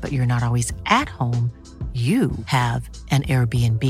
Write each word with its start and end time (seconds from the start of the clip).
but 0.00 0.12
you're 0.12 0.26
not 0.26 0.42
always 0.42 0.70
at 0.84 1.08
home, 1.08 1.50
you 1.94 2.32
have 2.44 2.90
an 3.10 3.22
Airbnb. 3.22 3.82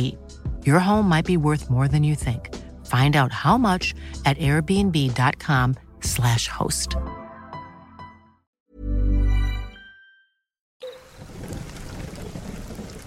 Your 0.64 0.78
home 0.78 1.08
might 1.08 1.24
be 1.24 1.36
worth 1.36 1.68
more 1.68 1.88
than 1.88 2.04
you 2.04 2.14
think. 2.14 2.54
Find 2.86 3.16
out 3.16 3.32
how 3.32 3.58
much 3.58 3.96
at 4.24 4.38
airbnb.com/slash 4.38 6.48
host. 6.48 6.96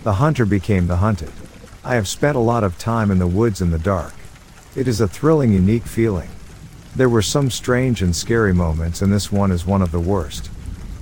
The 0.04 0.14
hunter 0.14 0.46
became 0.46 0.88
the 0.88 0.98
hunted. 0.98 1.32
I 1.84 1.96
have 1.96 2.08
spent 2.08 2.36
a 2.36 2.42
lot 2.42 2.64
of 2.64 2.78
time 2.78 3.12
in 3.12 3.20
the 3.20 3.28
woods 3.28 3.62
in 3.62 3.72
the 3.72 3.80
dark. 3.80 4.14
It 4.76 4.88
is 4.88 5.02
a 5.02 5.08
thrilling, 5.08 5.54
unique 5.54 5.86
feeling. 5.86 6.30
There 6.96 7.10
were 7.10 7.22
some 7.22 7.50
strange 7.50 8.02
and 8.02 8.16
scary 8.16 8.54
moments, 8.54 9.02
and 9.02 9.14
this 9.14 9.32
one 9.32 9.52
is 9.52 9.66
one 9.66 9.82
of 9.82 9.92
the 9.92 10.00
worst. 10.00 10.50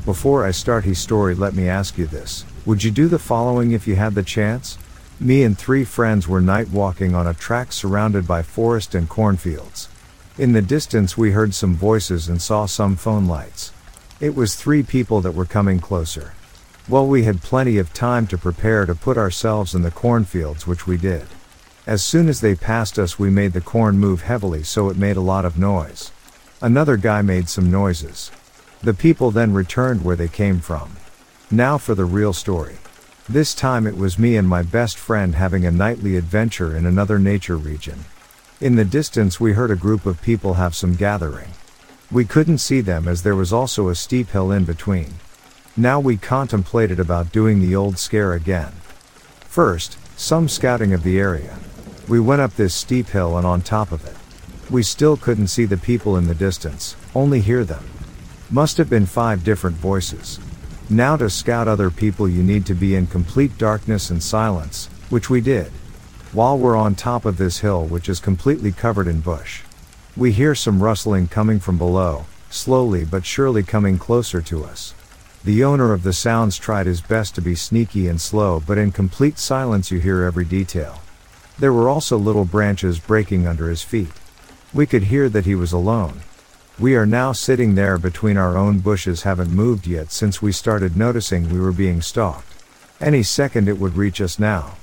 Before 0.07 0.45
I 0.45 0.51
start 0.51 0.85
his 0.85 0.99
story, 0.99 1.35
let 1.35 1.53
me 1.53 1.67
ask 1.67 1.97
you 1.97 2.07
this. 2.07 2.45
Would 2.65 2.81
you 2.81 2.91
do 2.91 3.09
the 3.09 3.19
following 3.19 3.73
if 3.73 3.85
you 3.85 3.97
had 3.97 4.15
the 4.15 4.23
chance? 4.23 4.77
Me 5.19 5.43
and 5.43 5.57
three 5.57 5.83
friends 5.83 6.29
were 6.29 6.39
night 6.39 6.69
walking 6.69 7.13
on 7.13 7.27
a 7.27 7.33
track 7.33 7.73
surrounded 7.73 8.25
by 8.25 8.41
forest 8.41 8.95
and 8.95 9.09
cornfields. 9.09 9.89
In 10.37 10.53
the 10.53 10.61
distance, 10.61 11.17
we 11.17 11.31
heard 11.31 11.53
some 11.53 11.75
voices 11.75 12.29
and 12.29 12.41
saw 12.41 12.67
some 12.67 12.95
phone 12.95 13.27
lights. 13.27 13.73
It 14.21 14.33
was 14.33 14.55
three 14.55 14.81
people 14.81 15.19
that 15.19 15.33
were 15.33 15.43
coming 15.43 15.81
closer. 15.81 16.31
Well, 16.87 17.05
we 17.05 17.23
had 17.23 17.41
plenty 17.41 17.77
of 17.77 17.93
time 17.93 18.27
to 18.27 18.37
prepare 18.37 18.85
to 18.85 18.95
put 18.95 19.17
ourselves 19.17 19.75
in 19.75 19.81
the 19.81 19.91
cornfields, 19.91 20.65
which 20.65 20.87
we 20.87 20.95
did. 20.95 21.25
As 21.85 22.01
soon 22.01 22.29
as 22.29 22.39
they 22.39 22.55
passed 22.55 22.97
us, 22.97 23.19
we 23.19 23.29
made 23.29 23.51
the 23.51 23.59
corn 23.59 23.99
move 23.99 24.21
heavily, 24.21 24.63
so 24.63 24.87
it 24.87 24.95
made 24.95 25.17
a 25.17 25.31
lot 25.35 25.43
of 25.43 25.59
noise. 25.59 26.13
Another 26.61 26.95
guy 26.95 27.21
made 27.21 27.49
some 27.49 27.69
noises. 27.69 28.31
The 28.81 28.93
people 28.93 29.31
then 29.31 29.53
returned 29.53 30.03
where 30.03 30.15
they 30.15 30.27
came 30.27 30.59
from. 30.59 30.97
Now 31.49 31.77
for 31.77 31.95
the 31.95 32.05
real 32.05 32.33
story. 32.33 32.77
This 33.27 33.55
time 33.55 33.87
it 33.87 33.97
was 33.97 34.19
me 34.19 34.37
and 34.37 34.47
my 34.47 34.61
best 34.61 34.97
friend 34.97 35.35
having 35.35 35.65
a 35.65 35.71
nightly 35.71 36.15
adventure 36.15 36.77
in 36.77 36.85
another 36.85 37.19
nature 37.19 37.57
region. 37.57 38.05
In 38.61 38.75
the 38.75 38.85
distance, 38.85 39.39
we 39.39 39.53
heard 39.53 39.71
a 39.71 39.75
group 39.75 40.05
of 40.05 40.21
people 40.21 40.53
have 40.53 40.75
some 40.75 40.95
gathering. 40.95 41.49
We 42.11 42.23
couldn't 42.23 42.59
see 42.59 42.81
them 42.81 43.07
as 43.07 43.23
there 43.23 43.35
was 43.35 43.51
also 43.51 43.89
a 43.89 43.95
steep 43.95 44.29
hill 44.29 44.51
in 44.51 44.63
between. 44.63 45.15
Now 45.75 45.99
we 45.99 46.17
contemplated 46.17 46.99
about 46.99 47.31
doing 47.31 47.59
the 47.59 47.75
old 47.75 47.99
scare 47.99 48.33
again. 48.33 48.71
First, 49.41 49.97
some 50.17 50.47
scouting 50.47 50.93
of 50.93 51.03
the 51.03 51.19
area. 51.19 51.57
We 52.07 52.19
went 52.19 52.41
up 52.41 52.55
this 52.55 52.73
steep 52.73 53.09
hill 53.09 53.37
and 53.37 53.45
on 53.45 53.61
top 53.61 53.91
of 53.91 54.05
it. 54.05 54.15
We 54.71 54.83
still 54.83 55.17
couldn't 55.17 55.47
see 55.47 55.65
the 55.65 55.77
people 55.77 56.17
in 56.17 56.27
the 56.27 56.35
distance, 56.35 56.95
only 57.13 57.41
hear 57.41 57.63
them. 57.63 57.83
Must 58.49 58.77
have 58.77 58.89
been 58.89 59.05
five 59.05 59.43
different 59.43 59.75
voices. 59.75 60.39
Now 60.89 61.17
to 61.17 61.29
scout 61.29 61.67
other 61.67 61.89
people 61.89 62.29
you 62.29 62.41
need 62.41 62.65
to 62.67 62.73
be 62.73 62.95
in 62.95 63.05
complete 63.05 63.57
darkness 63.57 64.09
and 64.09 64.23
silence, 64.23 64.87
which 65.09 65.29
we 65.29 65.41
did. 65.41 65.67
While 66.31 66.57
we're 66.57 66.77
on 66.77 66.95
top 66.95 67.25
of 67.25 67.35
this 67.35 67.57
hill 67.59 67.85
which 67.85 68.07
is 68.07 68.21
completely 68.21 68.71
covered 68.71 69.07
in 69.07 69.19
bush. 69.19 69.63
We 70.15 70.31
hear 70.31 70.55
some 70.55 70.81
rustling 70.81 71.27
coming 71.27 71.59
from 71.59 71.77
below, 71.77 72.25
slowly 72.49 73.03
but 73.03 73.25
surely 73.25 73.63
coming 73.63 73.99
closer 73.99 74.41
to 74.43 74.63
us. 74.63 74.93
The 75.43 75.65
owner 75.65 75.91
of 75.91 76.03
the 76.03 76.13
sounds 76.13 76.57
tried 76.57 76.85
his 76.85 77.01
best 77.01 77.35
to 77.35 77.41
be 77.41 77.53
sneaky 77.53 78.07
and 78.07 78.19
slow 78.19 78.63
but 78.65 78.77
in 78.77 78.93
complete 78.93 79.39
silence 79.39 79.91
you 79.91 79.99
hear 79.99 80.23
every 80.23 80.45
detail. 80.45 81.01
There 81.59 81.73
were 81.73 81.89
also 81.89 82.17
little 82.17 82.45
branches 82.45 82.97
breaking 82.97 83.45
under 83.45 83.69
his 83.69 83.81
feet. 83.81 84.13
We 84.73 84.85
could 84.85 85.03
hear 85.03 85.27
that 85.27 85.45
he 85.45 85.55
was 85.55 85.73
alone. 85.73 86.21
We 86.79 86.95
are 86.95 87.07
now 87.07 87.31
sitting 87.31 87.73
there 87.73 87.97
between 87.97 88.37
our 88.37 88.55
own 88.55 88.79
bushes 88.79 89.23
haven't 89.23 89.49
moved 89.49 89.87
yet 89.87 90.11
since 90.11 90.43
we 90.43 90.51
started 90.51 90.95
noticing 90.95 91.49
we 91.49 91.59
were 91.59 91.71
being 91.71 92.03
stalked. 92.03 92.53
Any 93.01 93.23
second 93.23 93.67
it 93.67 93.79
would 93.79 93.97
reach 93.97 94.21
us 94.21 94.37
now. 94.37 94.77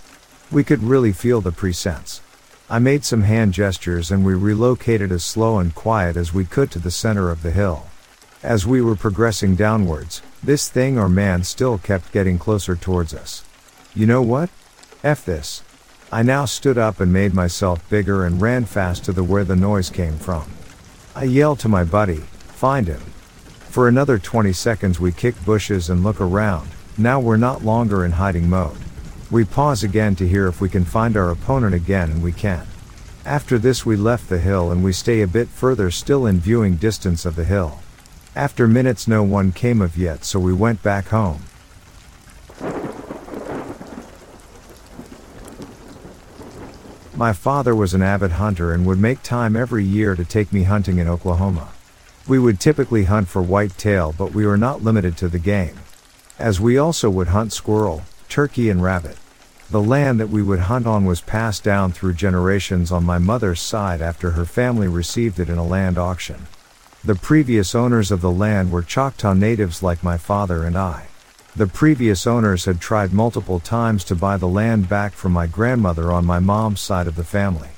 We 0.51 0.65
could 0.65 0.83
really 0.83 1.13
feel 1.13 1.41
the 1.41 1.53
presence. 1.53 2.21
I 2.69 2.81
made 2.81 3.05
some 3.05 3.23
hand 3.23 3.55
gestures 3.55 4.11
and 4.11 4.25
we 4.25 4.35
relocated 4.35 5.13
as 5.13 5.23
slow 5.23 5.61
and 5.61 5.73
quiet 5.73 6.17
as 6.17 6.35
we 6.35 6.45
could 6.45 6.73
to 6.73 6.81
the 6.81 6.91
center 6.91 7.31
of 7.31 7.43
the 7.43 7.53
hill. 7.53 7.87
As 8.43 8.67
we 8.67 8.83
were 8.83 8.97
progressing 8.97 9.55
downwards, 9.55 10.21
this 10.43 10.69
thing 10.69 10.99
or 10.99 11.09
man 11.09 11.45
still 11.45 11.79
kept 11.79 12.11
getting 12.11 12.41
closer 12.41 12.75
towards 12.75 13.15
us. 13.15 13.45
You 13.95 14.07
know 14.07 14.21
what? 14.21 14.51
F 15.05 15.25
this. 15.25 15.63
I 16.11 16.25
now 16.25 16.45
stood 16.45 16.77
up 16.77 16.99
and 16.99 17.13
made 17.13 17.35
myself 17.35 17.89
bigger 17.89 18.27
and 18.27 18.43
ran 18.43 18.65
fast 18.65 19.05
to 19.05 19.13
the 19.13 19.23
where 19.23 19.45
the 19.45 19.55
noise 19.55 19.91
came 19.91 20.19
from. 20.19 20.51
I 21.17 21.23
yell 21.25 21.55
to 21.57 21.69
my 21.69 21.85
buddy, 21.85 22.17
find 22.57 22.89
him. 22.89 23.01
For 23.71 23.87
another 23.87 24.19
20 24.19 24.53
seconds 24.53 24.99
we 24.99 25.13
kick 25.13 25.37
bushes 25.45 25.89
and 25.89 26.03
look 26.03 26.21
around, 26.21 26.69
now 26.99 27.21
we're 27.21 27.37
not 27.37 27.65
longer 27.65 28.05
in 28.05 28.11
hiding 28.11 28.51
mode. 28.51 28.77
We 29.31 29.45
pause 29.45 29.85
again 29.85 30.17
to 30.17 30.27
hear 30.27 30.49
if 30.49 30.61
we 30.61 30.69
can 30.69 30.85
find 30.85 31.17
our 31.17 31.31
opponent 31.31 31.73
again 31.73 32.11
and 32.11 32.21
we 32.21 32.33
can. 32.33 32.67
After 33.25 33.59
this 33.59 33.87
we 33.87 33.95
left 33.95 34.29
the 34.29 34.41
hill 34.41 34.73
and 34.73 34.83
we 34.83 34.93
stay 34.93 35.23
a 35.23 35.29
bit 35.29 35.47
further 35.47 35.93
still 35.93 36.27
in 36.27 36.41
viewing 36.41 36.75
distance 36.75 37.25
of 37.25 37.37
the 37.37 37.45
hill. 37.45 37.79
After 38.35 38.67
minutes 38.67 39.07
no 39.07 39.23
one 39.23 39.53
came 39.53 39.81
of 39.81 39.97
yet 39.97 40.25
so 40.25 40.41
we 40.41 40.53
went 40.53 40.83
back 40.83 41.07
home. 41.09 41.45
My 47.17 47.33
father 47.33 47.77
was 47.77 47.95
an 47.95 48.03
avid 48.03 48.33
hunter 48.33 48.73
and 48.73 48.85
would 48.87 48.99
make 48.99 49.23
time 49.23 49.55
every 49.55 49.85
year 49.85 50.17
to 50.17 50.25
take 50.25 50.53
me 50.53 50.65
hunting 50.65 50.99
in 50.99 51.07
Oklahoma. 51.07 51.69
We 52.27 52.41
would 52.41 52.59
typically 52.59 53.05
hunt 53.05 53.29
for 53.29 53.41
whitetail, 53.41 54.13
but 54.19 54.33
we 54.33 54.45
were 54.45 54.57
not 54.57 54.83
limited 54.83 55.17
to 55.19 55.29
the 55.29 55.39
game. 55.39 55.79
As 56.41 56.61
we 56.61 56.77
also 56.77 57.09
would 57.11 57.29
hunt 57.29 57.53
squirrel, 57.53 58.03
turkey, 58.29 58.69
and 58.69 58.83
rabbit. 58.83 59.17
The 59.71 59.81
land 59.81 60.19
that 60.19 60.29
we 60.29 60.43
would 60.43 60.59
hunt 60.59 60.89
on 60.89 61.05
was 61.05 61.21
passed 61.21 61.63
down 61.63 61.93
through 61.93 62.15
generations 62.15 62.91
on 62.91 63.05
my 63.05 63.19
mother's 63.19 63.61
side 63.61 64.03
after 64.03 64.33
her 64.33 64.45
family 64.45 64.89
received 64.89 65.39
it 65.39 65.49
in 65.49 65.57
a 65.57 65.65
land 65.65 65.97
auction. 65.97 66.49
The 67.05 67.15
previous 67.15 67.77
owners 67.77 68.11
of 68.11 68.23
the 68.23 68.31
land 68.33 68.73
were 68.73 68.83
Choctaw 68.83 69.35
natives 69.35 69.85
like 69.85 70.03
my 70.03 70.19
father 70.19 70.65
and 70.65 70.77
I. 70.77 71.07
The 71.57 71.69
previous 71.69 72.27
owners 72.27 72.65
had 72.65 72.81
tried 72.81 73.13
multiple 73.13 73.61
times 73.61 74.03
to 74.05 74.17
buy 74.17 74.39
the 74.39 74.49
land 74.49 74.89
back 74.89 75.13
from 75.13 75.31
my 75.31 75.47
grandmother 75.47 76.11
on 76.11 76.27
my 76.27 76.41
mom's 76.41 76.81
side 76.81 77.07
of 77.07 77.15
the 77.15 77.23
family. 77.23 77.69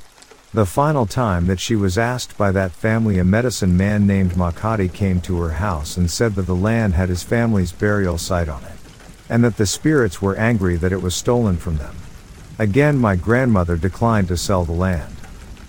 The 0.55 0.65
final 0.65 1.05
time 1.05 1.47
that 1.49 1.61
she 1.61 1.77
was 1.77 1.99
asked 1.99 2.39
by 2.39 2.53
that 2.53 2.73
family, 2.73 3.19
a 3.19 3.25
medicine 3.25 3.77
man 3.77 4.07
named 4.07 4.33
Makati 4.33 4.91
came 4.91 5.21
to 5.21 5.39
her 5.43 5.51
house 5.51 5.99
and 5.99 6.11
said 6.11 6.37
that 6.37 6.47
the 6.47 6.55
land 6.55 6.95
had 6.95 7.11
his 7.11 7.23
family's 7.23 7.73
burial 7.73 8.17
site 8.17 8.49
on 8.49 8.65
it. 8.65 8.79
And 9.29 9.45
that 9.45 9.59
the 9.59 9.67
spirits 9.67 10.23
were 10.23 10.37
angry 10.37 10.77
that 10.77 10.93
it 10.93 11.03
was 11.03 11.15
stolen 11.15 11.59
from 11.59 11.77
them. 11.77 11.97
Again, 12.59 12.97
my 12.97 13.15
grandmother 13.15 13.77
declined 13.77 14.29
to 14.29 14.39
sell 14.39 14.65
the 14.65 14.73
land. 14.73 15.15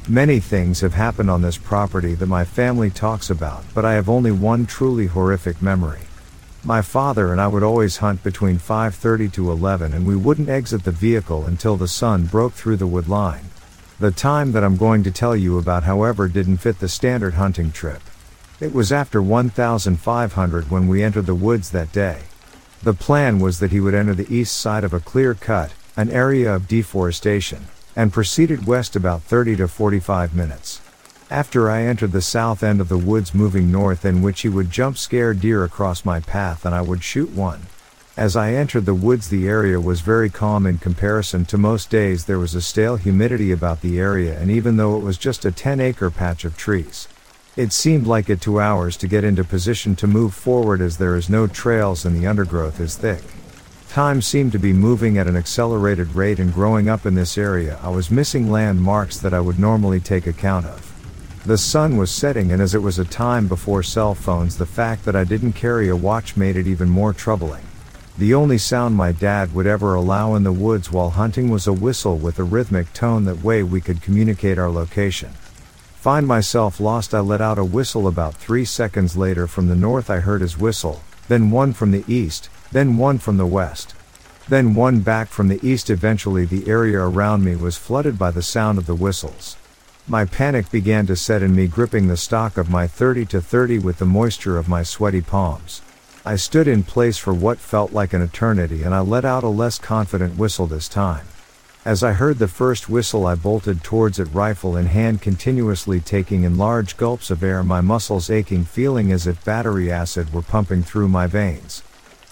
Many 0.08 0.40
things 0.40 0.80
have 0.80 0.94
happened 0.94 1.30
on 1.30 1.42
this 1.42 1.58
property 1.58 2.16
that 2.16 2.28
my 2.28 2.46
family 2.46 2.90
talks 2.90 3.30
about, 3.30 3.66
but 3.76 3.84
I 3.84 3.96
have 3.96 4.08
only 4.08 4.32
one 4.32 4.66
truly 4.66 5.08
horrific 5.08 5.62
memory. 5.62 6.07
My 6.68 6.82
father 6.82 7.32
and 7.32 7.40
I 7.40 7.48
would 7.48 7.64
always 7.64 8.04
hunt 8.04 8.24
between 8.24 8.60
5:30 8.60 9.32
to 9.36 9.52
11 9.52 9.94
and 9.94 10.06
we 10.06 10.18
wouldn't 10.18 10.50
exit 10.50 10.84
the 10.84 10.92
vehicle 10.92 11.46
until 11.46 11.78
the 11.78 11.88
sun 11.88 12.26
broke 12.26 12.56
through 12.56 12.76
the 12.76 12.86
wood 12.86 13.08
line. 13.08 13.46
The 14.02 14.12
time 14.12 14.52
that 14.52 14.66
I'm 14.66 14.76
going 14.76 15.02
to 15.04 15.10
tell 15.10 15.34
you 15.34 15.58
about 15.58 15.86
however 15.86 16.28
didn't 16.28 16.58
fit 16.58 16.82
the 16.82 16.90
standard 16.90 17.36
hunting 17.36 17.72
trip. 17.72 18.02
It 18.60 18.74
was 18.74 18.92
after 18.92 19.22
1500 19.22 20.70
when 20.70 20.90
we 20.90 21.04
entered 21.04 21.28
the 21.28 21.36
woods 21.36 21.70
that 21.70 21.94
day. 21.94 22.24
The 22.84 22.94
plan 22.94 23.40
was 23.40 23.60
that 23.60 23.72
he 23.72 23.80
would 23.80 23.96
enter 23.96 24.14
the 24.14 24.30
east 24.30 24.54
side 24.60 24.84
of 24.84 24.94
a 24.94 25.00
clear 25.00 25.34
cut, 25.36 25.72
an 25.96 26.12
area 26.12 26.54
of 26.54 26.68
deforestation, 26.68 27.70
and 27.96 28.12
proceeded 28.12 28.68
west 28.68 28.94
about 28.94 29.24
30 29.24 29.56
to 29.56 29.70
45 29.70 30.36
minutes. 30.36 30.82
After 31.30 31.70
I 31.70 31.82
entered 31.82 32.14
the 32.14 32.22
south 32.22 32.64
end 32.64 32.80
of 32.80 32.88
the 32.88 32.98
woods 32.98 33.36
moving 33.36 33.70
north 33.70 34.06
in 34.06 34.22
which 34.22 34.42
he 34.42 34.50
would 34.50 34.72
jump 34.72 34.98
scare 34.98 35.34
deer 35.34 35.66
across 35.66 36.06
my 36.06 36.22
path 36.22 36.66
and 36.66 36.74
I 36.74 36.80
would 36.80 37.04
shoot 37.04 37.32
one. 37.32 37.64
As 38.16 38.38
I 38.38 38.54
entered 38.54 38.86
the 38.86 38.94
woods 38.94 39.28
the 39.28 39.46
area 39.46 39.78
was 39.78 40.00
very 40.00 40.30
calm 40.30 40.66
in 40.66 40.78
comparison 40.78 41.44
to 41.48 41.58
most 41.58 41.90
days 41.90 42.24
there 42.24 42.40
was 42.40 42.56
a 42.56 42.62
stale 42.62 42.96
humidity 42.96 43.52
about 43.52 43.82
the 43.82 44.00
area 44.00 44.40
and 44.40 44.50
even 44.50 44.78
though 44.78 44.96
it 44.96 45.04
was 45.04 45.18
just 45.18 45.44
a 45.44 45.52
10 45.52 45.82
acre 45.82 46.10
patch 46.10 46.46
of 46.46 46.56
trees. 46.56 47.10
It 47.58 47.74
seemed 47.74 48.08
like 48.08 48.30
it 48.30 48.40
two 48.40 48.62
hours 48.62 48.96
to 48.96 49.08
get 49.10 49.26
into 49.26 49.44
position 49.44 49.98
to 49.98 50.08
move 50.08 50.34
forward 50.34 50.80
as 50.80 50.96
there 50.98 51.18
is 51.18 51.30
no 51.30 51.46
trails 51.46 52.06
and 52.06 52.16
the 52.16 52.26
undergrowth 52.26 52.80
is 52.80 52.96
thick. 52.96 53.24
Time 53.90 54.22
seemed 54.22 54.54
to 54.54 54.60
be 54.60 54.72
moving 54.72 55.18
at 55.18 55.28
an 55.28 55.36
accelerated 55.36 56.16
rate 56.16 56.40
and 56.40 56.54
growing 56.54 56.88
up 56.88 57.06
in 57.06 57.16
this 57.16 57.38
area 57.38 57.78
I 57.84 57.90
was 57.90 58.10
missing 58.10 58.50
landmarks 58.50 59.18
that 59.18 59.34
I 59.34 59.42
would 59.42 59.60
normally 59.60 60.00
take 60.00 60.26
account 60.26 60.66
of. 60.66 60.97
The 61.48 61.58
sun 61.58 61.96
was 61.96 62.12
setting 62.12 62.52
and 62.52 62.62
as 62.62 62.76
it 62.76 62.82
was 62.82 63.00
a 63.00 63.06
time 63.06 63.48
before 63.48 63.82
cell 63.82 64.14
phones 64.14 64.58
the 64.58 64.66
fact 64.66 65.06
that 65.06 65.16
I 65.16 65.24
didn't 65.24 65.54
carry 65.54 65.88
a 65.88 65.96
watch 65.96 66.36
made 66.36 66.58
it 66.58 66.68
even 66.68 66.90
more 66.90 67.14
troubling. 67.14 67.64
The 68.18 68.34
only 68.34 68.58
sound 68.58 68.96
my 68.96 69.14
dad 69.14 69.56
would 69.56 69.66
ever 69.66 69.96
allow 69.96 70.36
in 70.36 70.44
the 70.44 70.52
woods 70.52 70.92
while 70.92 71.12
hunting 71.12 71.50
was 71.50 71.66
a 71.66 71.72
whistle 71.72 72.18
with 72.18 72.38
a 72.38 72.44
rhythmic 72.44 72.92
tone 72.92 73.24
that 73.24 73.46
way 73.46 73.64
we 73.64 73.80
could 73.80 74.02
communicate 74.02 74.58
our 74.58 74.70
location. 74.70 75.30
Find 75.96 76.28
myself 76.28 76.82
lost 76.82 77.14
I 77.14 77.22
let 77.22 77.40
out 77.40 77.58
a 77.58 77.64
whistle 77.64 78.10
about 78.10 78.36
three 78.36 78.66
seconds 78.66 79.16
later 79.16 79.48
from 79.48 79.70
the 79.70 79.76
north 79.78 80.10
I 80.10 80.20
heard 80.20 80.42
his 80.42 80.58
whistle, 80.58 81.02
then 81.30 81.50
one 81.50 81.72
from 81.72 81.92
the 81.92 82.04
east, 82.10 82.50
then 82.74 82.98
one 82.98 83.20
from 83.20 83.38
the 83.38 83.48
west. 83.48 83.96
Then 84.50 84.76
one 84.76 85.00
back 85.00 85.30
from 85.30 85.48
the 85.48 85.66
east 85.66 85.90
eventually 85.90 86.44
the 86.44 86.68
area 86.68 87.00
around 87.00 87.46
me 87.46 87.56
was 87.56 87.78
flooded 87.78 88.20
by 88.20 88.32
the 88.32 88.44
sound 88.44 88.78
of 88.78 88.86
the 88.86 88.96
whistles. 88.96 89.56
My 90.10 90.24
panic 90.24 90.72
began 90.72 91.06
to 91.08 91.18
set 91.18 91.44
in 91.44 91.54
me 91.54 91.68
gripping 91.68 92.08
the 92.08 92.16
stock 92.16 92.58
of 92.58 92.70
my 92.70 92.88
30 92.88 93.26
to 93.26 93.42
30 93.42 93.80
with 93.80 93.98
the 93.98 94.06
moisture 94.06 94.58
of 94.58 94.70
my 94.70 94.82
sweaty 94.82 95.20
palms. 95.20 95.82
I 96.24 96.38
stood 96.38 96.66
in 96.66 96.84
place 96.84 97.18
for 97.18 97.34
what 97.34 97.58
felt 97.60 97.92
like 97.92 98.14
an 98.14 98.22
eternity 98.22 98.84
and 98.84 98.96
I 98.96 99.02
let 99.02 99.26
out 99.26 99.44
a 99.44 99.50
less 99.50 99.78
confident 99.78 100.38
whistle 100.38 100.66
this 100.66 100.88
time. 100.88 101.28
As 101.84 102.06
I 102.06 102.14
heard 102.14 102.40
the 102.40 102.48
first 102.48 102.88
whistle 102.88 103.28
I 103.28 103.36
bolted 103.36 103.84
towards 103.84 104.18
it 104.18 104.30
rifle 104.32 104.78
in 104.78 104.86
hand 104.86 105.22
continuously 105.22 106.00
taking 106.00 106.44
in 106.44 106.58
large 106.58 106.96
gulps 106.96 107.30
of 107.30 107.44
air 107.44 107.62
my 107.62 107.82
muscles 107.82 108.30
aching 108.30 108.64
feeling 108.64 109.12
as 109.12 109.28
if 109.28 109.44
battery 109.44 109.92
acid 109.92 110.34
were 110.34 110.42
pumping 110.42 110.84
through 110.84 111.10
my 111.10 111.28
veins. 111.28 111.84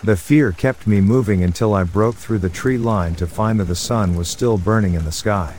The 0.01 0.15
fear 0.15 0.53
kept 0.53 0.88
me 0.88 1.01
moving 1.01 1.44
until 1.44 1.74
I 1.74 1.84
broke 1.84 2.15
through 2.15 2.39
the 2.39 2.48
tree 2.48 2.77
line 2.77 3.15
to 3.15 3.27
find 3.27 3.60
that 3.60 3.65
the 3.65 3.75
sun 3.75 4.15
was 4.15 4.29
still 4.29 4.58
burning 4.58 4.94
in 4.94 5.03
the 5.03 5.12
sky. 5.12 5.55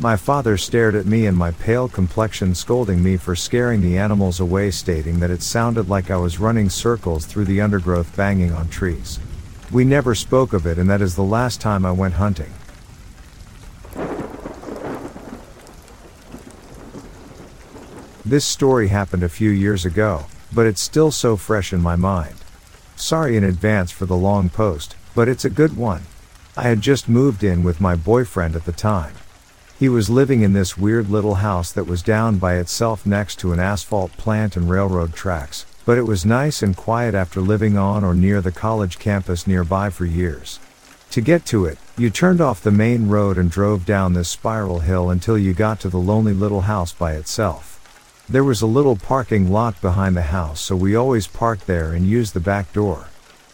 My 0.00 0.16
father 0.16 0.56
stared 0.56 0.96
at 0.96 1.06
me 1.06 1.26
and 1.26 1.36
my 1.36 1.52
pale 1.52 1.88
complexion 1.88 2.54
scolding 2.56 3.00
me 3.00 3.16
for 3.16 3.36
scaring 3.36 3.80
the 3.80 3.96
animals 3.96 4.40
away 4.40 4.72
stating 4.72 5.20
that 5.20 5.30
it 5.30 5.40
sounded 5.40 5.88
like 5.88 6.10
I 6.10 6.16
was 6.16 6.40
running 6.40 6.68
circles 6.68 7.26
through 7.26 7.44
the 7.44 7.60
undergrowth 7.60 8.14
banging 8.16 8.52
on 8.52 8.68
trees. 8.68 9.20
We 9.70 9.84
never 9.84 10.14
spoke 10.16 10.52
of 10.52 10.66
it 10.66 10.78
and 10.78 10.90
that 10.90 11.00
is 11.00 11.14
the 11.14 11.22
last 11.22 11.60
time 11.60 11.86
I 11.86 11.92
went 11.92 12.14
hunting. 12.14 12.52
This 18.24 18.44
story 18.44 18.88
happened 18.88 19.22
a 19.22 19.28
few 19.28 19.50
years 19.50 19.84
ago, 19.84 20.26
but 20.52 20.66
it's 20.66 20.80
still 20.80 21.12
so 21.12 21.36
fresh 21.36 21.72
in 21.72 21.80
my 21.80 21.94
mind. 21.94 22.34
Sorry 22.96 23.36
in 23.36 23.44
advance 23.44 23.92
for 23.92 24.06
the 24.06 24.16
long 24.16 24.48
post, 24.48 24.96
but 25.14 25.28
it's 25.28 25.44
a 25.44 25.50
good 25.50 25.76
one. 25.76 26.02
I 26.56 26.64
had 26.64 26.80
just 26.80 27.08
moved 27.08 27.44
in 27.44 27.62
with 27.62 27.80
my 27.80 27.94
boyfriend 27.94 28.56
at 28.56 28.64
the 28.64 28.72
time. 28.72 29.14
He 29.78 29.88
was 29.88 30.08
living 30.08 30.42
in 30.42 30.52
this 30.52 30.78
weird 30.78 31.10
little 31.10 31.36
house 31.36 31.72
that 31.72 31.86
was 31.86 32.02
down 32.02 32.38
by 32.38 32.56
itself 32.56 33.04
next 33.04 33.40
to 33.40 33.52
an 33.52 33.60
asphalt 33.60 34.12
plant 34.16 34.56
and 34.56 34.70
railroad 34.70 35.14
tracks, 35.14 35.66
but 35.84 35.98
it 35.98 36.06
was 36.06 36.24
nice 36.24 36.62
and 36.62 36.76
quiet 36.76 37.14
after 37.14 37.40
living 37.40 37.76
on 37.76 38.04
or 38.04 38.14
near 38.14 38.40
the 38.40 38.52
college 38.52 38.98
campus 38.98 39.46
nearby 39.46 39.90
for 39.90 40.04
years. 40.04 40.60
To 41.10 41.20
get 41.20 41.44
to 41.46 41.64
it, 41.66 41.78
You 41.96 42.10
turned 42.10 42.40
off 42.40 42.60
the 42.60 42.72
main 42.72 43.08
road 43.08 43.38
and 43.38 43.48
drove 43.48 43.86
down 43.86 44.14
this 44.14 44.28
spiral 44.28 44.80
hill 44.80 45.10
until 45.10 45.38
you 45.38 45.54
got 45.54 45.78
to 45.80 45.88
the 45.88 45.96
lonely 45.96 46.32
little 46.32 46.62
house 46.62 46.92
by 46.92 47.12
itself. 47.12 48.24
There 48.28 48.42
was 48.42 48.62
a 48.62 48.66
little 48.66 48.96
parking 48.96 49.52
lot 49.52 49.80
behind 49.80 50.16
the 50.16 50.22
house, 50.22 50.60
so 50.60 50.74
we 50.74 50.96
always 50.96 51.28
parked 51.28 51.68
there 51.68 51.92
and 51.92 52.04
used 52.04 52.34
the 52.34 52.40
back 52.40 52.72
door. 52.72 53.06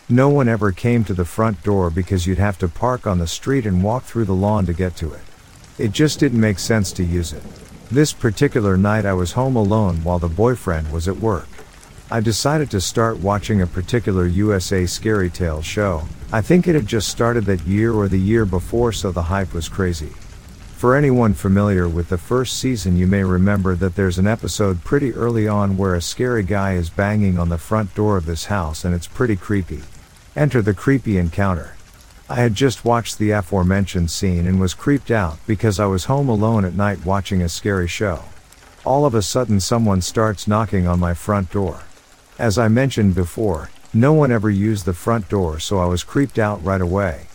No 0.08 0.30
one 0.30 0.48
ever 0.48 0.72
came 0.72 1.04
to 1.04 1.12
the 1.12 1.26
front 1.26 1.62
door 1.62 1.90
because 1.90 2.26
you'd 2.26 2.38
have 2.38 2.56
to 2.60 2.68
park 2.68 3.06
on 3.06 3.18
the 3.18 3.26
street 3.26 3.66
and 3.66 3.84
walk 3.84 4.04
through 4.04 4.24
the 4.24 4.32
lawn 4.32 4.64
to 4.64 4.72
get 4.72 4.96
to 4.96 5.12
it. 5.12 5.20
It 5.80 5.92
just 5.92 6.20
didn't 6.20 6.38
make 6.38 6.58
sense 6.58 6.92
to 6.92 7.02
use 7.02 7.32
it. 7.32 7.42
This 7.90 8.12
particular 8.12 8.76
night 8.76 9.06
I 9.06 9.14
was 9.14 9.32
home 9.32 9.56
alone 9.56 10.04
while 10.04 10.18
the 10.18 10.28
boyfriend 10.28 10.92
was 10.92 11.08
at 11.08 11.16
work. 11.16 11.48
I 12.10 12.20
decided 12.20 12.70
to 12.72 12.82
start 12.82 13.20
watching 13.20 13.62
a 13.62 13.66
particular 13.66 14.26
USA 14.26 14.84
Scary 14.84 15.30
Tales 15.30 15.64
show. 15.64 16.02
I 16.32 16.42
think 16.42 16.68
it 16.68 16.74
had 16.74 16.86
just 16.86 17.08
started 17.08 17.46
that 17.46 17.66
year 17.66 17.94
or 17.94 18.08
the 18.08 18.20
year 18.20 18.44
before, 18.44 18.92
so 18.92 19.10
the 19.10 19.22
hype 19.22 19.54
was 19.54 19.70
crazy. 19.70 20.12
For 20.76 20.94
anyone 20.94 21.32
familiar 21.32 21.88
with 21.88 22.10
the 22.10 22.18
first 22.18 22.58
season, 22.58 22.98
you 22.98 23.06
may 23.06 23.24
remember 23.24 23.74
that 23.76 23.94
there's 23.94 24.18
an 24.18 24.26
episode 24.26 24.84
pretty 24.84 25.14
early 25.14 25.48
on 25.48 25.78
where 25.78 25.94
a 25.94 26.02
scary 26.02 26.42
guy 26.42 26.74
is 26.74 26.90
banging 26.90 27.38
on 27.38 27.48
the 27.48 27.56
front 27.56 27.94
door 27.94 28.18
of 28.18 28.26
this 28.26 28.44
house 28.44 28.84
and 28.84 28.94
it's 28.94 29.08
pretty 29.08 29.34
creepy. 29.34 29.80
Enter 30.36 30.60
the 30.60 30.74
creepy 30.74 31.16
encounter. 31.16 31.74
I 32.30 32.36
had 32.36 32.54
just 32.54 32.84
watched 32.84 33.18
the 33.18 33.32
aforementioned 33.32 34.08
scene 34.08 34.46
and 34.46 34.60
was 34.60 34.72
creeped 34.72 35.10
out 35.10 35.44
because 35.48 35.80
I 35.80 35.86
was 35.86 36.04
home 36.04 36.28
alone 36.28 36.64
at 36.64 36.76
night 36.76 37.04
watching 37.04 37.42
a 37.42 37.48
scary 37.48 37.88
show. 37.88 38.22
All 38.84 39.04
of 39.04 39.16
a 39.16 39.20
sudden, 39.20 39.58
someone 39.58 40.00
starts 40.00 40.46
knocking 40.46 40.86
on 40.86 41.00
my 41.00 41.12
front 41.12 41.50
door. 41.50 41.80
As 42.38 42.56
I 42.56 42.68
mentioned 42.68 43.16
before, 43.16 43.70
no 43.92 44.12
one 44.12 44.30
ever 44.30 44.48
used 44.48 44.84
the 44.84 44.94
front 44.94 45.28
door, 45.28 45.58
so 45.58 45.80
I 45.80 45.86
was 45.86 46.04
creeped 46.04 46.38
out 46.38 46.62
right 46.62 46.80
away. 46.80 47.26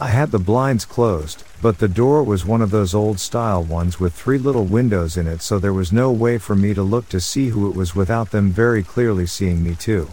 I 0.00 0.08
had 0.08 0.32
the 0.32 0.40
blinds 0.40 0.84
closed, 0.84 1.44
but 1.62 1.78
the 1.78 1.86
door 1.86 2.24
was 2.24 2.44
one 2.44 2.60
of 2.60 2.72
those 2.72 2.92
old 2.92 3.20
style 3.20 3.62
ones 3.62 4.00
with 4.00 4.14
three 4.14 4.38
little 4.38 4.64
windows 4.64 5.16
in 5.16 5.28
it, 5.28 5.42
so 5.42 5.60
there 5.60 5.72
was 5.72 5.92
no 5.92 6.10
way 6.10 6.38
for 6.38 6.56
me 6.56 6.74
to 6.74 6.82
look 6.82 7.08
to 7.10 7.20
see 7.20 7.50
who 7.50 7.70
it 7.70 7.76
was 7.76 7.94
without 7.94 8.32
them 8.32 8.50
very 8.50 8.82
clearly 8.82 9.26
seeing 9.26 9.62
me 9.62 9.76
too. 9.76 10.08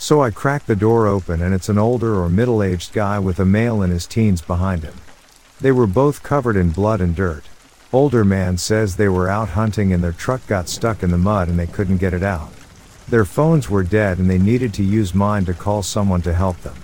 So 0.00 0.22
I 0.22 0.30
crack 0.30 0.64
the 0.64 0.74
door 0.74 1.06
open 1.06 1.42
and 1.42 1.52
it's 1.52 1.68
an 1.68 1.76
older 1.76 2.18
or 2.18 2.30
middle 2.30 2.62
aged 2.62 2.94
guy 2.94 3.18
with 3.18 3.38
a 3.38 3.44
male 3.44 3.82
in 3.82 3.90
his 3.90 4.06
teens 4.06 4.40
behind 4.40 4.82
him. 4.82 4.94
They 5.60 5.72
were 5.72 5.86
both 5.86 6.22
covered 6.22 6.56
in 6.56 6.70
blood 6.70 7.02
and 7.02 7.14
dirt. 7.14 7.44
Older 7.92 8.24
man 8.24 8.56
says 8.56 8.96
they 8.96 9.10
were 9.10 9.28
out 9.28 9.50
hunting 9.50 9.92
and 9.92 10.02
their 10.02 10.12
truck 10.12 10.46
got 10.46 10.70
stuck 10.70 11.02
in 11.02 11.10
the 11.10 11.18
mud 11.18 11.48
and 11.48 11.58
they 11.58 11.66
couldn't 11.66 11.98
get 11.98 12.14
it 12.14 12.22
out. 12.22 12.50
Their 13.10 13.26
phones 13.26 13.68
were 13.68 13.82
dead 13.82 14.16
and 14.16 14.28
they 14.30 14.38
needed 14.38 14.72
to 14.74 14.82
use 14.82 15.14
mine 15.14 15.44
to 15.44 15.52
call 15.52 15.82
someone 15.82 16.22
to 16.22 16.32
help 16.32 16.58
them. 16.62 16.76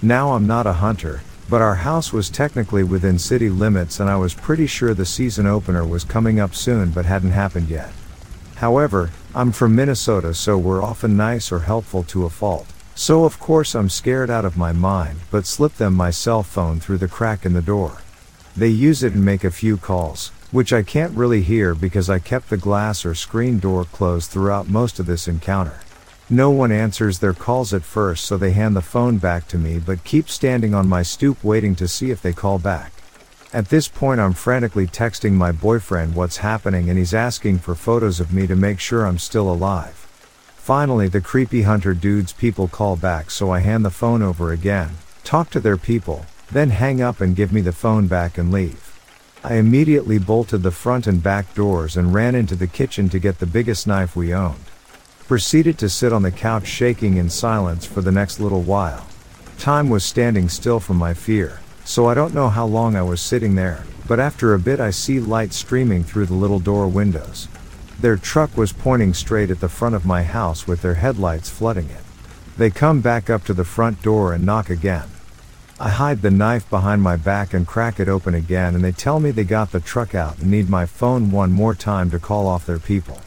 Now 0.00 0.30
I'm 0.30 0.46
not 0.46 0.68
a 0.68 0.74
hunter, 0.74 1.22
but 1.50 1.60
our 1.60 1.74
house 1.74 2.12
was 2.12 2.30
technically 2.30 2.84
within 2.84 3.18
city 3.18 3.50
limits 3.50 3.98
and 3.98 4.08
I 4.08 4.16
was 4.16 4.34
pretty 4.34 4.68
sure 4.68 4.94
the 4.94 5.04
season 5.04 5.48
opener 5.48 5.84
was 5.84 6.04
coming 6.04 6.38
up 6.38 6.54
soon 6.54 6.92
but 6.92 7.06
hadn't 7.06 7.32
happened 7.32 7.68
yet. 7.68 7.92
However, 8.62 9.10
I'm 9.34 9.50
from 9.50 9.74
Minnesota 9.74 10.32
so 10.34 10.56
we're 10.56 10.84
often 10.84 11.16
nice 11.16 11.50
or 11.50 11.58
helpful 11.58 12.04
to 12.04 12.26
a 12.26 12.30
fault. 12.30 12.68
So 12.94 13.24
of 13.24 13.40
course 13.40 13.74
I'm 13.74 13.88
scared 13.88 14.30
out 14.30 14.44
of 14.44 14.56
my 14.56 14.70
mind, 14.70 15.18
but 15.32 15.46
slip 15.46 15.74
them 15.74 15.94
my 15.94 16.10
cell 16.10 16.44
phone 16.44 16.78
through 16.78 16.98
the 16.98 17.08
crack 17.08 17.44
in 17.44 17.54
the 17.54 17.60
door. 17.60 18.02
They 18.56 18.68
use 18.68 19.02
it 19.02 19.14
and 19.14 19.24
make 19.24 19.42
a 19.42 19.50
few 19.50 19.76
calls, 19.76 20.28
which 20.52 20.72
I 20.72 20.84
can't 20.84 21.16
really 21.16 21.42
hear 21.42 21.74
because 21.74 22.08
I 22.08 22.20
kept 22.20 22.50
the 22.50 22.56
glass 22.56 23.04
or 23.04 23.16
screen 23.16 23.58
door 23.58 23.84
closed 23.84 24.30
throughout 24.30 24.68
most 24.68 25.00
of 25.00 25.06
this 25.06 25.26
encounter. 25.26 25.80
No 26.30 26.50
one 26.50 26.70
answers 26.70 27.18
their 27.18 27.34
calls 27.34 27.74
at 27.74 27.82
first, 27.82 28.24
so 28.24 28.36
they 28.36 28.52
hand 28.52 28.76
the 28.76 28.80
phone 28.80 29.18
back 29.18 29.48
to 29.48 29.58
me 29.58 29.80
but 29.80 30.04
keep 30.04 30.28
standing 30.28 30.72
on 30.72 30.88
my 30.88 31.02
stoop 31.02 31.42
waiting 31.42 31.74
to 31.74 31.88
see 31.88 32.12
if 32.12 32.22
they 32.22 32.32
call 32.32 32.60
back. 32.60 32.92
At 33.54 33.68
this 33.68 33.86
point, 33.86 34.18
I'm 34.18 34.32
frantically 34.32 34.86
texting 34.86 35.32
my 35.32 35.52
boyfriend 35.52 36.14
what's 36.14 36.38
happening 36.38 36.88
and 36.88 36.96
he's 36.96 37.12
asking 37.12 37.58
for 37.58 37.74
photos 37.74 38.18
of 38.18 38.32
me 38.32 38.46
to 38.46 38.56
make 38.56 38.80
sure 38.80 39.04
I'm 39.04 39.18
still 39.18 39.52
alive. 39.52 39.94
Finally, 40.56 41.08
the 41.08 41.20
creepy 41.20 41.62
hunter 41.62 41.92
dude's 41.92 42.32
people 42.32 42.66
call 42.66 42.96
back, 42.96 43.30
so 43.30 43.50
I 43.50 43.58
hand 43.58 43.84
the 43.84 43.90
phone 43.90 44.22
over 44.22 44.52
again, 44.52 44.92
talk 45.22 45.50
to 45.50 45.60
their 45.60 45.76
people, 45.76 46.24
then 46.50 46.70
hang 46.70 47.02
up 47.02 47.20
and 47.20 47.36
give 47.36 47.52
me 47.52 47.60
the 47.60 47.72
phone 47.72 48.06
back 48.06 48.38
and 48.38 48.50
leave. 48.50 48.98
I 49.44 49.56
immediately 49.56 50.18
bolted 50.18 50.62
the 50.62 50.70
front 50.70 51.06
and 51.06 51.22
back 51.22 51.52
doors 51.52 51.96
and 51.96 52.14
ran 52.14 52.34
into 52.34 52.56
the 52.56 52.66
kitchen 52.66 53.10
to 53.10 53.18
get 53.18 53.38
the 53.38 53.44
biggest 53.44 53.86
knife 53.86 54.16
we 54.16 54.32
owned. 54.32 54.64
Proceeded 55.28 55.78
to 55.80 55.90
sit 55.90 56.12
on 56.12 56.22
the 56.22 56.30
couch 56.30 56.66
shaking 56.66 57.18
in 57.18 57.28
silence 57.28 57.84
for 57.84 58.00
the 58.00 58.12
next 58.12 58.40
little 58.40 58.62
while. 58.62 59.06
Time 59.58 59.90
was 59.90 60.04
standing 60.04 60.48
still 60.48 60.80
from 60.80 60.96
my 60.96 61.12
fear, 61.12 61.60
so 61.84 62.06
I 62.06 62.14
don't 62.14 62.34
know 62.34 62.48
how 62.48 62.66
long 62.66 62.96
I 62.96 63.02
was 63.02 63.20
sitting 63.20 63.54
there, 63.54 63.84
but 64.06 64.20
after 64.20 64.54
a 64.54 64.58
bit 64.58 64.80
I 64.80 64.90
see 64.90 65.20
light 65.20 65.52
streaming 65.52 66.04
through 66.04 66.26
the 66.26 66.34
little 66.34 66.60
door 66.60 66.88
windows. 66.88 67.48
Their 68.00 68.16
truck 68.16 68.56
was 68.56 68.72
pointing 68.72 69.14
straight 69.14 69.50
at 69.50 69.60
the 69.60 69.68
front 69.68 69.94
of 69.94 70.06
my 70.06 70.22
house 70.22 70.66
with 70.66 70.82
their 70.82 70.94
headlights 70.94 71.48
flooding 71.48 71.88
it. 71.90 72.02
They 72.56 72.70
come 72.70 73.00
back 73.00 73.30
up 73.30 73.44
to 73.44 73.54
the 73.54 73.64
front 73.64 74.02
door 74.02 74.32
and 74.32 74.44
knock 74.44 74.70
again. 74.70 75.08
I 75.80 75.88
hide 75.88 76.22
the 76.22 76.30
knife 76.30 76.68
behind 76.70 77.02
my 77.02 77.16
back 77.16 77.54
and 77.54 77.66
crack 77.66 77.98
it 77.98 78.08
open 78.08 78.34
again, 78.34 78.74
and 78.74 78.84
they 78.84 78.92
tell 78.92 79.18
me 79.18 79.30
they 79.30 79.44
got 79.44 79.72
the 79.72 79.80
truck 79.80 80.14
out 80.14 80.38
and 80.38 80.50
need 80.50 80.68
my 80.68 80.86
phone 80.86 81.30
one 81.30 81.50
more 81.50 81.74
time 81.74 82.10
to 82.10 82.18
call 82.18 82.46
off 82.46 82.66
their 82.66 82.78
people. 82.78 83.20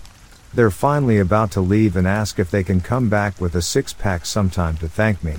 They're 0.53 0.71
finally 0.71 1.19
about 1.19 1.51
to 1.51 1.61
leave 1.61 1.97
and 1.97 2.07
ask 2.07 2.39
if 2.39 2.49
they 2.49 2.63
can 2.63 2.79
come 2.79 3.09
back 3.09 3.41
with 3.41 3.55
a 3.55 3.61
six 3.61 3.91
pack 3.91 4.25
sometime 4.25 4.77
to 4.77 4.87
thank 4.87 5.21
me. 5.21 5.35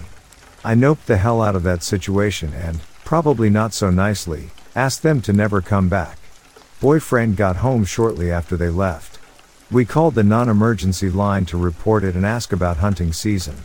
I 0.63 0.75
noped 0.75 1.07
the 1.07 1.17
hell 1.17 1.41
out 1.41 1.57
of 1.57 1.63
that 1.63 1.83
situation 1.83 2.53
and, 2.53 2.81
probably 3.07 3.49
not 3.49 3.73
so 3.73 3.89
nicely, 3.89 4.51
asked 4.75 5.03
them 5.03 5.23
to 5.23 5.33
never 5.33 5.63
come 5.63 5.89
back. 5.89 6.19
Boyfriend 6.81 7.37
got 7.37 7.57
home 7.57 7.85
shortly 7.85 8.31
after 8.31 8.57
they 8.57 8.69
left. 8.69 9.19
We 9.71 9.87
called 9.87 10.15
the 10.15 10.23
non 10.23 10.49
emergency 10.49 11.09
line 11.09 11.47
to 11.47 11.57
report 11.57 12.05
it 12.05 12.17
and 12.17 12.27
ask 12.27 12.53
about 12.53 12.79
hunting 12.79 13.13
season. 13.13 13.57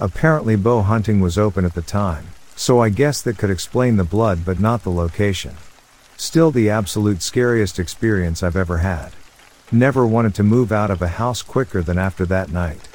Apparently, 0.00 0.56
bow 0.56 0.82
hunting 0.82 1.20
was 1.20 1.36
open 1.36 1.64
at 1.64 1.74
the 1.74 1.82
time. 1.82 2.28
So 2.54 2.80
I 2.80 2.88
guess 2.88 3.20
that 3.22 3.36
could 3.36 3.50
explain 3.50 3.96
the 3.96 4.04
blood 4.04 4.44
but 4.44 4.60
not 4.60 4.82
the 4.82 4.90
location. 4.90 5.56
Still 6.16 6.50
the 6.50 6.70
absolute 6.70 7.20
scariest 7.22 7.78
experience 7.78 8.42
I've 8.42 8.56
ever 8.56 8.78
had. 8.78 9.12
Never 9.70 10.06
wanted 10.06 10.34
to 10.36 10.42
move 10.42 10.72
out 10.72 10.90
of 10.90 11.02
a 11.02 11.08
house 11.08 11.42
quicker 11.42 11.82
than 11.82 11.98
after 11.98 12.24
that 12.26 12.50
night. 12.50 12.88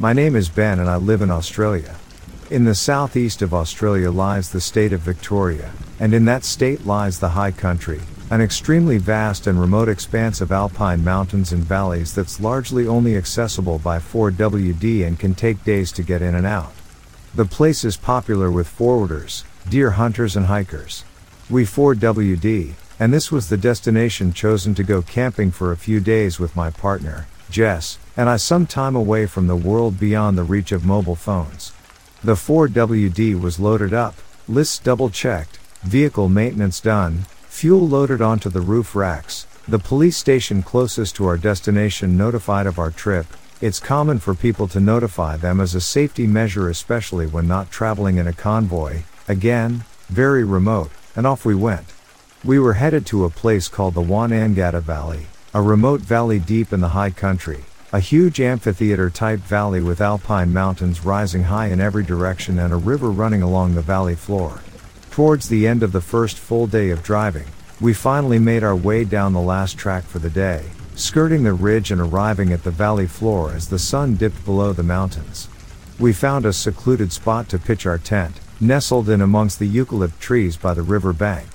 My 0.00 0.14
name 0.14 0.34
is 0.34 0.48
Ben 0.48 0.78
and 0.80 0.88
I 0.88 0.96
live 0.96 1.20
in 1.20 1.30
Australia. 1.30 1.94
In 2.48 2.64
the 2.64 2.74
southeast 2.74 3.42
of 3.42 3.52
Australia 3.52 4.10
lies 4.10 4.48
the 4.48 4.58
state 4.58 4.94
of 4.94 5.02
Victoria, 5.02 5.72
and 5.98 6.14
in 6.14 6.24
that 6.24 6.42
state 6.42 6.86
lies 6.86 7.20
the 7.20 7.28
high 7.28 7.50
country, 7.50 8.00
an 8.30 8.40
extremely 8.40 8.96
vast 8.96 9.46
and 9.46 9.60
remote 9.60 9.90
expanse 9.90 10.40
of 10.40 10.52
alpine 10.52 11.04
mountains 11.04 11.52
and 11.52 11.62
valleys 11.62 12.14
that's 12.14 12.40
largely 12.40 12.86
only 12.86 13.14
accessible 13.14 13.78
by 13.78 13.98
4WD 13.98 15.06
and 15.06 15.18
can 15.18 15.34
take 15.34 15.62
days 15.64 15.92
to 15.92 16.02
get 16.02 16.22
in 16.22 16.34
and 16.34 16.46
out. 16.46 16.72
The 17.34 17.44
place 17.44 17.84
is 17.84 17.98
popular 17.98 18.50
with 18.50 18.74
forwarders, 18.74 19.44
deer 19.68 19.90
hunters, 19.90 20.34
and 20.34 20.46
hikers. 20.46 21.04
We 21.50 21.66
4WD, 21.66 22.72
and 22.98 23.12
this 23.12 23.30
was 23.30 23.50
the 23.50 23.58
destination 23.58 24.32
chosen 24.32 24.74
to 24.76 24.82
go 24.82 25.02
camping 25.02 25.50
for 25.50 25.72
a 25.72 25.76
few 25.76 26.00
days 26.00 26.40
with 26.40 26.56
my 26.56 26.70
partner, 26.70 27.26
Jess, 27.50 27.98
and 28.16 28.28
I 28.28 28.36
some 28.36 28.66
time 28.66 28.96
away 28.96 29.26
from 29.26 29.46
the 29.46 29.56
world 29.56 29.98
beyond 29.98 30.36
the 30.36 30.44
reach 30.44 30.72
of 30.72 30.84
mobile 30.84 31.16
phones. 31.16 31.72
The 32.22 32.34
4WD 32.34 33.40
was 33.40 33.60
loaded 33.60 33.94
up, 33.94 34.16
lists 34.48 34.78
double 34.78 35.10
checked, 35.10 35.58
vehicle 35.82 36.28
maintenance 36.28 36.80
done, 36.80 37.26
Fuel 37.48 37.86
loaded 37.86 38.22
onto 38.22 38.48
the 38.48 38.60
roof 38.60 38.94
racks, 38.94 39.46
the 39.68 39.78
police 39.78 40.16
station 40.16 40.62
closest 40.62 41.14
to 41.16 41.26
our 41.26 41.36
destination 41.36 42.16
notified 42.16 42.66
of 42.66 42.78
our 42.78 42.90
trip. 42.90 43.26
It's 43.60 43.78
common 43.78 44.18
for 44.18 44.34
people 44.34 44.66
to 44.68 44.80
notify 44.80 45.36
them 45.36 45.60
as 45.60 45.74
a 45.74 45.80
safety 45.80 46.26
measure, 46.26 46.70
especially 46.70 47.26
when 47.26 47.46
not 47.46 47.70
traveling 47.70 48.16
in 48.16 48.26
a 48.26 48.32
convoy. 48.32 49.02
Again, 49.28 49.84
very 50.08 50.42
remote, 50.42 50.90
and 51.14 51.26
off 51.26 51.44
we 51.44 51.54
went. 51.54 51.92
We 52.42 52.58
were 52.58 52.72
headed 52.72 53.04
to 53.06 53.26
a 53.26 53.30
place 53.30 53.68
called 53.68 53.92
the 53.92 54.00
Wonnangatta 54.00 54.80
Valley, 54.80 55.26
a 55.52 55.60
remote 55.60 56.00
valley 56.00 56.38
deep 56.38 56.72
in 56.72 56.80
the 56.80 56.88
high 56.88 57.10
country, 57.10 57.64
a 57.92 57.98
huge 57.98 58.40
amphitheater 58.40 59.10
type 59.10 59.40
valley 59.40 59.80
with 59.80 60.00
alpine 60.00 60.52
mountains 60.52 61.04
rising 61.04 61.42
high 61.42 61.66
in 61.66 61.80
every 61.80 62.04
direction 62.04 62.60
and 62.60 62.72
a 62.72 62.76
river 62.76 63.10
running 63.10 63.42
along 63.42 63.74
the 63.74 63.82
valley 63.82 64.14
floor. 64.14 64.60
Towards 65.10 65.48
the 65.48 65.66
end 65.66 65.82
of 65.82 65.90
the 65.90 66.00
first 66.00 66.38
full 66.38 66.68
day 66.68 66.90
of 66.90 67.02
driving, 67.02 67.46
we 67.80 67.92
finally 67.92 68.38
made 68.38 68.62
our 68.62 68.76
way 68.76 69.02
down 69.04 69.32
the 69.32 69.40
last 69.40 69.76
track 69.76 70.04
for 70.04 70.20
the 70.20 70.30
day, 70.30 70.64
skirting 70.94 71.42
the 71.42 71.52
ridge 71.52 71.90
and 71.90 72.00
arriving 72.00 72.52
at 72.52 72.62
the 72.62 72.70
valley 72.70 73.08
floor 73.08 73.50
as 73.52 73.68
the 73.68 73.78
sun 73.78 74.14
dipped 74.14 74.44
below 74.44 74.72
the 74.72 74.84
mountains. 74.84 75.48
We 75.98 76.12
found 76.12 76.46
a 76.46 76.52
secluded 76.52 77.12
spot 77.12 77.48
to 77.48 77.58
pitch 77.58 77.86
our 77.86 77.98
tent, 77.98 78.38
nestled 78.60 79.08
in 79.08 79.20
amongst 79.20 79.58
the 79.58 79.68
eucalypt 79.68 80.20
trees 80.20 80.56
by 80.56 80.74
the 80.74 80.82
river 80.82 81.12
bank. 81.12 81.48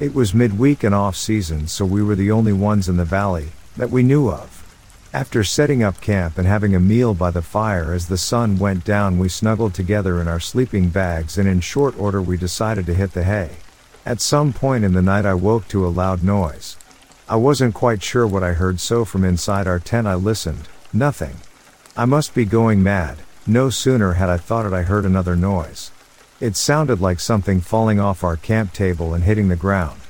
It 0.00 0.12
was 0.12 0.34
midweek 0.34 0.82
and 0.82 0.94
off 0.94 1.14
season, 1.14 1.68
so 1.68 1.84
we 1.84 2.02
were 2.02 2.16
the 2.16 2.32
only 2.32 2.52
ones 2.52 2.88
in 2.88 2.96
the 2.96 3.04
valley 3.04 3.50
that 3.76 3.90
we 3.90 4.02
knew 4.02 4.28
of. 4.28 4.57
After 5.14 5.42
setting 5.42 5.82
up 5.82 6.02
camp 6.02 6.36
and 6.36 6.46
having 6.46 6.74
a 6.74 6.80
meal 6.80 7.14
by 7.14 7.30
the 7.30 7.40
fire 7.40 7.94
as 7.94 8.08
the 8.08 8.18
sun 8.18 8.58
went 8.58 8.84
down, 8.84 9.18
we 9.18 9.30
snuggled 9.30 9.72
together 9.72 10.20
in 10.20 10.28
our 10.28 10.38
sleeping 10.38 10.90
bags 10.90 11.38
and 11.38 11.48
in 11.48 11.60
short 11.60 11.98
order 11.98 12.20
we 12.20 12.36
decided 12.36 12.84
to 12.86 12.94
hit 12.94 13.12
the 13.12 13.24
hay. 13.24 13.52
At 14.04 14.20
some 14.20 14.52
point 14.52 14.84
in 14.84 14.92
the 14.92 15.00
night, 15.00 15.24
I 15.24 15.32
woke 15.32 15.66
to 15.68 15.86
a 15.86 15.88
loud 15.88 16.22
noise. 16.22 16.76
I 17.26 17.36
wasn't 17.36 17.74
quite 17.74 18.02
sure 18.02 18.26
what 18.26 18.42
I 18.42 18.52
heard, 18.52 18.80
so 18.80 19.06
from 19.06 19.24
inside 19.24 19.66
our 19.66 19.78
tent 19.78 20.06
I 20.06 20.14
listened. 20.14 20.68
Nothing. 20.92 21.36
I 21.96 22.04
must 22.04 22.34
be 22.34 22.44
going 22.44 22.82
mad. 22.82 23.16
No 23.46 23.70
sooner 23.70 24.12
had 24.12 24.28
I 24.28 24.36
thought 24.36 24.66
it, 24.66 24.74
I 24.74 24.82
heard 24.82 25.06
another 25.06 25.36
noise. 25.36 25.90
It 26.38 26.54
sounded 26.54 27.00
like 27.00 27.18
something 27.18 27.62
falling 27.62 27.98
off 27.98 28.22
our 28.22 28.36
camp 28.36 28.74
table 28.74 29.14
and 29.14 29.24
hitting 29.24 29.48
the 29.48 29.56
ground. 29.56 30.00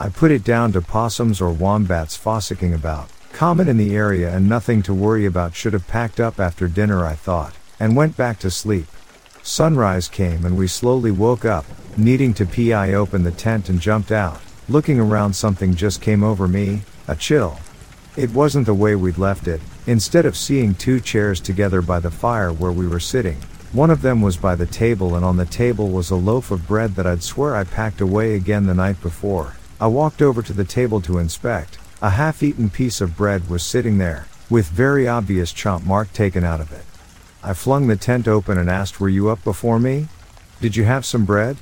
I 0.00 0.08
put 0.08 0.30
it 0.30 0.42
down 0.42 0.72
to 0.72 0.80
possums 0.80 1.42
or 1.42 1.52
wombats 1.52 2.16
fossicking 2.16 2.74
about. 2.74 3.10
Common 3.38 3.68
in 3.68 3.76
the 3.76 3.94
area 3.94 4.34
and 4.34 4.48
nothing 4.48 4.82
to 4.82 4.92
worry 4.92 5.24
about 5.24 5.54
should 5.54 5.72
have 5.72 5.86
packed 5.86 6.18
up 6.18 6.40
after 6.40 6.66
dinner 6.66 7.06
I 7.06 7.14
thought, 7.14 7.54
and 7.78 7.94
went 7.94 8.16
back 8.16 8.40
to 8.40 8.50
sleep. 8.50 8.88
Sunrise 9.44 10.08
came 10.08 10.44
and 10.44 10.58
we 10.58 10.66
slowly 10.66 11.12
woke 11.12 11.44
up, 11.44 11.64
needing 11.96 12.34
to 12.34 12.44
pee 12.44 12.72
I 12.72 12.94
opened 12.94 13.24
the 13.24 13.30
tent 13.30 13.68
and 13.68 13.80
jumped 13.80 14.10
out. 14.10 14.40
Looking 14.68 14.98
around 14.98 15.34
something 15.34 15.76
just 15.76 16.02
came 16.02 16.24
over 16.24 16.48
me, 16.48 16.82
a 17.06 17.14
chill. 17.14 17.60
It 18.16 18.32
wasn't 18.32 18.66
the 18.66 18.74
way 18.74 18.96
we'd 18.96 19.18
left 19.18 19.46
it, 19.46 19.60
instead 19.86 20.26
of 20.26 20.36
seeing 20.36 20.74
two 20.74 20.98
chairs 20.98 21.38
together 21.38 21.80
by 21.80 22.00
the 22.00 22.10
fire 22.10 22.52
where 22.52 22.72
we 22.72 22.88
were 22.88 22.98
sitting, 22.98 23.36
one 23.70 23.90
of 23.90 24.02
them 24.02 24.20
was 24.20 24.36
by 24.36 24.56
the 24.56 24.66
table 24.66 25.14
and 25.14 25.24
on 25.24 25.36
the 25.36 25.46
table 25.46 25.90
was 25.90 26.10
a 26.10 26.16
loaf 26.16 26.50
of 26.50 26.66
bread 26.66 26.96
that 26.96 27.06
I'd 27.06 27.22
swear 27.22 27.54
I 27.54 27.62
packed 27.62 28.00
away 28.00 28.34
again 28.34 28.66
the 28.66 28.74
night 28.74 29.00
before. 29.00 29.54
I 29.80 29.86
walked 29.86 30.22
over 30.22 30.42
to 30.42 30.52
the 30.52 30.64
table 30.64 31.00
to 31.02 31.18
inspect. 31.18 31.78
A 32.00 32.10
half-eaten 32.10 32.70
piece 32.70 33.00
of 33.00 33.16
bread 33.16 33.50
was 33.50 33.64
sitting 33.64 33.98
there, 33.98 34.28
with 34.48 34.68
very 34.68 35.08
obvious 35.08 35.52
chomp 35.52 35.84
mark 35.84 36.12
taken 36.12 36.44
out 36.44 36.60
of 36.60 36.70
it. 36.70 36.84
I 37.42 37.54
flung 37.54 37.88
the 37.88 37.96
tent 37.96 38.28
open 38.28 38.56
and 38.56 38.70
asked 38.70 39.00
were 39.00 39.08
you 39.08 39.30
up 39.30 39.42
before 39.42 39.80
me? 39.80 40.06
Did 40.60 40.76
you 40.76 40.84
have 40.84 41.04
some 41.04 41.24
bread? 41.24 41.56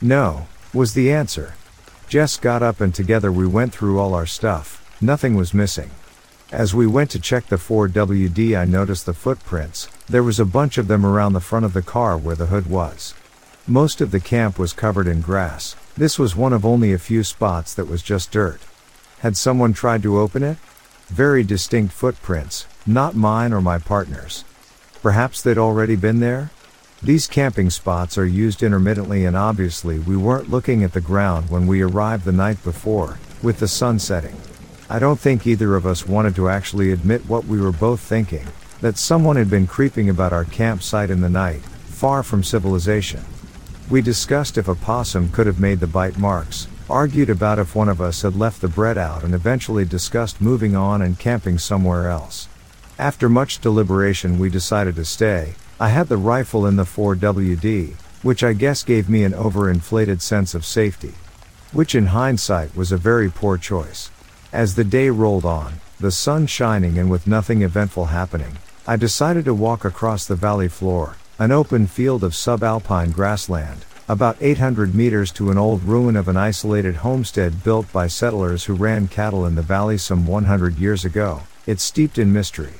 No, 0.00 0.48
was 0.74 0.94
the 0.94 1.12
answer. 1.12 1.54
Jess 2.08 2.36
got 2.36 2.64
up 2.64 2.80
and 2.80 2.92
together 2.92 3.30
we 3.30 3.46
went 3.46 3.72
through 3.72 4.00
all 4.00 4.12
our 4.14 4.26
stuff, 4.26 4.84
nothing 5.00 5.36
was 5.36 5.54
missing. 5.54 5.92
As 6.50 6.74
we 6.74 6.88
went 6.88 7.10
to 7.12 7.20
check 7.20 7.46
the 7.46 7.54
4WD 7.54 8.58
I 8.58 8.64
noticed 8.64 9.06
the 9.06 9.14
footprints, 9.14 9.88
there 10.08 10.24
was 10.24 10.40
a 10.40 10.44
bunch 10.44 10.78
of 10.78 10.88
them 10.88 11.06
around 11.06 11.34
the 11.34 11.40
front 11.40 11.64
of 11.64 11.74
the 11.74 11.82
car 11.82 12.18
where 12.18 12.34
the 12.34 12.46
hood 12.46 12.66
was. 12.66 13.14
Most 13.68 14.00
of 14.00 14.10
the 14.10 14.18
camp 14.18 14.58
was 14.58 14.72
covered 14.72 15.06
in 15.06 15.20
grass, 15.20 15.76
this 15.96 16.18
was 16.18 16.34
one 16.34 16.52
of 16.52 16.66
only 16.66 16.92
a 16.92 16.98
few 16.98 17.22
spots 17.22 17.72
that 17.74 17.86
was 17.86 18.02
just 18.02 18.32
dirt. 18.32 18.60
Had 19.20 19.36
someone 19.36 19.72
tried 19.72 20.02
to 20.02 20.18
open 20.18 20.42
it? 20.42 20.58
Very 21.08 21.42
distinct 21.42 21.94
footprints, 21.94 22.66
not 22.86 23.14
mine 23.14 23.52
or 23.52 23.62
my 23.62 23.78
partner's. 23.78 24.44
Perhaps 25.00 25.40
they'd 25.40 25.56
already 25.56 25.96
been 25.96 26.20
there? 26.20 26.50
These 27.02 27.26
camping 27.26 27.70
spots 27.70 28.18
are 28.18 28.26
used 28.26 28.62
intermittently 28.62 29.24
and 29.24 29.36
obviously 29.36 29.98
we 29.98 30.16
weren't 30.16 30.50
looking 30.50 30.84
at 30.84 30.92
the 30.92 31.00
ground 31.00 31.48
when 31.48 31.66
we 31.66 31.80
arrived 31.80 32.24
the 32.24 32.32
night 32.32 32.62
before, 32.62 33.18
with 33.42 33.58
the 33.58 33.68
sun 33.68 33.98
setting. 33.98 34.36
I 34.90 34.98
don't 34.98 35.18
think 35.18 35.46
either 35.46 35.76
of 35.76 35.86
us 35.86 36.06
wanted 36.06 36.36
to 36.36 36.48
actually 36.48 36.92
admit 36.92 37.26
what 37.26 37.46
we 37.46 37.60
were 37.60 37.72
both 37.72 38.00
thinking, 38.00 38.46
that 38.82 38.98
someone 38.98 39.36
had 39.36 39.48
been 39.48 39.66
creeping 39.66 40.10
about 40.10 40.32
our 40.32 40.44
campsite 40.44 41.10
in 41.10 41.22
the 41.22 41.30
night, 41.30 41.62
far 41.62 42.22
from 42.22 42.44
civilization. 42.44 43.24
We 43.88 44.02
discussed 44.02 44.58
if 44.58 44.68
a 44.68 44.74
possum 44.74 45.30
could 45.30 45.46
have 45.46 45.60
made 45.60 45.80
the 45.80 45.86
bite 45.86 46.18
marks, 46.18 46.68
argued 46.88 47.30
about 47.30 47.58
if 47.58 47.74
one 47.74 47.88
of 47.88 48.00
us 48.00 48.22
had 48.22 48.36
left 48.36 48.60
the 48.60 48.68
bread 48.68 48.96
out 48.96 49.24
and 49.24 49.34
eventually 49.34 49.84
discussed 49.84 50.40
moving 50.40 50.76
on 50.76 51.02
and 51.02 51.18
camping 51.18 51.58
somewhere 51.58 52.08
else. 52.08 52.48
After 52.98 53.28
much 53.28 53.60
deliberation 53.60 54.38
we 54.38 54.48
decided 54.48 54.94
to 54.96 55.04
stay. 55.04 55.54
I 55.78 55.88
had 55.88 56.08
the 56.08 56.16
rifle 56.16 56.66
in 56.66 56.76
the 56.76 56.84
4WD, 56.84 57.94
which 58.22 58.42
I 58.42 58.54
guess 58.54 58.82
gave 58.82 59.10
me 59.10 59.24
an 59.24 59.32
overinflated 59.32 60.22
sense 60.22 60.54
of 60.54 60.64
safety. 60.64 61.12
Which 61.72 61.94
in 61.94 62.06
hindsight 62.06 62.74
was 62.74 62.92
a 62.92 62.96
very 62.96 63.30
poor 63.30 63.58
choice. 63.58 64.10
As 64.52 64.74
the 64.74 64.84
day 64.84 65.10
rolled 65.10 65.44
on, 65.44 65.80
the 66.00 66.10
sun 66.10 66.46
shining 66.46 66.98
and 66.98 67.10
with 67.10 67.26
nothing 67.26 67.62
eventful 67.62 68.06
happening, 68.06 68.58
I 68.86 68.96
decided 68.96 69.44
to 69.46 69.54
walk 69.54 69.84
across 69.84 70.26
the 70.26 70.36
valley 70.36 70.68
floor, 70.68 71.16
an 71.38 71.52
open 71.52 71.86
field 71.86 72.24
of 72.24 72.32
subalpine 72.32 73.12
grassland, 73.12 73.84
about 74.08 74.36
800 74.40 74.94
meters 74.94 75.32
to 75.32 75.50
an 75.50 75.58
old 75.58 75.82
ruin 75.82 76.14
of 76.14 76.28
an 76.28 76.36
isolated 76.36 76.96
homestead 76.96 77.64
built 77.64 77.92
by 77.92 78.06
settlers 78.06 78.64
who 78.64 78.74
ran 78.74 79.08
cattle 79.08 79.44
in 79.44 79.56
the 79.56 79.62
valley 79.62 79.98
some 79.98 80.26
100 80.26 80.78
years 80.78 81.04
ago. 81.04 81.42
It's 81.66 81.82
steeped 81.82 82.16
in 82.16 82.32
mystery. 82.32 82.74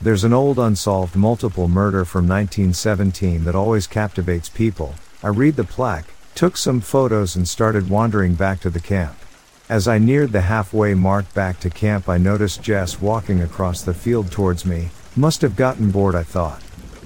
There's 0.00 0.24
an 0.24 0.32
old 0.32 0.58
unsolved 0.58 1.14
multiple 1.14 1.68
murder 1.68 2.06
from 2.06 2.26
1917 2.26 3.44
that 3.44 3.54
always 3.54 3.86
captivates 3.86 4.48
people. 4.48 4.94
I 5.22 5.28
read 5.28 5.56
the 5.56 5.64
plaque, 5.64 6.06
took 6.34 6.56
some 6.56 6.80
photos 6.80 7.36
and 7.36 7.46
started 7.46 7.90
wandering 7.90 8.34
back 8.34 8.60
to 8.60 8.70
the 8.70 8.80
camp. 8.80 9.16
As 9.68 9.86
I 9.86 9.98
neared 9.98 10.32
the 10.32 10.40
halfway 10.40 10.94
mark 10.94 11.32
back 11.34 11.60
to 11.60 11.70
camp, 11.70 12.08
I 12.08 12.16
noticed 12.16 12.62
Jess 12.62 13.00
walking 13.00 13.42
across 13.42 13.82
the 13.82 13.94
field 13.94 14.32
towards 14.32 14.64
me. 14.64 14.88
Must 15.14 15.42
have 15.42 15.54
gotten 15.54 15.90
bored, 15.90 16.14
I 16.14 16.22
thought. 16.22 16.62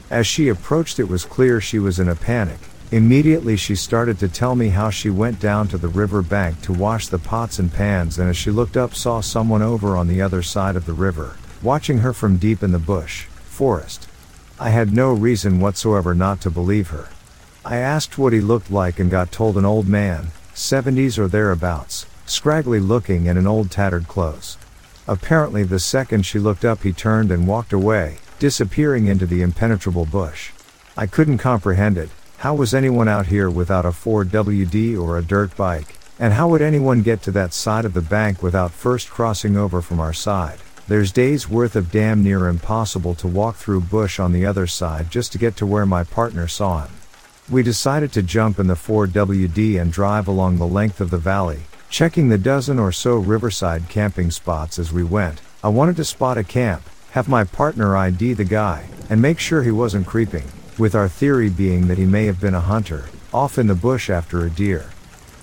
As 0.09 0.27
she 0.27 0.49
approached, 0.49 1.01
it 1.01 1.09
was 1.09 1.25
clear 1.25 1.61
she 1.61 1.81
was 1.81 1.99
in 1.99 2.09
a 2.09 2.15
panic. 2.15 2.61
Immediately 2.93 3.57
she 3.57 3.75
started 3.75 4.17
to 4.21 4.29
tell 4.29 4.55
me 4.55 4.69
how 4.69 4.91
she 4.91 5.11
went 5.11 5.41
down 5.41 5.67
to 5.69 5.79
the 5.79 5.89
river 5.89 6.23
bank 6.23 6.63
to 6.63 6.73
wash 6.73 7.09
the 7.09 7.19
pots 7.19 7.59
and 7.59 7.73
pans 7.73 8.17
and 8.17 8.29
as 8.29 8.37
she 8.37 8.53
looked 8.53 8.77
up 8.77 8.95
saw 8.95 9.21
someone 9.21 9.61
over 9.61 9.97
on 9.97 10.07
the 10.07 10.23
other 10.23 10.41
side 10.41 10.77
of 10.77 10.87
the 10.87 10.93
river, 10.93 11.37
watching 11.63 11.99
her 11.99 12.13
from 12.13 12.37
deep 12.37 12.63
in 12.63 12.71
the 12.71 12.79
bush, 12.79 13.25
forest. 13.25 14.07
I 14.61 14.71
had 14.71 14.93
no 14.93 15.13
reason 15.13 15.59
whatsoever 15.59 16.15
not 16.15 16.41
to 16.43 16.51
believe 16.51 16.91
her. 16.91 17.09
I 17.65 17.79
asked 17.79 18.19
what 18.19 18.33
he 18.33 18.41
looked 18.41 18.71
like 18.71 19.01
and 19.01 19.11
got 19.11 19.33
told 19.33 19.59
an 19.59 19.65
old 19.65 19.89
man, 19.89 20.29
70s 20.55 21.19
or 21.19 21.27
thereabouts, 21.27 22.07
scraggly 22.25 22.79
looking 22.79 23.27
and 23.27 23.37
in 23.37 23.49
old 23.49 23.73
tattered 23.73 24.07
clothes. 24.07 24.59
Apparently 25.09 25.65
the 25.65 25.81
second 25.81 26.25
she 26.25 26.39
looked 26.39 26.65
up 26.65 26.85
he 26.85 26.93
turned 26.93 27.33
and 27.33 27.49
walked 27.49 27.73
away, 27.73 28.19
disappearing 28.39 29.09
into 29.09 29.27
the 29.27 29.43
impenetrable 29.43 30.07
bush. 30.07 30.53
I 30.97 31.07
couldn't 31.07 31.39
comprehend 31.39 31.99
it, 31.99 32.11
how 32.39 32.55
was 32.55 32.75
anyone 32.75 33.09
out 33.09 33.27
here 33.27 33.49
without 33.49 33.87
a 33.87 33.91
4WD 33.91 35.01
or 35.01 35.17
a 35.17 35.23
dirt 35.23 35.57
bike? 35.57 35.97
And 36.19 36.35
how 36.35 36.49
would 36.49 36.61
anyone 36.61 37.01
get 37.01 37.23
to 37.23 37.31
that 37.31 37.55
side 37.55 37.87
of 37.87 37.95
the 37.95 38.03
bank 38.03 38.43
without 38.43 38.73
first 38.73 39.09
crossing 39.09 39.57
over 39.57 39.81
from 39.81 40.01
our 40.01 40.13
side? 40.13 40.59
There's 40.87 41.13
days 41.13 41.49
worth 41.49 41.77
of 41.77 41.91
damn 41.91 42.23
near 42.23 42.49
impossible 42.49 43.15
to 43.17 43.27
walk 43.27 43.57
through 43.57 43.81
bush 43.83 44.21
on 44.21 44.33
the 44.33 44.45
other 44.45 44.67
side 44.67 45.11
just 45.11 45.33
to 45.33 45.39
get 45.39 45.57
to 45.57 45.67
where 45.67 45.87
my 45.87 46.05
partner 46.05 46.47
saw 46.47 46.85
him. 46.85 46.93
We 47.51 47.63
decided 47.63 48.13
to 48.13 48.23
jump 48.23 48.59
in 48.59 48.67
the 48.67 48.75
4WD 48.75 49.81
and 49.81 49.91
drive 49.91 50.29
along 50.29 50.59
the 50.59 50.67
length 50.67 51.01
of 51.01 51.11
the 51.11 51.19
valley, 51.19 51.61
checking 51.89 52.29
the 52.29 52.39
dozen 52.39 52.79
or 52.79 52.93
so 52.93 53.17
riverside 53.17 53.89
camping 53.89 54.31
spots 54.31 54.79
as 54.79 54.93
we 54.93 55.03
went. 55.03 55.41
I 55.65 55.69
wanted 55.69 55.97
to 55.97 56.05
spot 56.05 56.37
a 56.37 56.45
camp, 56.45 56.83
have 57.13 57.29
my 57.29 57.45
partner 57.45 57.97
ID 57.97 58.35
the 58.35 58.45
guy, 58.45 58.87
and 59.09 59.23
make 59.23 59.39
sure 59.39 59.63
he 59.63 59.71
wasn't 59.71 60.07
creeping 60.07 60.45
with 60.79 60.95
our 60.95 61.09
theory 61.09 61.49
being 61.49 61.87
that 61.89 61.99
he 61.99 62.07
may 62.07 62.27
have 62.27 62.41
been 62.41 62.55
a 62.55 62.61
hunter, 62.61 63.05
off 63.33 63.59
in 63.59 63.67
the 63.67 63.75
bush 63.75 64.11
after 64.11 64.45
a 64.45 64.51
deer. 64.51 64.87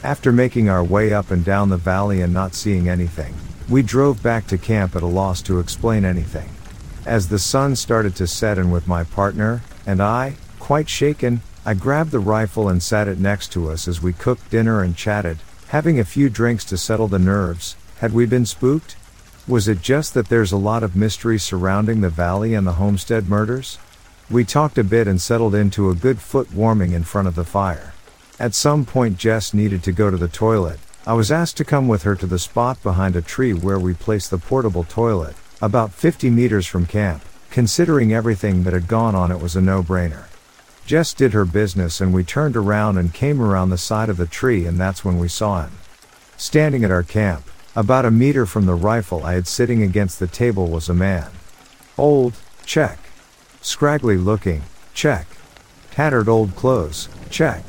After 0.04 0.32
making 0.32 0.70
our 0.70 0.84
way 0.84 1.14
up 1.14 1.32
and 1.32 1.46
down 1.46 1.70
the 1.70 1.78
valley 1.78 2.22
and 2.22 2.34
not 2.34 2.54
seeing 2.54 2.90
anything, 2.90 3.34
we 3.70 3.82
drove 3.82 4.22
back 4.22 4.48
to 4.48 4.58
camp 4.58 4.96
at 4.96 5.04
a 5.04 5.08
loss 5.08 5.42
to 5.44 5.60
explain 5.60 6.06
anything. 6.06 6.50
As 7.06 7.28
the 7.28 7.40
sun 7.40 7.76
started 7.76 8.16
to 8.18 8.28
set 8.28 8.58
and 8.58 8.72
with 8.72 8.88
my 8.88 9.04
partner, 9.04 9.62
and 9.86 10.02
I, 10.02 10.36
quite 10.60 10.90
shaken, 10.90 11.42
I 11.66 11.74
grabbed 11.74 12.12
the 12.12 12.20
rifle 12.20 12.68
and 12.68 12.84
sat 12.84 13.08
it 13.08 13.20
next 13.20 13.52
to 13.54 13.70
us 13.70 13.88
as 13.88 14.02
we 14.02 14.12
cooked 14.14 14.50
dinner 14.50 14.82
and 14.82 14.96
chatted, 14.96 15.38
having 15.68 16.00
a 16.00 16.06
few 16.06 16.30
drinks 16.30 16.66
to 16.66 16.78
settle 16.78 17.08
the 17.08 17.20
nerves. 17.20 17.76
Had 18.00 18.14
we 18.14 18.26
been 18.26 18.46
spooked? 18.46 18.96
Was 19.48 19.68
it 19.68 19.82
just 19.82 20.14
that 20.14 20.28
there's 20.30 20.52
a 20.52 20.58
lot 20.58 20.84
of 20.84 20.96
mystery 20.96 21.40
surrounding 21.40 22.02
the 22.02 22.10
valley 22.10 22.54
and 22.54 22.68
the 22.68 22.74
homestead 22.74 23.30
murders? 23.30 23.78
We 24.30 24.46
talked 24.46 24.78
a 24.78 24.84
bit 24.84 25.08
and 25.08 25.22
settled 25.22 25.54
into 25.54 25.90
a 25.90 25.96
good 25.96 26.20
foot 26.20 26.54
warming 26.54 26.94
in 26.94 27.04
front 27.04 27.28
of 27.28 27.36
the 27.36 27.44
fire. 27.44 27.94
At 28.40 28.56
some 28.56 28.86
point, 28.86 29.18
Jess 29.18 29.54
needed 29.54 29.84
to 29.84 29.92
go 29.92 30.10
to 30.10 30.18
the 30.18 30.28
toilet. 30.28 30.80
I 31.06 31.14
was 31.14 31.32
asked 31.32 31.58
to 31.58 31.66
come 31.66 31.88
with 31.90 32.04
her 32.04 32.16
to 32.16 32.26
the 32.26 32.40
spot 32.40 32.82
behind 32.82 33.16
a 33.16 33.22
tree 33.22 33.54
where 33.54 33.78
we 33.78 33.94
placed 33.94 34.32
the 34.32 34.38
portable 34.38 34.86
toilet, 34.86 35.36
about 35.62 35.92
50 35.92 36.30
meters 36.30 36.66
from 36.66 36.86
camp. 36.86 37.24
Considering 37.52 38.14
everything 38.14 38.64
that 38.64 38.74
had 38.74 38.88
gone 38.88 39.14
on, 39.14 39.30
it 39.30 39.42
was 39.42 39.56
a 39.56 39.62
no 39.62 39.84
brainer. 39.84 40.26
Jess 40.86 41.14
did 41.14 41.34
her 41.34 41.46
business 41.46 42.02
and 42.02 42.14
we 42.14 42.24
turned 42.24 42.56
around 42.56 42.98
and 42.98 43.14
came 43.14 43.42
around 43.42 43.70
the 43.70 43.78
side 43.78 44.10
of 44.10 44.18
the 44.18 44.26
tree, 44.26 44.66
and 44.66 44.80
that's 44.80 45.04
when 45.04 45.20
we 45.20 45.28
saw 45.28 45.64
him. 45.64 45.72
Standing 46.38 46.84
at 46.84 46.92
our 46.92 47.04
camp, 47.04 47.44
about 47.76 48.06
a 48.06 48.12
meter 48.12 48.46
from 48.46 48.66
the 48.66 48.74
rifle 48.74 49.24
I 49.24 49.34
had 49.34 49.48
sitting 49.48 49.84
against 49.84 50.20
the 50.20 50.28
table 50.28 50.68
was 50.68 50.88
a 50.88 50.94
man. 50.94 51.30
Old, 51.98 52.36
check. 52.66 53.03
Scraggly 53.64 54.18
looking, 54.18 54.62
check. 54.94 55.26
Tattered 55.90 56.28
old 56.28 56.54
clothes, 56.54 57.08
check. 57.30 57.64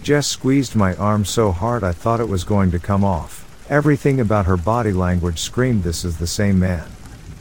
Jess 0.00 0.28
squeezed 0.28 0.76
my 0.76 0.94
arm 0.94 1.24
so 1.24 1.50
hard 1.50 1.82
I 1.82 1.90
thought 1.90 2.20
it 2.20 2.28
was 2.28 2.44
going 2.44 2.70
to 2.70 2.78
come 2.78 3.02
off. 3.02 3.44
Everything 3.68 4.20
about 4.20 4.46
her 4.46 4.56
body 4.56 4.92
language 4.92 5.40
screamed 5.40 5.82
this 5.82 6.04
is 6.04 6.18
the 6.18 6.26
same 6.28 6.60
man. 6.60 6.88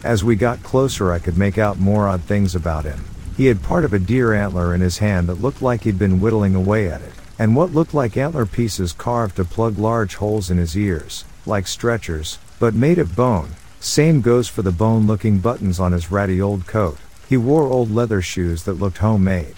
As 0.03 0.23
we 0.23 0.36
got 0.36 0.63
closer, 0.63 1.13
I 1.13 1.19
could 1.19 1.38
make 1.38 1.60
out 1.60 1.79
more 1.79 2.08
odd 2.08 2.21
things 2.21 2.56
about 2.56 2.84
him. 2.84 3.06
He 3.38 3.45
had 3.45 3.62
part 3.62 3.86
of 3.86 3.93
a 3.93 3.99
deer 3.99 4.34
antler 4.34 4.73
in 4.73 4.82
his 4.82 4.97
hand 4.97 5.29
that 5.29 5.41
looked 5.41 5.62
like 5.62 5.84
he'd 5.84 5.99
been 5.99 6.19
whittling 6.19 6.56
away 6.56 6.89
at 6.89 7.01
it, 7.03 7.13
and 7.38 7.56
what 7.56 7.75
looked 7.75 7.93
like 7.93 8.17
antler 8.17 8.47
pieces 8.47 8.91
carved 8.91 9.36
to 9.36 9.45
plug 9.45 9.77
large 9.77 10.15
holes 10.15 10.49
in 10.49 10.58
his 10.58 10.75
ears, 10.75 11.25
like 11.45 11.67
stretchers, 11.67 12.39
but 12.60 12.73
made 12.73 12.97
of 12.97 13.15
bone. 13.15 13.49
Same 13.79 14.21
goes 14.21 14.47
for 14.47 14.63
the 14.63 14.71
bone 14.71 15.06
looking 15.06 15.38
buttons 15.38 15.79
on 15.79 15.91
his 15.91 16.10
ratty 16.10 16.41
old 16.41 16.65
coat. 16.65 16.97
He 17.33 17.37
wore 17.37 17.63
old 17.63 17.89
leather 17.89 18.21
shoes 18.21 18.61
that 18.65 18.75
looked 18.75 18.99
homemade. 18.99 19.55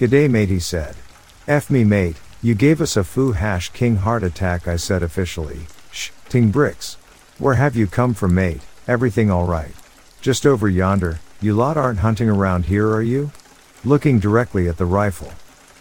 G'day 0.00 0.28
mate 0.28 0.48
he 0.48 0.58
said. 0.58 0.96
F 1.46 1.70
me 1.70 1.84
mate, 1.84 2.16
you 2.42 2.56
gave 2.56 2.80
us 2.80 2.96
a 2.96 3.04
foo 3.04 3.30
hash 3.30 3.68
king 3.68 3.94
heart 3.94 4.24
attack 4.24 4.66
I 4.66 4.74
said 4.74 5.04
officially. 5.04 5.60
Shh, 5.92 6.10
ting 6.28 6.50
bricks. 6.50 6.94
Where 7.38 7.54
have 7.54 7.76
you 7.76 7.86
come 7.86 8.12
from 8.12 8.34
mate, 8.34 8.62
everything 8.88 9.30
alright? 9.30 9.70
Just 10.20 10.44
over 10.44 10.68
yonder, 10.68 11.20
you 11.40 11.54
lot 11.54 11.76
aren't 11.76 12.00
hunting 12.00 12.28
around 12.28 12.64
here 12.64 12.90
are 12.90 13.02
you? 13.02 13.30
Looking 13.84 14.18
directly 14.18 14.66
at 14.68 14.76
the 14.76 14.84
rifle. 14.84 15.32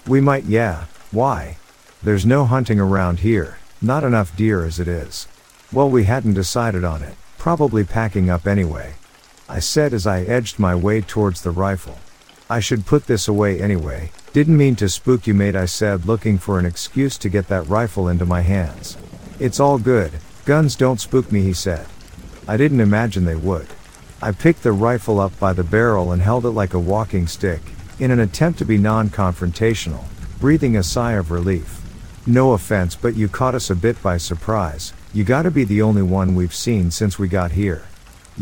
We 0.05 0.21
might 0.21 0.43
yeah, 0.43 0.85
why? 1.09 1.57
There's 2.03 2.23
no 2.23 2.45
hunting 2.45 2.79
around 2.79 3.21
here, 3.21 3.57
not 3.81 4.03
enough 4.03 4.37
deer 4.37 4.63
as 4.63 4.79
it 4.79 4.87
is. 4.87 5.27
Well 5.73 5.89
we 5.89 6.03
hadn't 6.03 6.35
decided 6.35 6.83
on 6.83 7.01
it, 7.01 7.15
probably 7.39 7.83
packing 7.83 8.29
up 8.29 8.45
anyway. 8.45 8.93
I 9.51 9.59
said 9.59 9.93
as 9.93 10.07
I 10.07 10.21
edged 10.21 10.59
my 10.59 10.73
way 10.73 11.01
towards 11.01 11.41
the 11.41 11.51
rifle. 11.51 11.99
I 12.49 12.61
should 12.61 12.85
put 12.85 13.05
this 13.05 13.27
away 13.27 13.61
anyway, 13.61 14.11
didn't 14.31 14.55
mean 14.55 14.77
to 14.77 14.87
spook 14.87 15.27
you 15.27 15.33
mate 15.33 15.57
I 15.57 15.65
said 15.65 16.05
looking 16.05 16.37
for 16.37 16.57
an 16.57 16.65
excuse 16.65 17.17
to 17.17 17.27
get 17.27 17.49
that 17.49 17.67
rifle 17.67 18.07
into 18.07 18.25
my 18.25 18.39
hands. 18.39 18.95
It's 19.41 19.59
all 19.59 19.77
good, 19.77 20.13
guns 20.45 20.77
don't 20.77 21.01
spook 21.01 21.33
me 21.33 21.41
he 21.41 21.51
said. 21.51 21.85
I 22.47 22.55
didn't 22.55 22.79
imagine 22.79 23.25
they 23.25 23.35
would. 23.35 23.67
I 24.21 24.31
picked 24.31 24.63
the 24.63 24.71
rifle 24.71 25.19
up 25.19 25.37
by 25.37 25.51
the 25.51 25.65
barrel 25.65 26.13
and 26.13 26.21
held 26.21 26.45
it 26.45 26.51
like 26.51 26.73
a 26.73 26.79
walking 26.79 27.27
stick, 27.27 27.61
in 27.99 28.09
an 28.09 28.21
attempt 28.21 28.57
to 28.59 28.65
be 28.65 28.77
non-confrontational, 28.77 30.05
breathing 30.39 30.77
a 30.77 30.83
sigh 30.83 31.13
of 31.13 31.29
relief. 31.29 31.81
No 32.25 32.53
offense 32.53 32.95
but 32.95 33.17
you 33.17 33.27
caught 33.27 33.55
us 33.55 33.69
a 33.69 33.75
bit 33.75 34.01
by 34.01 34.15
surprise, 34.15 34.93
you 35.13 35.25
gotta 35.25 35.51
be 35.51 35.65
the 35.65 35.81
only 35.81 36.03
one 36.03 36.35
we've 36.35 36.55
seen 36.55 36.89
since 36.89 37.19
we 37.19 37.27
got 37.27 37.51
here. 37.51 37.83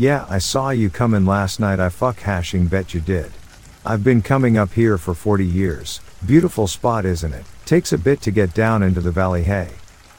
Yeah, 0.00 0.24
I 0.30 0.38
saw 0.38 0.70
you 0.70 0.88
come 0.88 1.12
in 1.12 1.26
last 1.26 1.60
night 1.60 1.78
I 1.78 1.90
fuck 1.90 2.20
hashing 2.20 2.68
bet 2.68 2.94
you 2.94 3.02
did. 3.02 3.30
I've 3.84 4.02
been 4.02 4.22
coming 4.22 4.56
up 4.56 4.72
here 4.72 4.96
for 4.96 5.12
40 5.12 5.44
years. 5.44 6.00
Beautiful 6.24 6.66
spot, 6.66 7.04
isn't 7.04 7.34
it? 7.34 7.44
Takes 7.66 7.92
a 7.92 7.98
bit 7.98 8.22
to 8.22 8.30
get 8.30 8.54
down 8.54 8.82
into 8.82 9.02
the 9.02 9.10
valley, 9.10 9.42
hey. 9.42 9.68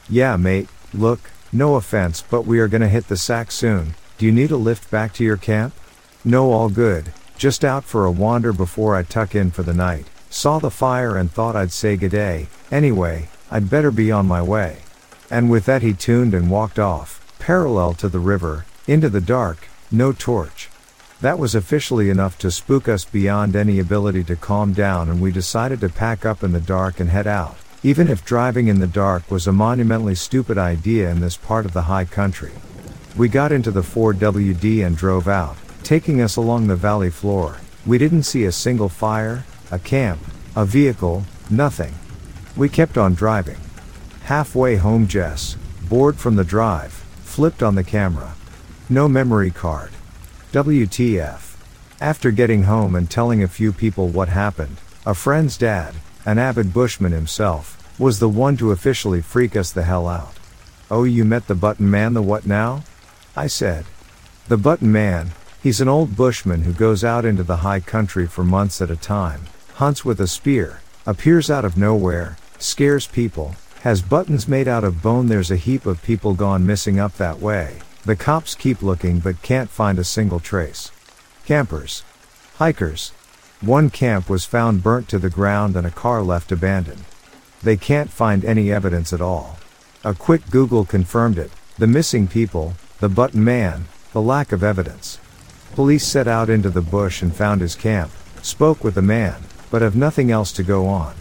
Yeah, 0.07 0.35
mate, 0.35 0.69
look, 0.93 1.31
no 1.51 1.77
offense, 1.77 2.21
but 2.21 2.45
we 2.45 2.59
are 2.59 2.67
gonna 2.67 2.87
hit 2.87 3.07
the 3.07 3.17
sack 3.17 3.51
soon. 3.51 3.95
Do 4.19 4.27
you 4.27 4.31
need 4.31 4.51
a 4.51 4.55
lift 4.55 4.91
back 4.91 5.13
to 5.13 5.23
your 5.23 5.35
camp? 5.35 5.73
No, 6.23 6.51
all 6.51 6.69
good. 6.69 7.11
Just 7.39 7.65
out 7.65 7.83
for 7.83 8.05
a 8.05 8.11
wander 8.11 8.53
before 8.53 8.95
I 8.95 9.01
tuck 9.01 9.33
in 9.33 9.49
for 9.49 9.63
the 9.63 9.73
night. 9.73 10.05
Saw 10.29 10.59
the 10.59 10.69
fire 10.69 11.17
and 11.17 11.31
thought 11.31 11.55
I'd 11.55 11.71
say 11.71 11.97
good 11.97 12.11
day. 12.11 12.49
Anyway, 12.69 13.29
I'd 13.49 13.71
better 13.71 13.89
be 13.89 14.11
on 14.11 14.27
my 14.27 14.43
way. 14.43 14.77
And 15.31 15.49
with 15.49 15.65
that, 15.65 15.81
he 15.81 15.93
tuned 15.93 16.35
and 16.35 16.51
walked 16.51 16.77
off, 16.77 17.35
parallel 17.39 17.95
to 17.95 18.09
the 18.09 18.19
river, 18.19 18.67
into 18.87 19.09
the 19.09 19.21
dark, 19.21 19.69
no 19.91 20.13
torch. 20.13 20.69
That 21.21 21.37
was 21.37 21.53
officially 21.53 22.09
enough 22.09 22.39
to 22.39 22.49
spook 22.49 22.87
us 22.87 23.05
beyond 23.05 23.55
any 23.55 23.79
ability 23.79 24.23
to 24.23 24.35
calm 24.35 24.73
down, 24.73 25.09
and 25.09 25.21
we 25.21 25.31
decided 25.31 25.79
to 25.81 25.89
pack 25.89 26.25
up 26.25 26.43
in 26.43 26.51
the 26.51 26.59
dark 26.59 26.99
and 26.99 27.09
head 27.09 27.27
out, 27.27 27.57
even 27.83 28.07
if 28.07 28.25
driving 28.25 28.69
in 28.69 28.79
the 28.79 28.87
dark 28.87 29.29
was 29.29 29.45
a 29.45 29.51
monumentally 29.51 30.15
stupid 30.15 30.57
idea 30.57 31.11
in 31.11 31.19
this 31.19 31.37
part 31.37 31.65
of 31.65 31.73
the 31.73 31.83
high 31.83 32.05
country. 32.05 32.51
We 33.15 33.27
got 33.27 33.51
into 33.51 33.69
the 33.69 33.81
4WD 33.81 34.85
and 34.85 34.97
drove 34.97 35.27
out, 35.27 35.57
taking 35.83 36.21
us 36.21 36.37
along 36.37 36.67
the 36.67 36.75
valley 36.75 37.09
floor. 37.09 37.57
We 37.85 37.97
didn't 37.97 38.23
see 38.23 38.45
a 38.45 38.51
single 38.51 38.89
fire, 38.89 39.45
a 39.69 39.77
camp, 39.77 40.21
a 40.55 40.65
vehicle, 40.65 41.25
nothing. 41.49 41.93
We 42.55 42.69
kept 42.69 42.97
on 42.97 43.13
driving. 43.13 43.57
Halfway 44.23 44.77
home, 44.77 45.07
Jess, 45.07 45.55
bored 45.87 46.15
from 46.15 46.35
the 46.35 46.43
drive, 46.43 46.93
flipped 46.93 47.61
on 47.61 47.75
the 47.75 47.83
camera. 47.83 48.33
No 48.91 49.07
memory 49.07 49.51
card. 49.51 49.91
WTF. 50.51 51.55
After 52.01 52.29
getting 52.29 52.63
home 52.63 52.93
and 52.93 53.09
telling 53.09 53.41
a 53.41 53.47
few 53.47 53.71
people 53.71 54.09
what 54.09 54.27
happened, 54.27 54.81
a 55.05 55.13
friend's 55.13 55.55
dad, 55.57 55.95
an 56.25 56.37
avid 56.37 56.73
bushman 56.73 57.13
himself, 57.13 57.97
was 57.97 58.19
the 58.19 58.27
one 58.27 58.57
to 58.57 58.73
officially 58.73 59.21
freak 59.21 59.55
us 59.55 59.71
the 59.71 59.83
hell 59.83 60.09
out. 60.09 60.33
Oh, 60.89 61.05
you 61.05 61.23
met 61.23 61.47
the 61.47 61.55
button 61.55 61.89
man, 61.89 62.13
the 62.13 62.21
what 62.21 62.45
now? 62.45 62.83
I 63.33 63.47
said. 63.47 63.85
The 64.49 64.57
button 64.57 64.91
man, 64.91 65.31
he's 65.63 65.79
an 65.79 65.87
old 65.87 66.17
bushman 66.17 66.63
who 66.63 66.73
goes 66.73 67.01
out 67.01 67.23
into 67.23 67.43
the 67.43 67.63
high 67.63 67.79
country 67.79 68.27
for 68.27 68.43
months 68.43 68.81
at 68.81 68.91
a 68.91 68.97
time, 68.97 69.43
hunts 69.75 70.03
with 70.03 70.19
a 70.19 70.27
spear, 70.27 70.81
appears 71.05 71.49
out 71.49 71.63
of 71.63 71.77
nowhere, 71.77 72.35
scares 72.59 73.07
people, 73.07 73.55
has 73.83 74.01
buttons 74.01 74.49
made 74.49 74.67
out 74.67 74.83
of 74.83 75.01
bone. 75.01 75.27
There's 75.27 75.49
a 75.49 75.55
heap 75.55 75.85
of 75.85 76.03
people 76.03 76.33
gone 76.33 76.65
missing 76.65 76.99
up 76.99 77.15
that 77.15 77.39
way. 77.39 77.79
The 78.03 78.15
cops 78.15 78.55
keep 78.55 78.81
looking 78.81 79.19
but 79.19 79.43
can't 79.43 79.69
find 79.69 79.99
a 79.99 80.03
single 80.03 80.39
trace. 80.39 80.91
Campers. 81.45 82.03
Hikers. 82.55 83.11
One 83.61 83.91
camp 83.91 84.27
was 84.27 84.43
found 84.43 84.81
burnt 84.81 85.07
to 85.09 85.19
the 85.19 85.29
ground 85.29 85.75
and 85.75 85.85
a 85.85 85.91
car 85.91 86.23
left 86.23 86.51
abandoned. 86.51 87.03
They 87.61 87.77
can't 87.77 88.09
find 88.09 88.43
any 88.43 88.71
evidence 88.71 89.13
at 89.13 89.21
all. 89.21 89.59
A 90.03 90.15
quick 90.15 90.49
Google 90.49 90.83
confirmed 90.83 91.37
it 91.37 91.51
the 91.77 91.85
missing 91.85 92.27
people, 92.27 92.73
the 92.99 93.09
button 93.09 93.43
man, 93.43 93.85
the 94.13 94.21
lack 94.21 94.51
of 94.51 94.63
evidence. 94.63 95.19
Police 95.73 96.05
set 96.05 96.27
out 96.27 96.49
into 96.49 96.69
the 96.69 96.81
bush 96.81 97.21
and 97.21 97.35
found 97.35 97.61
his 97.61 97.75
camp, 97.75 98.11
spoke 98.41 98.83
with 98.83 98.95
the 98.95 99.01
man, 99.01 99.43
but 99.69 99.81
have 99.83 99.95
nothing 99.95 100.31
else 100.31 100.51
to 100.53 100.63
go 100.63 100.87
on. 100.87 101.13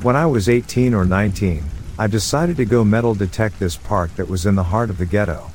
When 0.00 0.14
I 0.14 0.26
was 0.26 0.48
18 0.48 0.94
or 0.94 1.04
19, 1.04 1.64
I 1.98 2.06
decided 2.06 2.56
to 2.58 2.64
go 2.64 2.84
metal 2.84 3.16
detect 3.16 3.58
this 3.58 3.76
park 3.76 4.14
that 4.14 4.28
was 4.28 4.46
in 4.46 4.54
the 4.54 4.62
heart 4.62 4.90
of 4.90 4.98
the 4.98 5.06
ghetto. 5.06 5.50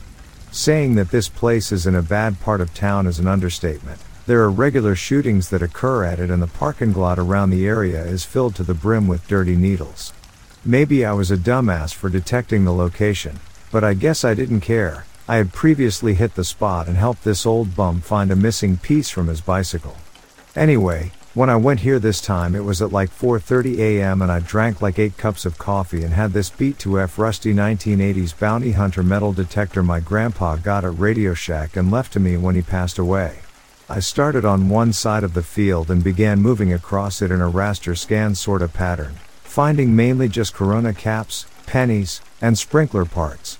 Saying 0.51 0.95
that 0.95 1.11
this 1.11 1.29
place 1.29 1.71
is 1.71 1.87
in 1.87 1.95
a 1.95 2.01
bad 2.01 2.41
part 2.41 2.59
of 2.59 2.73
town 2.73 3.07
is 3.07 3.19
an 3.19 3.27
understatement. 3.27 4.01
There 4.25 4.41
are 4.41 4.51
regular 4.51 4.95
shootings 4.95 5.49
that 5.49 5.61
occur 5.61 6.03
at 6.03 6.19
it 6.19 6.29
and 6.29 6.41
the 6.41 6.47
parking 6.47 6.91
lot 6.91 7.19
around 7.19 7.51
the 7.51 7.65
area 7.65 8.03
is 8.03 8.25
filled 8.25 8.53
to 8.55 8.63
the 8.63 8.73
brim 8.73 9.07
with 9.07 9.29
dirty 9.29 9.55
needles. 9.55 10.11
Maybe 10.65 11.05
I 11.05 11.13
was 11.13 11.31
a 11.31 11.37
dumbass 11.37 11.93
for 11.93 12.09
detecting 12.09 12.65
the 12.65 12.73
location, 12.73 13.39
but 13.71 13.85
I 13.85 13.93
guess 13.93 14.25
I 14.25 14.33
didn't 14.33 14.59
care. 14.59 15.05
I 15.25 15.37
had 15.37 15.53
previously 15.53 16.15
hit 16.15 16.35
the 16.35 16.43
spot 16.43 16.89
and 16.89 16.97
helped 16.97 17.23
this 17.23 17.45
old 17.45 17.77
bum 17.77 18.01
find 18.01 18.29
a 18.29 18.35
missing 18.35 18.75
piece 18.75 19.09
from 19.09 19.27
his 19.27 19.39
bicycle. 19.39 19.95
Anyway, 20.53 21.13
when 21.35 21.49
I 21.49 21.55
went 21.55 21.79
here 21.79 21.97
this 21.97 22.21
time 22.21 22.53
it 22.53 22.63
was 22.63 22.79
at 22.79 22.91
like 22.91 23.09
4:30 23.09 23.79
a.m. 23.79 24.21
and 24.21 24.31
I 24.31 24.39
drank 24.39 24.83
like 24.83 24.99
8 24.99 25.17
cups 25.17 25.45
of 25.45 25.57
coffee 25.57 26.03
and 26.03 26.13
had 26.13 26.31
this 26.31 26.51
beat 26.51 26.77
to 26.79 26.99
F 26.99 27.17
rusty 27.17 27.55
1980s 27.55 28.37
bounty 28.37 28.73
hunter 28.73 29.01
metal 29.01 29.33
detector 29.33 29.81
my 29.81 29.99
grandpa 29.99 30.57
got 30.57 30.85
at 30.85 30.99
Radio 30.99 31.33
Shack 31.33 31.75
and 31.75 31.89
left 31.89 32.13
to 32.13 32.19
me 32.19 32.37
when 32.37 32.53
he 32.53 32.61
passed 32.61 32.99
away. 32.99 33.39
I 33.89 33.99
started 33.99 34.45
on 34.45 34.69
one 34.69 34.93
side 34.93 35.23
of 35.23 35.33
the 35.33 35.41
field 35.41 35.89
and 35.89 36.03
began 36.03 36.39
moving 36.39 36.71
across 36.71 37.19
it 37.19 37.31
in 37.31 37.41
a 37.41 37.49
raster 37.49 37.97
scan 37.97 38.35
sort 38.35 38.61
of 38.61 38.71
pattern, 38.73 39.15
finding 39.41 39.95
mainly 39.95 40.27
just 40.27 40.53
corona 40.53 40.93
caps, 40.93 41.47
pennies, 41.65 42.21
and 42.41 42.59
sprinkler 42.59 43.05
parts. 43.05 43.57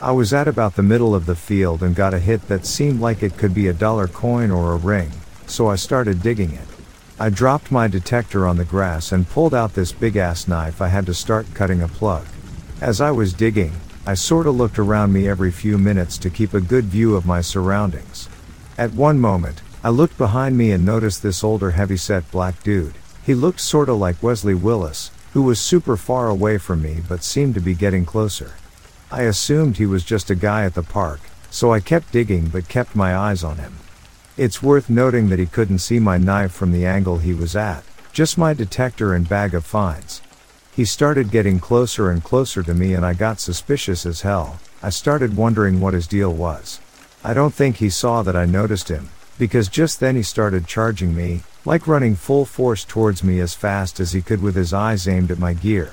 I 0.00 0.12
was 0.12 0.32
at 0.32 0.46
about 0.46 0.76
the 0.76 0.82
middle 0.84 1.12
of 1.12 1.26
the 1.26 1.34
field 1.34 1.82
and 1.82 1.96
got 1.96 2.14
a 2.14 2.20
hit 2.20 2.46
that 2.46 2.66
seemed 2.66 3.00
like 3.00 3.24
it 3.24 3.36
could 3.36 3.52
be 3.52 3.66
a 3.66 3.72
dollar 3.72 4.06
coin 4.06 4.52
or 4.52 4.72
a 4.72 4.76
ring, 4.76 5.10
so 5.48 5.66
I 5.66 5.74
started 5.74 6.22
digging 6.22 6.52
it. 6.52 6.75
I 7.18 7.30
dropped 7.30 7.70
my 7.70 7.88
detector 7.88 8.46
on 8.46 8.58
the 8.58 8.66
grass 8.66 9.10
and 9.10 9.26
pulled 9.26 9.54
out 9.54 9.72
this 9.72 9.90
big 9.90 10.16
ass 10.16 10.46
knife 10.46 10.82
I 10.82 10.88
had 10.88 11.06
to 11.06 11.14
start 11.14 11.46
cutting 11.54 11.80
a 11.80 11.88
plug. 11.88 12.26
As 12.82 13.00
I 13.00 13.10
was 13.10 13.32
digging, 13.32 13.72
I 14.06 14.12
sorta 14.12 14.50
looked 14.50 14.78
around 14.78 15.14
me 15.14 15.26
every 15.26 15.50
few 15.50 15.78
minutes 15.78 16.18
to 16.18 16.28
keep 16.28 16.52
a 16.52 16.60
good 16.60 16.84
view 16.84 17.16
of 17.16 17.24
my 17.24 17.40
surroundings. 17.40 18.28
At 18.76 18.92
one 18.92 19.18
moment, 19.18 19.62
I 19.82 19.88
looked 19.88 20.18
behind 20.18 20.58
me 20.58 20.72
and 20.72 20.84
noticed 20.84 21.22
this 21.22 21.42
older 21.42 21.70
heavyset 21.70 22.30
black 22.30 22.62
dude. 22.62 22.96
He 23.24 23.34
looked 23.34 23.60
sorta 23.60 23.94
like 23.94 24.22
Wesley 24.22 24.54
Willis, 24.54 25.10
who 25.32 25.40
was 25.40 25.58
super 25.58 25.96
far 25.96 26.28
away 26.28 26.58
from 26.58 26.82
me 26.82 26.98
but 27.08 27.24
seemed 27.24 27.54
to 27.54 27.60
be 27.60 27.74
getting 27.74 28.04
closer. 28.04 28.56
I 29.10 29.22
assumed 29.22 29.78
he 29.78 29.86
was 29.86 30.04
just 30.04 30.28
a 30.28 30.34
guy 30.34 30.66
at 30.66 30.74
the 30.74 30.82
park, 30.82 31.20
so 31.50 31.72
I 31.72 31.80
kept 31.80 32.12
digging 32.12 32.48
but 32.48 32.68
kept 32.68 32.94
my 32.94 33.16
eyes 33.16 33.42
on 33.42 33.56
him. 33.56 33.78
It's 34.36 34.62
worth 34.62 34.90
noting 34.90 35.30
that 35.30 35.38
he 35.38 35.46
couldn't 35.46 35.78
see 35.78 35.98
my 35.98 36.18
knife 36.18 36.52
from 36.52 36.70
the 36.70 36.84
angle 36.84 37.16
he 37.16 37.32
was 37.32 37.56
at, 37.56 37.84
just 38.12 38.36
my 38.36 38.52
detector 38.52 39.14
and 39.14 39.26
bag 39.26 39.54
of 39.54 39.64
finds. 39.64 40.20
He 40.74 40.84
started 40.84 41.30
getting 41.30 41.58
closer 41.58 42.10
and 42.10 42.22
closer 42.22 42.62
to 42.62 42.74
me 42.74 42.92
and 42.92 43.06
I 43.06 43.14
got 43.14 43.40
suspicious 43.40 44.04
as 44.04 44.20
hell. 44.20 44.60
I 44.82 44.90
started 44.90 45.38
wondering 45.38 45.80
what 45.80 45.94
his 45.94 46.06
deal 46.06 46.34
was. 46.34 46.80
I 47.24 47.32
don't 47.32 47.54
think 47.54 47.76
he 47.76 47.88
saw 47.88 48.22
that 48.24 48.36
I 48.36 48.44
noticed 48.44 48.88
him, 48.88 49.08
because 49.38 49.70
just 49.70 50.00
then 50.00 50.16
he 50.16 50.22
started 50.22 50.66
charging 50.66 51.14
me, 51.14 51.40
like 51.64 51.86
running 51.86 52.14
full 52.14 52.44
force 52.44 52.84
towards 52.84 53.24
me 53.24 53.40
as 53.40 53.54
fast 53.54 54.00
as 54.00 54.12
he 54.12 54.20
could 54.20 54.42
with 54.42 54.54
his 54.54 54.74
eyes 54.74 55.08
aimed 55.08 55.30
at 55.30 55.38
my 55.38 55.54
gear. 55.54 55.92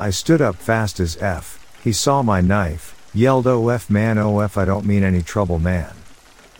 I 0.00 0.08
stood 0.08 0.40
up 0.40 0.56
fast 0.56 1.00
as 1.00 1.18
F, 1.18 1.60
He 1.84 1.92
saw 1.92 2.22
my 2.22 2.40
knife, 2.40 2.96
yelled 3.12 3.46
oh 3.46 3.68
OF 3.68 3.90
man 3.90 4.16
oh 4.16 4.40
OF 4.40 4.56
I 4.56 4.64
don't 4.64 4.86
mean 4.86 5.04
any 5.04 5.20
trouble 5.20 5.58
man. 5.58 5.94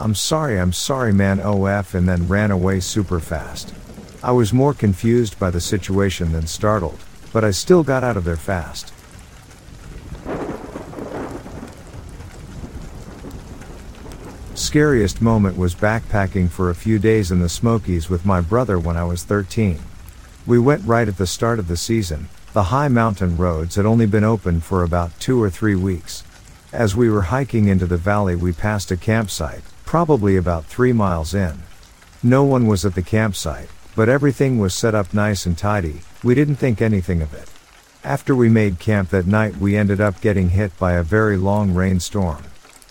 I'm 0.00 0.14
sorry 0.16 0.58
I'm 0.58 0.72
sorry 0.72 1.12
man 1.12 1.38
OF 1.38 1.94
and 1.94 2.08
then 2.08 2.26
ran 2.26 2.50
away 2.50 2.80
super 2.80 3.20
fast. 3.20 3.72
I 4.24 4.32
was 4.32 4.52
more 4.52 4.74
confused 4.74 5.38
by 5.38 5.50
the 5.50 5.60
situation 5.60 6.32
than 6.32 6.48
startled, 6.48 6.98
but 7.32 7.44
I 7.44 7.52
still 7.52 7.84
got 7.84 8.02
out 8.02 8.16
of 8.16 8.24
there 8.24 8.36
fast. 8.36 8.92
Scariest 14.56 15.22
moment 15.22 15.56
was 15.56 15.76
backpacking 15.76 16.50
for 16.50 16.70
a 16.70 16.74
few 16.74 16.98
days 16.98 17.30
in 17.30 17.38
the 17.38 17.48
Smokies 17.48 18.10
with 18.10 18.26
my 18.26 18.40
brother 18.40 18.80
when 18.80 18.96
I 18.96 19.04
was 19.04 19.22
13. 19.22 19.78
We 20.46 20.58
went 20.58 20.84
right 20.84 21.06
at 21.06 21.18
the 21.18 21.26
start 21.26 21.60
of 21.60 21.68
the 21.68 21.76
season, 21.76 22.28
the 22.52 22.64
high 22.64 22.88
mountain 22.88 23.36
roads 23.36 23.76
had 23.76 23.86
only 23.86 24.06
been 24.06 24.24
open 24.24 24.60
for 24.60 24.82
about 24.82 25.18
two 25.20 25.40
or 25.40 25.50
three 25.50 25.74
weeks. 25.76 26.24
As 26.72 26.96
we 26.96 27.08
were 27.08 27.22
hiking 27.22 27.68
into 27.68 27.86
the 27.86 27.96
valley, 27.96 28.34
we 28.34 28.52
passed 28.52 28.90
a 28.90 28.96
campsite, 28.96 29.62
probably 29.94 30.36
about 30.36 30.64
three 30.64 30.92
miles 30.92 31.34
in. 31.34 31.56
No 32.20 32.42
one 32.42 32.66
was 32.66 32.84
at 32.84 32.96
the 32.96 33.00
campsite, 33.00 33.68
but 33.94 34.08
everything 34.08 34.58
was 34.58 34.74
set 34.74 34.92
up 34.92 35.14
nice 35.14 35.46
and 35.46 35.56
tidy, 35.56 36.00
we 36.24 36.34
didn't 36.34 36.56
think 36.56 36.82
anything 36.82 37.22
of 37.22 37.32
it. 37.32 37.48
After 38.02 38.34
we 38.34 38.48
made 38.48 38.80
camp 38.80 39.10
that 39.10 39.28
night, 39.28 39.56
we 39.58 39.76
ended 39.76 40.00
up 40.00 40.20
getting 40.20 40.48
hit 40.48 40.76
by 40.80 40.94
a 40.94 41.04
very 41.04 41.36
long 41.36 41.74
rainstorm. 41.74 42.42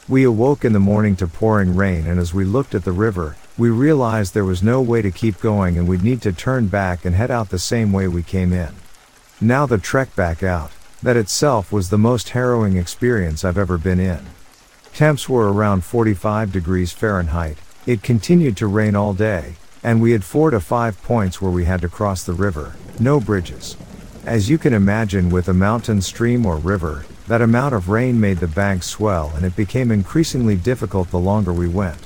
We 0.08 0.24
awoke 0.24 0.64
in 0.64 0.72
the 0.72 0.80
morning 0.80 1.18
to 1.18 1.28
pouring 1.28 1.76
rain, 1.76 2.08
and 2.08 2.22
as 2.22 2.34
we 2.34 2.46
looked 2.46 2.74
at 2.74 2.86
the 2.86 2.94
river, 2.94 3.36
we 3.58 3.70
realized 3.70 4.34
there 4.34 4.46
was 4.46 4.64
no 4.64 4.82
way 4.82 5.02
to 5.02 5.12
keep 5.12 5.42
going 5.42 5.78
and 5.78 5.90
we'd 5.90 6.04
need 6.04 6.22
to 6.22 6.32
turn 6.32 6.68
back 6.68 7.04
and 7.04 7.16
head 7.16 7.30
out 7.30 7.50
the 7.50 7.60
same 7.60 7.92
way 7.92 8.08
we 8.08 8.24
came 8.24 8.54
in. 8.54 8.74
Now 9.42 9.66
the 9.66 9.78
trek 9.78 10.16
back 10.16 10.42
out, 10.42 10.72
that 11.02 11.18
itself 11.18 11.70
was 11.70 11.90
the 11.90 11.98
most 11.98 12.30
harrowing 12.30 12.78
experience 12.78 13.44
I've 13.44 13.58
ever 13.58 13.78
been 13.78 14.00
in. 14.00 14.26
Temps 14.94 15.28
were 15.28 15.52
around 15.52 15.84
45 15.84 16.52
degrees 16.52 16.92
Fahrenheit, 16.92 17.58
it 17.88 18.04
continued 18.04 18.56
to 18.58 18.68
rain 18.68 18.96
all 18.96 19.14
day, 19.14 19.56
and 19.84 20.00
we 20.00 20.12
had 20.12 20.24
four 20.24 20.52
to 20.52 20.60
five 20.60 21.02
points 21.02 21.42
where 21.42 21.50
we 21.50 21.66
had 21.66 21.82
to 21.82 21.90
cross 21.90 22.24
the 22.24 22.34
river, 22.34 22.76
no 23.00 23.20
bridges. 23.20 23.76
As 24.24 24.52
you 24.52 24.60
can 24.60 24.72
imagine 24.72 25.32
with 25.32 25.48
a 25.48 25.54
mountain 25.54 26.00
stream 26.00 26.46
or 26.46 26.58
river, 26.58 27.06
that 27.28 27.42
amount 27.42 27.74
of 27.74 27.90
rain 27.90 28.20
made 28.20 28.38
the 28.38 28.48
banks 28.48 28.86
swell 28.86 29.32
and 29.36 29.44
it 29.44 29.56
became 29.56 29.90
increasingly 29.90 30.56
difficult 30.56 31.10
the 31.10 31.18
longer 31.18 31.52
we 31.52 31.68
went. 31.68 31.98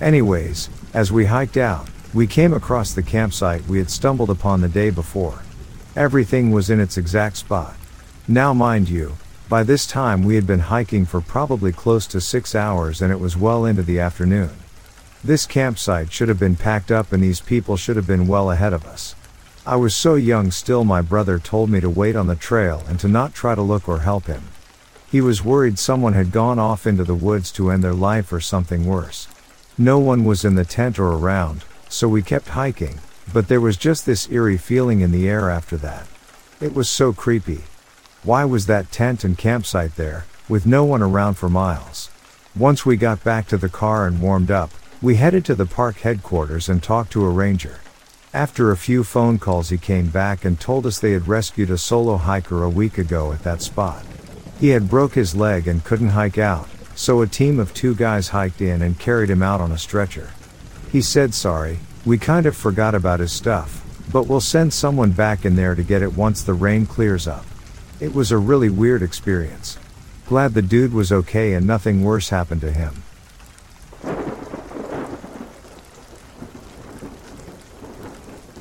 Anyways, 0.00 0.68
as 0.94 1.12
we 1.12 1.26
hiked 1.26 1.56
out, 1.56 1.88
we 2.12 2.26
came 2.26 2.52
across 2.52 2.92
the 2.92 3.04
campsite 3.04 3.64
we 3.68 3.78
had 3.78 3.88
stumbled 3.88 4.30
upon 4.30 4.60
the 4.60 4.68
day 4.68 4.90
before. 4.90 5.42
Everything 5.94 6.50
was 6.50 6.70
in 6.70 6.80
its 6.80 6.98
exact 6.98 7.36
spot. 7.36 7.76
Now, 8.26 8.52
mind 8.52 8.88
you, 8.88 9.16
by 9.52 9.62
this 9.62 9.86
time 9.86 10.22
we 10.22 10.34
had 10.34 10.46
been 10.46 10.60
hiking 10.60 11.04
for 11.04 11.20
probably 11.20 11.72
close 11.72 12.06
to 12.06 12.22
six 12.22 12.54
hours 12.54 13.02
and 13.02 13.12
it 13.12 13.20
was 13.20 13.36
well 13.36 13.66
into 13.66 13.82
the 13.82 14.00
afternoon. 14.00 14.48
This 15.22 15.44
campsite 15.44 16.10
should 16.10 16.30
have 16.30 16.38
been 16.38 16.56
packed 16.56 16.90
up 16.90 17.12
and 17.12 17.22
these 17.22 17.42
people 17.42 17.76
should 17.76 17.96
have 17.96 18.06
been 18.06 18.26
well 18.26 18.50
ahead 18.50 18.72
of 18.72 18.86
us. 18.86 19.14
I 19.66 19.76
was 19.76 19.94
so 19.94 20.14
young 20.14 20.50
still 20.50 20.84
my 20.84 21.02
brother 21.02 21.38
told 21.38 21.68
me 21.68 21.80
to 21.80 21.90
wait 21.90 22.16
on 22.16 22.28
the 22.28 22.34
trail 22.34 22.82
and 22.88 22.98
to 23.00 23.08
not 23.08 23.34
try 23.34 23.54
to 23.54 23.60
look 23.60 23.90
or 23.90 23.98
help 23.98 24.24
him. 24.24 24.44
He 25.10 25.20
was 25.20 25.44
worried 25.44 25.78
someone 25.78 26.14
had 26.14 26.32
gone 26.32 26.58
off 26.58 26.86
into 26.86 27.04
the 27.04 27.14
woods 27.14 27.52
to 27.52 27.70
end 27.70 27.84
their 27.84 27.92
life 27.92 28.32
or 28.32 28.40
something 28.40 28.86
worse. 28.86 29.28
No 29.76 29.98
one 29.98 30.24
was 30.24 30.46
in 30.46 30.54
the 30.54 30.64
tent 30.64 30.98
or 30.98 31.08
around, 31.08 31.66
so 31.90 32.08
we 32.08 32.22
kept 32.22 32.48
hiking, 32.48 33.00
but 33.34 33.48
there 33.48 33.60
was 33.60 33.76
just 33.76 34.06
this 34.06 34.30
eerie 34.30 34.56
feeling 34.56 35.02
in 35.02 35.12
the 35.12 35.28
air 35.28 35.50
after 35.50 35.76
that. 35.76 36.06
It 36.58 36.72
was 36.72 36.88
so 36.88 37.12
creepy. 37.12 37.64
Why 38.24 38.44
was 38.44 38.66
that 38.66 38.92
tent 38.92 39.24
and 39.24 39.36
campsite 39.36 39.96
there, 39.96 40.26
with 40.48 40.64
no 40.64 40.84
one 40.84 41.02
around 41.02 41.34
for 41.34 41.48
miles? 41.48 42.08
Once 42.54 42.86
we 42.86 42.96
got 42.96 43.24
back 43.24 43.48
to 43.48 43.56
the 43.56 43.68
car 43.68 44.06
and 44.06 44.20
warmed 44.20 44.48
up, 44.48 44.70
we 45.00 45.16
headed 45.16 45.44
to 45.46 45.56
the 45.56 45.66
park 45.66 45.96
headquarters 45.96 46.68
and 46.68 46.80
talked 46.80 47.10
to 47.12 47.24
a 47.24 47.30
ranger. 47.30 47.80
After 48.32 48.70
a 48.70 48.76
few 48.76 49.02
phone 49.02 49.40
calls, 49.40 49.70
he 49.70 49.76
came 49.76 50.06
back 50.06 50.44
and 50.44 50.60
told 50.60 50.86
us 50.86 51.00
they 51.00 51.10
had 51.10 51.26
rescued 51.26 51.68
a 51.68 51.76
solo 51.76 52.16
hiker 52.16 52.62
a 52.62 52.70
week 52.70 52.96
ago 52.96 53.32
at 53.32 53.42
that 53.42 53.60
spot. 53.60 54.04
He 54.60 54.68
had 54.68 54.88
broke 54.88 55.14
his 55.14 55.34
leg 55.34 55.66
and 55.66 55.82
couldn't 55.82 56.10
hike 56.10 56.38
out, 56.38 56.68
so 56.94 57.22
a 57.22 57.26
team 57.26 57.58
of 57.58 57.74
two 57.74 57.96
guys 57.96 58.28
hiked 58.28 58.60
in 58.60 58.82
and 58.82 59.00
carried 59.00 59.30
him 59.30 59.42
out 59.42 59.60
on 59.60 59.72
a 59.72 59.78
stretcher. 59.78 60.30
He 60.92 61.02
said 61.02 61.34
sorry, 61.34 61.80
we 62.04 62.18
kind 62.18 62.46
of 62.46 62.56
forgot 62.56 62.94
about 62.94 63.18
his 63.18 63.32
stuff, 63.32 63.82
but 64.12 64.28
we'll 64.28 64.40
send 64.40 64.72
someone 64.72 65.10
back 65.10 65.44
in 65.44 65.56
there 65.56 65.74
to 65.74 65.82
get 65.82 66.02
it 66.02 66.16
once 66.16 66.44
the 66.44 66.54
rain 66.54 66.86
clears 66.86 67.26
up. 67.26 67.44
It 68.02 68.16
was 68.16 68.32
a 68.32 68.36
really 68.36 68.68
weird 68.68 69.00
experience. 69.00 69.78
Glad 70.26 70.54
the 70.54 70.60
dude 70.60 70.92
was 70.92 71.12
okay 71.12 71.54
and 71.54 71.64
nothing 71.64 72.02
worse 72.02 72.30
happened 72.30 72.60
to 72.62 72.72
him. 72.72 73.04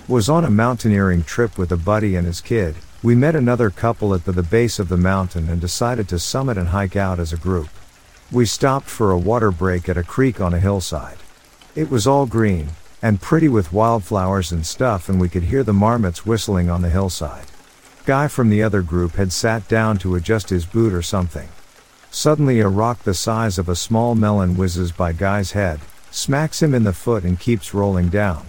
Was 0.08 0.30
on 0.30 0.46
a 0.46 0.52
mountaineering 0.52 1.24
trip 1.24 1.58
with 1.58 1.72
a 1.72 1.76
buddy 1.76 2.16
and 2.16 2.28
his 2.28 2.40
kid. 2.40 2.76
We 3.02 3.16
met 3.16 3.36
another 3.36 3.72
couple 3.72 4.14
at 4.14 4.26
the, 4.26 4.32
the 4.32 4.44
base 4.44 4.78
of 4.78 4.90
the 4.90 4.96
mountain 4.96 5.50
and 5.50 5.60
decided 5.60 6.08
to 6.10 6.20
summit 6.20 6.56
and 6.56 6.68
hike 6.68 6.96
out 6.96 7.20
as 7.20 7.34
a 7.34 7.38
group. 7.38 7.70
We 8.32 8.46
stopped 8.46 8.90
for 8.90 9.10
a 9.10 9.18
water 9.18 9.50
break 9.50 9.90
at 9.90 9.98
a 9.98 10.04
creek 10.04 10.40
on 10.40 10.54
a 10.54 10.60
hillside. 10.60 11.18
It 11.74 11.90
was 11.90 12.06
all 12.06 12.28
green, 12.28 12.70
and 13.02 13.20
pretty 13.20 13.50
with 13.50 13.74
wildflowers 13.74 14.52
and 14.52 14.64
stuff, 14.64 15.10
and 15.10 15.20
we 15.20 15.30
could 15.30 15.44
hear 15.46 15.64
the 15.64 15.74
marmots 15.74 16.28
whistling 16.28 16.70
on 16.70 16.84
the 16.84 16.92
hillside. 16.92 17.48
Guy 18.06 18.28
from 18.28 18.50
the 18.50 18.64
other 18.64 18.82
group 18.82 19.14
had 19.14 19.32
sat 19.32 19.68
down 19.68 19.98
to 20.00 20.16
adjust 20.16 20.50
his 20.50 20.66
boot 20.66 20.92
or 20.92 21.04
something. 21.04 21.50
Suddenly, 22.10 22.60
a 22.60 22.68
rock 22.68 23.04
the 23.04 23.14
size 23.14 23.58
of 23.58 23.70
a 23.70 23.76
small 23.76 24.16
melon 24.16 24.58
whizzes 24.58 24.92
by 24.92 25.14
Guy's 25.14 25.52
head, 25.52 25.80
smacks 26.10 26.62
him 26.62 26.74
in 26.74 26.84
the 26.84 26.94
foot, 26.94 27.24
and 27.24 27.40
keeps 27.40 27.74
rolling 27.74 28.10
down. 28.10 28.46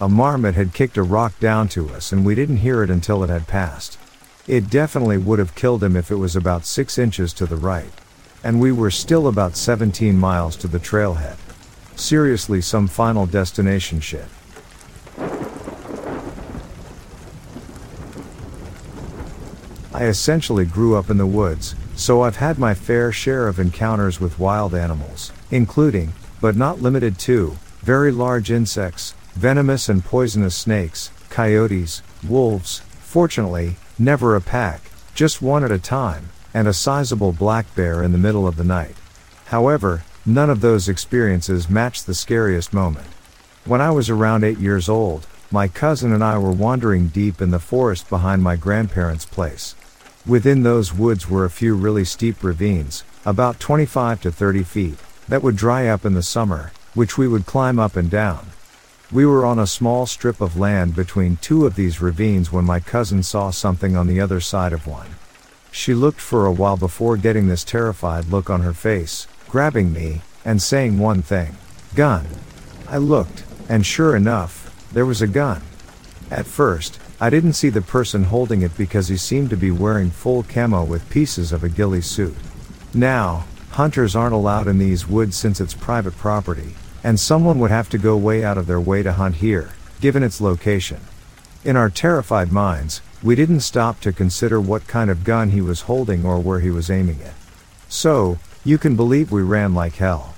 A 0.00 0.08
marmot 0.08 0.56
had 0.56 0.74
kicked 0.74 0.96
a 0.96 1.02
rock 1.02 1.38
down 1.40 1.68
to 1.68 1.88
us, 1.90 2.12
and 2.12 2.24
we 2.24 2.34
didn't 2.34 2.58
hear 2.58 2.82
it 2.82 2.90
until 2.90 3.22
it 3.24 3.30
had 3.30 3.46
passed. 3.46 3.98
It 4.46 4.68
definitely 4.68 5.18
would 5.18 5.38
have 5.38 5.54
killed 5.54 5.82
him 5.82 5.96
if 5.96 6.10
it 6.10 6.16
was 6.16 6.36
about 6.36 6.66
6 6.66 6.98
inches 6.98 7.32
to 7.34 7.46
the 7.46 7.56
right. 7.56 7.92
And 8.42 8.60
we 8.60 8.72
were 8.72 8.90
still 8.90 9.28
about 9.28 9.56
17 9.56 10.16
miles 10.16 10.56
to 10.56 10.68
the 10.68 10.78
trailhead. 10.78 11.36
Seriously, 11.96 12.60
some 12.60 12.88
final 12.88 13.26
destination 13.26 14.00
shit. 14.00 14.26
I 19.98 20.06
essentially 20.06 20.64
grew 20.64 20.96
up 20.96 21.10
in 21.10 21.18
the 21.18 21.26
woods, 21.26 21.74
so 21.96 22.22
I've 22.22 22.36
had 22.36 22.58
my 22.58 22.72
fair 22.72 23.10
share 23.10 23.48
of 23.48 23.58
encounters 23.58 24.20
with 24.20 24.38
wild 24.38 24.74
animals, 24.74 25.32
including, 25.50 26.12
but 26.40 26.56
not 26.56 26.80
limited 26.80 27.18
to, 27.20 27.56
very 27.80 28.12
large 28.12 28.50
insects, 28.50 29.14
venomous 29.34 29.88
and 29.88 30.04
poisonous 30.04 30.54
snakes, 30.54 31.10
coyotes, 31.30 32.02
wolves, 32.26 32.78
fortunately, 33.00 33.76
never 33.98 34.36
a 34.36 34.40
pack, 34.40 34.82
just 35.14 35.42
one 35.42 35.64
at 35.64 35.72
a 35.72 35.78
time, 35.78 36.30
and 36.54 36.68
a 36.68 36.72
sizable 36.72 37.32
black 37.32 37.74
bear 37.74 38.02
in 38.02 38.12
the 38.12 38.18
middle 38.18 38.46
of 38.46 38.56
the 38.56 38.64
night. 38.64 38.94
However, 39.46 40.04
None 40.28 40.50
of 40.50 40.60
those 40.60 40.90
experiences 40.90 41.70
matched 41.70 42.06
the 42.06 42.14
scariest 42.14 42.74
moment. 42.74 43.06
When 43.64 43.80
I 43.80 43.90
was 43.90 44.10
around 44.10 44.44
8 44.44 44.58
years 44.58 44.86
old, 44.86 45.26
my 45.50 45.68
cousin 45.68 46.12
and 46.12 46.22
I 46.22 46.36
were 46.36 46.52
wandering 46.52 47.08
deep 47.08 47.40
in 47.40 47.50
the 47.50 47.58
forest 47.58 48.10
behind 48.10 48.42
my 48.42 48.54
grandparents' 48.54 49.24
place. 49.24 49.74
Within 50.28 50.62
those 50.62 50.92
woods 50.92 51.30
were 51.30 51.46
a 51.46 51.50
few 51.50 51.74
really 51.74 52.04
steep 52.04 52.44
ravines, 52.44 53.02
about 53.24 53.58
25 53.58 54.20
to 54.20 54.30
30 54.30 54.62
feet, 54.62 54.98
that 55.26 55.42
would 55.42 55.56
dry 55.56 55.86
up 55.86 56.04
in 56.04 56.12
the 56.12 56.22
summer, 56.22 56.70
which 56.92 57.16
we 57.16 57.26
would 57.26 57.46
climb 57.46 57.78
up 57.78 57.96
and 57.96 58.10
down. 58.10 58.48
We 59.10 59.24
were 59.24 59.46
on 59.46 59.58
a 59.58 59.66
small 59.66 60.04
strip 60.04 60.42
of 60.42 60.58
land 60.58 60.94
between 60.94 61.38
two 61.38 61.64
of 61.64 61.76
these 61.76 62.02
ravines 62.02 62.52
when 62.52 62.66
my 62.66 62.78
cousin 62.78 63.22
saw 63.22 63.48
something 63.48 63.96
on 63.96 64.06
the 64.06 64.20
other 64.20 64.38
side 64.38 64.74
of 64.74 64.86
one. 64.86 65.16
She 65.70 65.94
looked 65.94 66.20
for 66.20 66.44
a 66.44 66.52
while 66.52 66.76
before 66.76 67.16
getting 67.16 67.48
this 67.48 67.64
terrified 67.64 68.26
look 68.26 68.50
on 68.50 68.60
her 68.60 68.74
face, 68.74 69.26
grabbing 69.48 69.94
me, 69.94 70.20
and 70.44 70.60
saying 70.60 70.98
one 70.98 71.22
thing 71.22 71.56
Gun. 71.94 72.26
I 72.86 72.98
looked, 72.98 73.44
and 73.66 73.86
sure 73.86 74.14
enough, 74.14 74.90
there 74.92 75.06
was 75.06 75.22
a 75.22 75.26
gun. 75.26 75.62
At 76.30 76.44
first, 76.44 77.00
I 77.20 77.30
didn't 77.30 77.54
see 77.54 77.68
the 77.68 77.82
person 77.82 78.22
holding 78.22 78.62
it 78.62 78.76
because 78.76 79.08
he 79.08 79.16
seemed 79.16 79.50
to 79.50 79.56
be 79.56 79.72
wearing 79.72 80.10
full 80.10 80.44
camo 80.44 80.84
with 80.84 81.10
pieces 81.10 81.50
of 81.50 81.64
a 81.64 81.68
ghillie 81.68 82.00
suit. 82.00 82.36
Now, 82.94 83.44
hunters 83.70 84.14
aren't 84.14 84.34
allowed 84.34 84.68
in 84.68 84.78
these 84.78 85.08
woods 85.08 85.36
since 85.36 85.60
it's 85.60 85.74
private 85.74 86.16
property, 86.16 86.76
and 87.02 87.18
someone 87.18 87.58
would 87.58 87.72
have 87.72 87.88
to 87.90 87.98
go 87.98 88.16
way 88.16 88.44
out 88.44 88.56
of 88.56 88.68
their 88.68 88.80
way 88.80 89.02
to 89.02 89.12
hunt 89.12 89.36
here, 89.36 89.70
given 90.00 90.22
its 90.22 90.40
location. 90.40 91.00
In 91.64 91.74
our 91.74 91.90
terrified 91.90 92.52
minds, 92.52 93.02
we 93.20 93.34
didn't 93.34 93.60
stop 93.60 93.98
to 94.00 94.12
consider 94.12 94.60
what 94.60 94.86
kind 94.86 95.10
of 95.10 95.24
gun 95.24 95.50
he 95.50 95.60
was 95.60 95.82
holding 95.82 96.24
or 96.24 96.38
where 96.38 96.60
he 96.60 96.70
was 96.70 96.88
aiming 96.88 97.18
it. 97.18 97.34
So, 97.88 98.38
you 98.64 98.78
can 98.78 98.94
believe 98.94 99.32
we 99.32 99.42
ran 99.42 99.74
like 99.74 99.96
hell. 99.96 100.34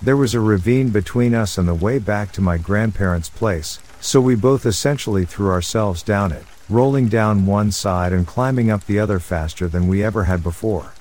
There 0.00 0.16
was 0.16 0.32
a 0.32 0.40
ravine 0.40 0.90
between 0.90 1.34
us 1.34 1.58
and 1.58 1.66
the 1.66 1.74
way 1.74 1.98
back 1.98 2.30
to 2.32 2.40
my 2.40 2.56
grandparents' 2.56 3.28
place, 3.28 3.80
so 4.00 4.20
we 4.20 4.34
both 4.34 4.66
essentially 4.66 5.24
threw 5.24 5.50
ourselves 5.50 6.02
down 6.02 6.32
it, 6.32 6.44
rolling 6.68 7.08
down 7.08 7.46
one 7.46 7.70
side 7.70 8.12
and 8.12 8.26
climbing 8.26 8.70
up 8.70 8.84
the 8.86 8.98
other 8.98 9.18
faster 9.18 9.68
than 9.68 9.88
we 9.88 10.02
ever 10.02 10.24
had 10.24 10.42
before. 10.42 10.92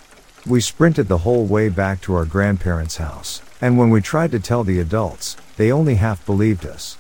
We 0.46 0.62
sprinted 0.62 1.08
the 1.08 1.20
whole 1.20 1.46
way 1.46 1.70
back 1.70 2.02
to 2.02 2.16
our 2.16 2.26
grandparents' 2.26 2.98
house, 2.98 3.42
and 3.62 3.78
when 3.78 3.90
we 3.90 4.02
tried 4.02 4.32
to 4.32 4.40
tell 4.40 4.64
the 4.64 4.80
adults, 4.80 5.38
they 5.58 5.72
only 5.72 5.96
half 5.96 6.26
believed 6.26 6.66
us. 6.66 6.98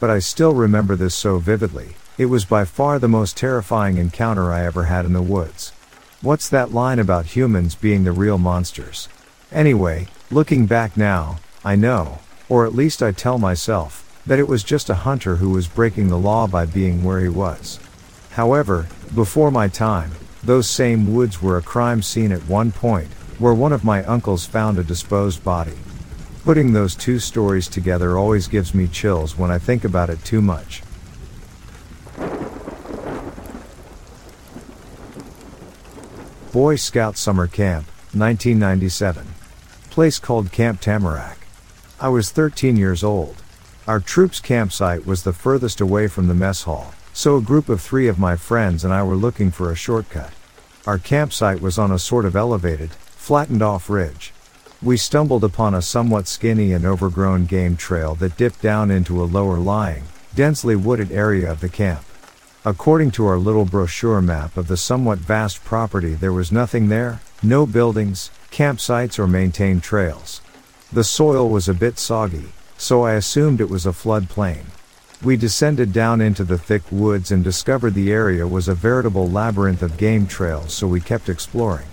But 0.00 0.10
I 0.10 0.18
still 0.18 0.54
remember 0.54 0.96
this 0.96 1.14
so 1.14 1.38
vividly, 1.38 1.96
it 2.18 2.26
was 2.26 2.44
by 2.44 2.64
far 2.64 2.98
the 2.98 3.08
most 3.08 3.36
terrifying 3.36 3.98
encounter 3.98 4.52
I 4.52 4.64
ever 4.64 4.84
had 4.84 5.04
in 5.04 5.12
the 5.12 5.22
woods. 5.22 5.72
What's 6.22 6.48
that 6.48 6.72
line 6.72 6.98
about 6.98 7.36
humans 7.36 7.74
being 7.74 8.04
the 8.04 8.12
real 8.12 8.38
monsters? 8.38 9.08
Anyway, 9.52 10.08
looking 10.30 10.66
back 10.66 10.96
now, 10.96 11.38
I 11.64 11.76
know, 11.76 12.20
or 12.48 12.64
at 12.64 12.74
least 12.74 13.02
I 13.02 13.12
tell 13.12 13.38
myself, 13.38 14.05
that 14.26 14.38
it 14.38 14.48
was 14.48 14.64
just 14.64 14.90
a 14.90 14.94
hunter 14.94 15.36
who 15.36 15.50
was 15.50 15.68
breaking 15.68 16.08
the 16.08 16.18
law 16.18 16.46
by 16.46 16.66
being 16.66 17.04
where 17.04 17.20
he 17.20 17.28
was. 17.28 17.78
However, 18.30 18.86
before 19.14 19.50
my 19.50 19.68
time, 19.68 20.10
those 20.42 20.68
same 20.68 21.14
woods 21.14 21.40
were 21.40 21.56
a 21.56 21.62
crime 21.62 22.02
scene 22.02 22.32
at 22.32 22.48
one 22.48 22.72
point, 22.72 23.08
where 23.38 23.54
one 23.54 23.72
of 23.72 23.84
my 23.84 24.04
uncles 24.04 24.46
found 24.46 24.78
a 24.78 24.84
disposed 24.84 25.42
body. 25.44 25.76
Putting 26.44 26.72
those 26.72 26.94
two 26.94 27.18
stories 27.18 27.68
together 27.68 28.16
always 28.16 28.46
gives 28.46 28.74
me 28.74 28.86
chills 28.86 29.36
when 29.36 29.50
I 29.50 29.58
think 29.58 29.84
about 29.84 30.10
it 30.10 30.24
too 30.24 30.40
much. 30.40 30.82
Boy 36.52 36.76
Scout 36.76 37.16
Summer 37.16 37.46
Camp, 37.46 37.86
1997. 38.12 39.26
Place 39.90 40.18
called 40.18 40.52
Camp 40.52 40.80
Tamarack. 40.80 41.38
I 42.00 42.08
was 42.08 42.30
13 42.30 42.76
years 42.76 43.04
old. 43.04 43.42
Our 43.86 44.00
troops 44.00 44.40
campsite 44.40 45.06
was 45.06 45.22
the 45.22 45.32
furthest 45.32 45.80
away 45.80 46.08
from 46.08 46.26
the 46.26 46.34
mess 46.34 46.64
hall, 46.64 46.92
so 47.12 47.36
a 47.36 47.40
group 47.40 47.68
of 47.68 47.80
three 47.80 48.08
of 48.08 48.18
my 48.18 48.34
friends 48.34 48.84
and 48.84 48.92
I 48.92 49.04
were 49.04 49.14
looking 49.14 49.52
for 49.52 49.70
a 49.70 49.76
shortcut. 49.76 50.32
Our 50.88 50.98
campsite 50.98 51.60
was 51.60 51.78
on 51.78 51.92
a 51.92 51.98
sort 51.98 52.24
of 52.24 52.34
elevated, 52.34 52.90
flattened 52.90 53.62
off 53.62 53.88
ridge. 53.88 54.32
We 54.82 54.96
stumbled 54.96 55.44
upon 55.44 55.72
a 55.72 55.82
somewhat 55.82 56.26
skinny 56.26 56.72
and 56.72 56.84
overgrown 56.84 57.46
game 57.46 57.76
trail 57.76 58.16
that 58.16 58.36
dipped 58.36 58.60
down 58.60 58.90
into 58.90 59.22
a 59.22 59.30
lower 59.30 59.58
lying, 59.58 60.02
densely 60.34 60.74
wooded 60.74 61.12
area 61.12 61.48
of 61.48 61.60
the 61.60 61.68
camp. 61.68 62.04
According 62.64 63.12
to 63.12 63.26
our 63.26 63.38
little 63.38 63.64
brochure 63.64 64.20
map 64.20 64.56
of 64.56 64.66
the 64.66 64.76
somewhat 64.76 65.18
vast 65.18 65.64
property, 65.64 66.14
there 66.14 66.32
was 66.32 66.50
nothing 66.50 66.88
there 66.88 67.20
no 67.42 67.66
buildings, 67.66 68.30
campsites, 68.50 69.18
or 69.18 69.28
maintained 69.28 69.82
trails. 69.82 70.40
The 70.92 71.04
soil 71.04 71.48
was 71.48 71.68
a 71.68 71.74
bit 71.74 71.98
soggy, 71.98 72.46
so 72.78 73.04
I 73.04 73.14
assumed 73.14 73.60
it 73.60 73.70
was 73.70 73.86
a 73.86 73.90
floodplain. 73.90 74.64
We 75.22 75.36
descended 75.36 75.92
down 75.92 76.20
into 76.20 76.44
the 76.44 76.58
thick 76.58 76.82
woods 76.90 77.32
and 77.32 77.42
discovered 77.42 77.94
the 77.94 78.12
area 78.12 78.46
was 78.46 78.68
a 78.68 78.74
veritable 78.74 79.30
labyrinth 79.30 79.82
of 79.82 79.96
game 79.96 80.26
trails, 80.26 80.74
so 80.74 80.86
we 80.86 81.00
kept 81.00 81.28
exploring. 81.28 81.86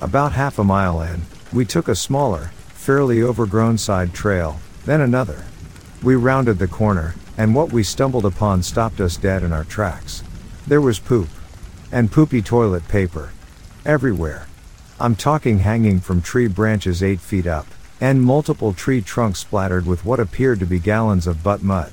About 0.00 0.32
half 0.32 0.58
a 0.58 0.64
mile 0.64 1.02
in, 1.02 1.22
we 1.52 1.64
took 1.64 1.88
a 1.88 1.94
smaller, 1.94 2.52
fairly 2.68 3.22
overgrown 3.22 3.76
side 3.76 4.14
trail, 4.14 4.60
then 4.84 5.00
another. 5.00 5.44
We 6.02 6.14
rounded 6.14 6.58
the 6.58 6.68
corner, 6.68 7.14
and 7.36 7.54
what 7.54 7.72
we 7.72 7.82
stumbled 7.82 8.24
upon 8.24 8.62
stopped 8.62 9.00
us 9.00 9.16
dead 9.16 9.42
in 9.42 9.52
our 9.52 9.64
tracks. 9.64 10.22
There 10.66 10.80
was 10.80 10.98
poop. 10.98 11.28
And 11.92 12.12
poopy 12.12 12.40
toilet 12.42 12.86
paper. 12.86 13.32
Everywhere. 13.84 14.46
I'm 15.00 15.16
talking 15.16 15.58
hanging 15.58 16.00
from 16.00 16.22
tree 16.22 16.46
branches 16.46 17.02
8 17.02 17.20
feet 17.20 17.46
up, 17.46 17.66
and 18.00 18.22
multiple 18.22 18.72
tree 18.72 19.02
trunks 19.02 19.40
splattered 19.40 19.86
with 19.86 20.04
what 20.04 20.18
appeared 20.18 20.58
to 20.58 20.66
be 20.66 20.78
gallons 20.78 21.26
of 21.26 21.42
butt 21.42 21.62
mud. 21.62 21.92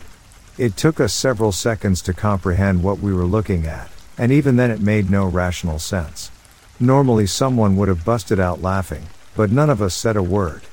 It 0.57 0.77
took 0.77 0.99
us 0.99 1.13
several 1.13 1.51
seconds 1.51 2.01
to 2.03 2.13
comprehend 2.13 2.81
what 2.81 2.99
we 2.99 3.13
were 3.13 3.25
looking 3.25 3.67
at, 3.67 3.89
and 4.17 4.31
even 4.31 4.55
then 4.55 4.71
it 4.71 4.81
made 4.81 5.11
no 5.11 5.25
rational 5.25 5.79
sense. 5.79 6.31
Normally 6.79 7.27
someone 7.27 7.75
would 7.75 7.89
have 7.89 8.05
busted 8.05 8.39
out 8.39 8.61
laughing, 8.61 9.03
but 9.35 9.51
none 9.51 9.69
of 9.69 9.81
us 9.81 9.93
said 9.93 10.15
a 10.15 10.23
word. 10.23 10.63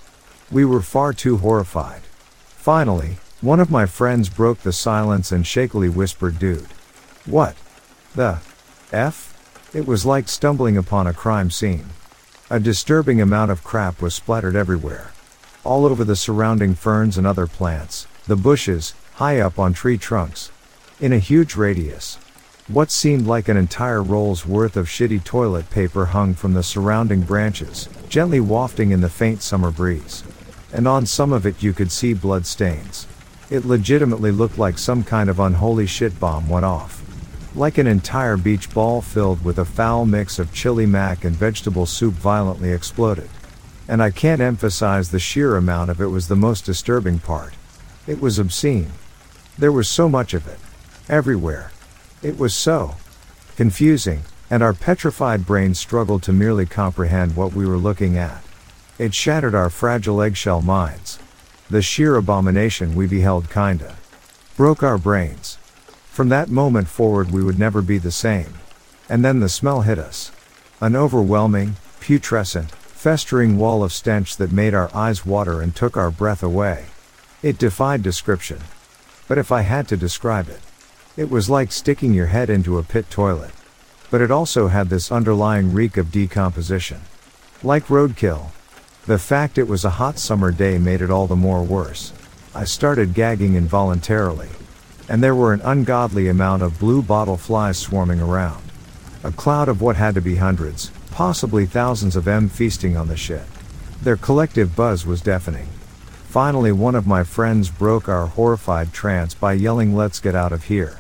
We 0.51 0.65
were 0.65 0.83
far 0.83 1.13
too 1.13 1.39
horrified. 1.39 2.03
Finally, 2.57 3.19
one 3.41 3.61
of 3.61 3.71
my 3.71 3.87
friends 3.87 4.29
broke 4.29 4.61
the 4.61 4.73
silence 4.73 5.33
and 5.33 5.47
shakily 5.47 5.89
whispered, 5.89 6.39
Dude. 6.39 6.69
What? 7.27 7.57
The 8.15 8.39
F? 8.93 9.31
It 9.75 9.87
was 9.87 10.07
like 10.07 10.29
stumbling 10.29 10.77
upon 10.77 11.07
a 11.07 11.13
crime 11.13 11.51
scene. 11.51 11.91
A 12.49 12.61
disturbing 12.61 13.21
amount 13.21 13.51
of 13.51 13.65
crap 13.65 14.01
was 14.01 14.15
splattered 14.15 14.55
everywhere. 14.55 15.14
All 15.65 15.87
over 15.87 16.05
the 16.05 16.15
surrounding 16.15 16.75
ferns 16.75 17.17
and 17.17 17.27
other 17.27 17.47
plants, 17.47 18.07
the 18.27 18.37
bushes, 18.37 18.93
high 19.15 19.41
up 19.41 19.59
on 19.59 19.73
tree 19.73 19.97
trunks. 19.97 20.51
In 21.01 21.11
a 21.11 21.19
huge 21.19 21.57
radius. 21.57 22.17
What 22.69 22.91
seemed 22.91 23.27
like 23.27 23.49
an 23.49 23.57
entire 23.57 24.03
roll's 24.03 24.45
worth 24.45 24.77
of 24.77 24.89
shitty 24.89 25.25
toilet 25.25 25.71
paper 25.71 26.05
hung 26.05 26.35
from 26.35 26.53
the 26.53 26.63
surrounding 26.63 27.23
branches, 27.23 27.89
gently 28.11 28.41
wafting 28.41 28.91
in 28.91 29.01
the 29.01 29.09
faint 29.09 29.41
summer 29.41 29.71
breeze. 29.71 30.23
And 30.71 30.87
on 30.87 31.07
some 31.07 31.33
of 31.33 31.47
it 31.47 31.63
you 31.63 31.73
could 31.73 31.91
see 31.91 32.13
blood 32.13 32.45
stains. 32.45 33.07
It 33.49 33.65
legitimately 33.65 34.33
looked 34.33 34.59
like 34.59 34.77
some 34.77 35.03
kind 35.03 35.31
of 35.31 35.41
unholy 35.41 35.87
shit 35.87 36.21
bomb 36.21 36.47
went 36.47 36.67
off. 36.67 37.03
Like 37.55 37.79
an 37.79 37.87
entire 37.87 38.37
beach 38.37 38.73
ball 38.75 39.01
filled 39.01 39.43
with 39.43 39.59
a 39.59 39.65
foul 39.65 40.05
mix 40.05 40.39
of 40.39 40.53
chili 40.53 40.85
mac 40.85 41.25
and 41.25 41.35
vegetable 41.35 41.87
soup 41.87 42.13
violently 42.13 42.71
exploded. 42.71 43.31
And 43.87 44.03
I 44.03 44.11
can't 44.11 44.41
emphasize 44.41 45.11
the 45.11 45.19
sheer 45.19 45.57
amount 45.57 45.91
of 45.91 46.01
it 46.01 46.07
was 46.07 46.29
the 46.29 46.37
most 46.37 46.65
disturbing 46.65 47.19
part. 47.19 47.55
It 48.07 48.21
was 48.21 48.39
obscene. 48.39 48.93
There 49.59 49.73
was 49.73 49.89
so 49.89 50.09
much 50.09 50.35
of 50.35 50.47
it. 50.49 50.59
Everywhere. 51.09 51.71
It 52.23 52.39
was 52.39 52.55
so 52.55 52.95
confusing, 53.57 54.23
and 54.51 54.63
our 54.63 54.73
petrified 54.73 55.47
brains 55.47 55.79
struggled 55.79 56.23
to 56.25 56.33
merely 56.33 56.67
comprehend 56.67 57.37
what 57.37 57.53
we 57.53 57.67
were 57.67 57.77
looking 57.77 58.17
at. 58.17 58.43
It 58.99 59.15
shattered 59.15 59.55
our 59.55 59.71
fragile 59.71 60.23
eggshell 60.23 60.63
minds. 60.63 61.19
The 61.69 61.83
sheer 61.83 62.17
abomination 62.17 62.95
we 62.95 63.07
beheld 63.07 63.51
kinda 63.51 63.97
broke 64.57 64.83
our 64.83 64.99
brains. 64.99 65.59
From 66.11 66.29
that 66.29 66.49
moment 66.49 66.89
forward, 66.89 67.33
we 67.33 67.43
would 67.43 67.59
never 67.59 67.83
be 67.83 67.99
the 67.99 68.13
same. 68.13 68.55
And 69.09 69.25
then 69.25 69.41
the 69.41 69.49
smell 69.49 69.83
hit 69.83 69.99
us. 69.99 70.31
An 70.81 70.95
overwhelming, 70.95 71.77
putrescent, 72.01 72.71
festering 73.05 73.59
wall 73.59 73.85
of 73.85 73.93
stench 73.93 74.39
that 74.39 74.51
made 74.51 74.73
our 74.73 74.89
eyes 74.97 75.27
water 75.27 75.61
and 75.61 75.77
took 75.77 75.95
our 75.95 76.11
breath 76.11 76.43
away. 76.43 76.87
It 77.43 77.59
defied 77.59 78.03
description. 78.03 78.61
But 79.29 79.37
if 79.37 79.53
I 79.53 79.61
had 79.61 79.87
to 79.89 79.97
describe 79.99 80.49
it, 80.49 80.63
it 81.15 81.29
was 81.29 81.51
like 81.51 81.71
sticking 81.71 82.15
your 82.15 82.29
head 82.29 82.49
into 82.49 82.79
a 82.79 82.83
pit 82.83 83.11
toilet. 83.11 83.51
But 84.11 84.23
it 84.23 84.31
also 84.31 84.69
had 84.69 84.89
this 84.89 85.13
underlying 85.13 85.75
reek 85.75 85.99
of 85.99 86.11
decomposition. 86.11 87.03
Like 87.63 87.89
roadkill, 87.89 88.53
the 89.05 89.19
fact 89.19 89.59
it 89.59 89.69
was 89.69 89.85
a 89.85 90.01
hot 90.01 90.19
summer 90.19 90.51
day 90.51 90.79
made 90.79 91.03
it 91.03 91.11
all 91.11 91.27
the 91.27 91.37
more 91.37 91.63
worse. 91.63 92.15
I 92.55 92.65
started 92.65 93.13
gagging 93.13 93.55
involuntarily. 93.55 94.49
And 95.11 95.23
there 95.23 95.35
were 95.35 95.53
an 95.53 95.61
ungodly 95.61 96.29
amount 96.29 96.63
of 96.63 96.79
blue 96.79 97.03
bottle 97.03 97.37
flies 97.37 97.77
swarming 97.77 98.23
around. 98.23 98.65
A 99.23 99.31
cloud 99.31 99.69
of 99.69 99.83
what 99.83 99.97
had 99.97 100.15
to 100.15 100.23
be 100.23 100.37
hundreds, 100.37 100.91
possibly 101.15 101.65
thousands 101.65 102.17
of 102.17 102.25
them 102.25 102.49
feasting 102.49 102.97
on 102.97 103.07
the 103.07 103.17
shit. 103.17 103.47
Their 104.03 104.17
collective 104.17 104.75
buzz 104.75 105.07
was 105.07 105.21
deafening. 105.21 105.69
Finally, 106.27 106.73
one 106.73 106.97
of 106.97 107.07
my 107.07 107.23
friends 107.23 107.71
broke 107.71 108.09
our 108.09 108.27
horrified 108.27 108.93
trance 108.93 109.33
by 109.33 109.53
yelling, 109.53 109.95
Let's 109.95 110.19
get 110.19 110.35
out 110.35 110.51
of 110.51 110.65
here. 110.65 110.99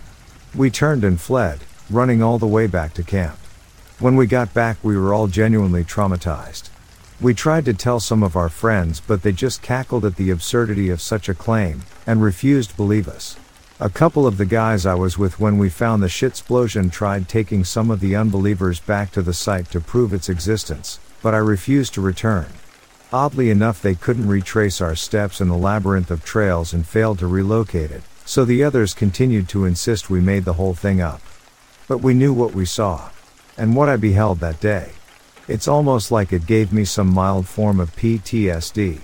We 0.54 0.70
turned 0.70 1.02
and 1.02 1.20
fled, 1.20 1.64
running 1.90 2.22
all 2.22 2.38
the 2.38 2.46
way 2.46 2.68
back 2.68 2.94
to 2.94 3.02
camp. 3.02 3.36
When 3.98 4.14
we 4.14 4.28
got 4.28 4.54
back, 4.54 4.76
we 4.84 4.96
were 4.96 5.12
all 5.12 5.26
genuinely 5.26 5.82
traumatized. 5.82 6.70
We 7.20 7.34
tried 7.34 7.64
to 7.64 7.74
tell 7.74 7.98
some 7.98 8.22
of 8.22 8.36
our 8.36 8.48
friends, 8.48 9.00
but 9.00 9.22
they 9.22 9.32
just 9.32 9.62
cackled 9.62 10.04
at 10.04 10.14
the 10.14 10.30
absurdity 10.30 10.90
of 10.90 11.02
such 11.02 11.28
a 11.28 11.34
claim, 11.34 11.82
and 12.06 12.22
refused 12.22 12.70
to 12.70 12.76
believe 12.76 13.08
us. 13.08 13.36
A 13.80 13.90
couple 13.90 14.24
of 14.24 14.36
the 14.36 14.46
guys 14.46 14.86
I 14.86 14.94
was 14.94 15.18
with 15.18 15.40
when 15.40 15.58
we 15.58 15.68
found 15.68 16.00
the 16.00 16.06
shitsplosion 16.06 16.92
tried 16.92 17.28
taking 17.28 17.64
some 17.64 17.90
of 17.90 17.98
the 17.98 18.14
unbelievers 18.14 18.78
back 18.78 19.10
to 19.12 19.20
the 19.20 19.34
site 19.34 19.68
to 19.72 19.80
prove 19.80 20.14
its 20.14 20.28
existence, 20.28 21.00
but 21.24 21.34
I 21.34 21.38
refused 21.38 21.92
to 21.94 22.00
return. 22.00 22.46
Oddly 23.12 23.50
enough, 23.50 23.82
they 23.82 23.96
couldn't 23.96 24.28
retrace 24.28 24.80
our 24.80 24.94
steps 24.94 25.40
in 25.40 25.48
the 25.48 25.56
labyrinth 25.56 26.12
of 26.12 26.24
trails 26.24 26.72
and 26.72 26.86
failed 26.86 27.18
to 27.18 27.26
relocate 27.26 27.90
it, 27.90 28.04
so 28.24 28.44
the 28.44 28.62
others 28.62 28.94
continued 28.94 29.48
to 29.48 29.64
insist 29.64 30.08
we 30.08 30.20
made 30.20 30.44
the 30.44 30.52
whole 30.52 30.74
thing 30.74 31.00
up. 31.00 31.20
But 31.88 31.98
we 31.98 32.14
knew 32.14 32.32
what 32.32 32.54
we 32.54 32.66
saw. 32.66 33.10
And 33.58 33.74
what 33.74 33.88
I 33.88 33.96
beheld 33.96 34.38
that 34.38 34.60
day. 34.60 34.92
It's 35.48 35.66
almost 35.66 36.12
like 36.12 36.32
it 36.32 36.46
gave 36.46 36.72
me 36.72 36.84
some 36.84 37.12
mild 37.12 37.48
form 37.48 37.80
of 37.80 37.96
PTSD. 37.96 39.00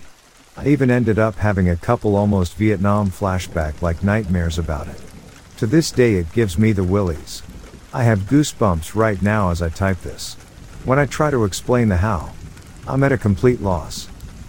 I 0.57 0.67
even 0.67 0.91
ended 0.91 1.19
up 1.19 1.37
having 1.37 1.69
a 1.69 1.77
couple 1.77 2.17
almost 2.17 2.55
Vietnam 2.55 3.11
flashback 3.11 3.81
like 3.83 4.03
nightmares 4.03 4.59
about 4.59 4.89
it. 4.89 5.01
To 5.59 5.67
this 5.67 5.91
day 5.91 6.15
it 6.15 6.33
gives 6.33 6.59
me 6.59 6.73
the 6.73 6.85
willies. 6.85 7.43
I 7.93 8.05
have 8.05 8.21
goosebumps 8.21 8.95
right 8.95 9.21
now 9.21 9.51
as 9.51 9.63
I 9.63 9.69
type 9.69 10.01
this. 10.01 10.35
When 10.85 10.99
I 10.99 11.07
try 11.07 11.31
to 11.31 11.45
explain 11.45 11.89
the 11.89 11.99
how, 11.99 12.33
I'm 12.87 13.05
at 13.05 13.13
a 13.13 13.19
complete 13.19 13.61
loss. 13.61 14.09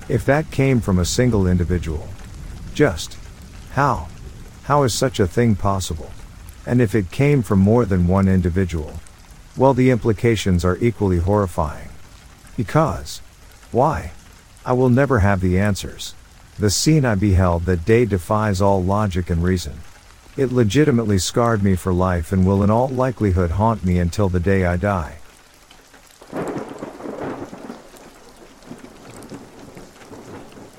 If 0.09 0.25
that 0.25 0.51
came 0.51 0.79
from 0.79 0.99
a 0.99 1.05
single 1.05 1.47
individual. 1.47 2.07
Just. 2.73 3.17
How? 3.71 4.07
How 4.63 4.83
is 4.83 4.93
such 4.93 5.19
a 5.19 5.27
thing 5.27 5.55
possible? 5.55 6.11
And 6.65 6.81
if 6.81 6.95
it 6.95 7.11
came 7.11 7.41
from 7.41 7.59
more 7.59 7.85
than 7.85 8.07
one 8.07 8.27
individual? 8.27 8.93
Well, 9.57 9.73
the 9.73 9.89
implications 9.89 10.63
are 10.63 10.77
equally 10.77 11.19
horrifying. 11.19 11.89
Because. 12.55 13.21
Why? 13.71 14.11
I 14.65 14.73
will 14.73 14.89
never 14.89 15.19
have 15.19 15.41
the 15.41 15.59
answers. 15.59 16.13
The 16.59 16.69
scene 16.69 17.05
I 17.05 17.15
beheld 17.15 17.65
that 17.65 17.85
day 17.85 18.05
defies 18.05 18.61
all 18.61 18.83
logic 18.83 19.29
and 19.31 19.43
reason. 19.43 19.79
It 20.37 20.51
legitimately 20.51 21.17
scarred 21.17 21.63
me 21.63 21.75
for 21.75 21.91
life 21.91 22.31
and 22.31 22.45
will 22.45 22.63
in 22.63 22.69
all 22.69 22.87
likelihood 22.87 23.51
haunt 23.51 23.83
me 23.83 23.97
until 23.97 24.29
the 24.29 24.39
day 24.39 24.65
I 24.65 24.77
die. 24.77 25.17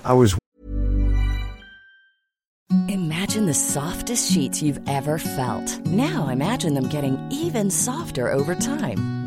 I 0.05 0.13
was 0.13 0.37
Imagine 2.89 3.47
the 3.47 3.55
softest 3.55 4.33
sheets 4.33 4.63
you've 4.63 4.81
ever 4.89 5.19
felt. 5.19 5.79
Now 5.87 6.29
imagine 6.29 6.75
them 6.75 6.89
getting 6.89 7.19
even 7.31 7.71
softer 7.71 8.31
over 8.31 8.55
time. 8.55 9.22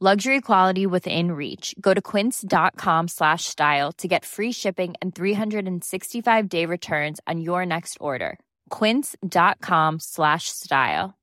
Luxury 0.00 0.40
quality 0.40 0.86
within 0.86 1.32
reach. 1.32 1.74
Go 1.80 1.92
to 1.92 2.00
quince.com 2.00 3.08
slash 3.08 3.46
style 3.46 3.90
to 3.94 4.06
get 4.06 4.24
free 4.24 4.52
shipping 4.52 4.94
and 5.02 5.12
365 5.12 6.48
day 6.48 6.66
returns 6.66 7.18
on 7.26 7.40
your 7.40 7.66
next 7.66 7.98
order. 8.00 8.38
Quince.com 8.70 9.98
slash 9.98 10.44
style. 10.50 11.18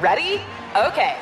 Ready? 0.00 0.40
Okay. 0.74 1.16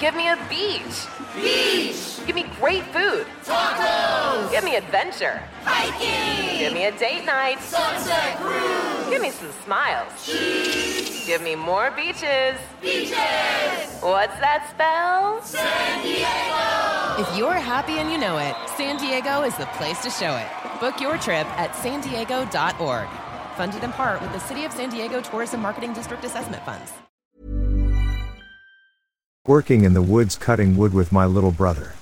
Give 0.00 0.16
me 0.16 0.26
a 0.26 0.36
beach. 0.48 1.06
Beach. 1.36 2.26
Give 2.26 2.34
me 2.34 2.46
great 2.58 2.82
food. 2.86 3.24
Tacos. 3.44 4.50
Give 4.50 4.64
me 4.64 4.74
adventure. 4.74 5.40
Hiking. 5.62 6.58
Give 6.58 6.72
me 6.72 6.86
a 6.86 6.98
date 6.98 7.24
night. 7.24 7.60
Sunset 7.60 8.36
cruise. 8.38 9.08
Give 9.10 9.22
me 9.22 9.30
some 9.30 9.52
smiles. 9.64 10.26
Cheese. 10.26 11.05
Give 11.26 11.42
me 11.42 11.56
more 11.56 11.90
beaches. 11.90 12.56
Beaches. 12.80 13.12
What's 14.00 14.38
that 14.38 14.68
spell? 14.70 15.42
San 15.42 16.02
Diego. 16.02 17.20
If 17.20 17.36
you're 17.36 17.52
happy 17.52 17.98
and 17.98 18.12
you 18.12 18.18
know 18.18 18.38
it, 18.38 18.54
San 18.76 18.96
Diego 18.96 19.42
is 19.42 19.56
the 19.56 19.66
place 19.78 20.00
to 20.02 20.10
show 20.10 20.36
it. 20.36 20.46
Book 20.78 21.00
your 21.00 21.18
trip 21.18 21.46
at 21.58 21.74
san 21.74 22.00
diego.org. 22.00 23.08
Funded 23.56 23.82
in 23.82 23.92
part 23.92 24.22
with 24.22 24.32
the 24.32 24.38
City 24.38 24.64
of 24.64 24.72
San 24.72 24.88
Diego 24.88 25.20
Tourism 25.20 25.60
Marketing 25.60 25.92
District 25.92 26.22
Assessment 26.24 26.62
Funds. 26.64 26.92
working 29.46 29.84
in 29.84 29.94
the 29.94 30.02
woods 30.02 30.34
cutting 30.36 30.76
wood 30.76 30.92
with 30.92 31.12
my 31.12 31.24
little 31.24 31.52
brother. 31.52 31.94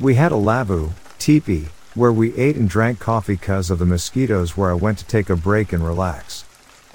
We 0.00 0.14
had 0.14 0.32
a 0.32 0.36
lavvu, 0.36 0.90
teepee, 1.18 1.68
where 1.94 2.12
we 2.12 2.34
ate 2.36 2.56
and 2.56 2.68
drank 2.68 2.98
coffee 2.98 3.36
cause 3.36 3.70
of 3.70 3.78
the 3.78 3.86
mosquitoes 3.86 4.56
where 4.56 4.70
I 4.70 4.74
went 4.74 4.98
to 4.98 5.04
take 5.06 5.30
a 5.30 5.36
break 5.36 5.72
and 5.72 5.84
relax. 5.84 6.44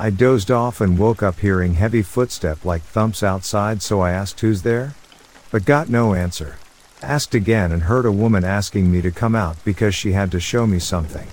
I 0.03 0.09
dozed 0.09 0.51
off 0.51 0.81
and 0.81 0.99
woke 0.99 1.23
up 1.23 1.39
hearing 1.39 1.75
heavy 1.75 2.01
footstep 2.01 2.65
like 2.65 2.81
thumps 2.81 3.23
outside 3.23 3.81
so 3.81 4.01
I 4.01 4.11
asked 4.11 4.41
who's 4.41 4.63
there? 4.63 4.95
But 5.49 5.63
got 5.63 5.87
no 5.87 6.13
answer. 6.13 6.57
Asked 7.01 7.35
again 7.35 7.71
and 7.71 7.83
heard 7.83 8.05
a 8.05 8.11
woman 8.11 8.43
asking 8.43 8.91
me 8.91 9.01
to 9.01 9.11
come 9.11 9.33
out 9.33 9.55
because 9.63 9.95
she 9.95 10.11
had 10.11 10.29
to 10.31 10.41
show 10.41 10.67
me 10.67 10.77
something. 10.77 11.25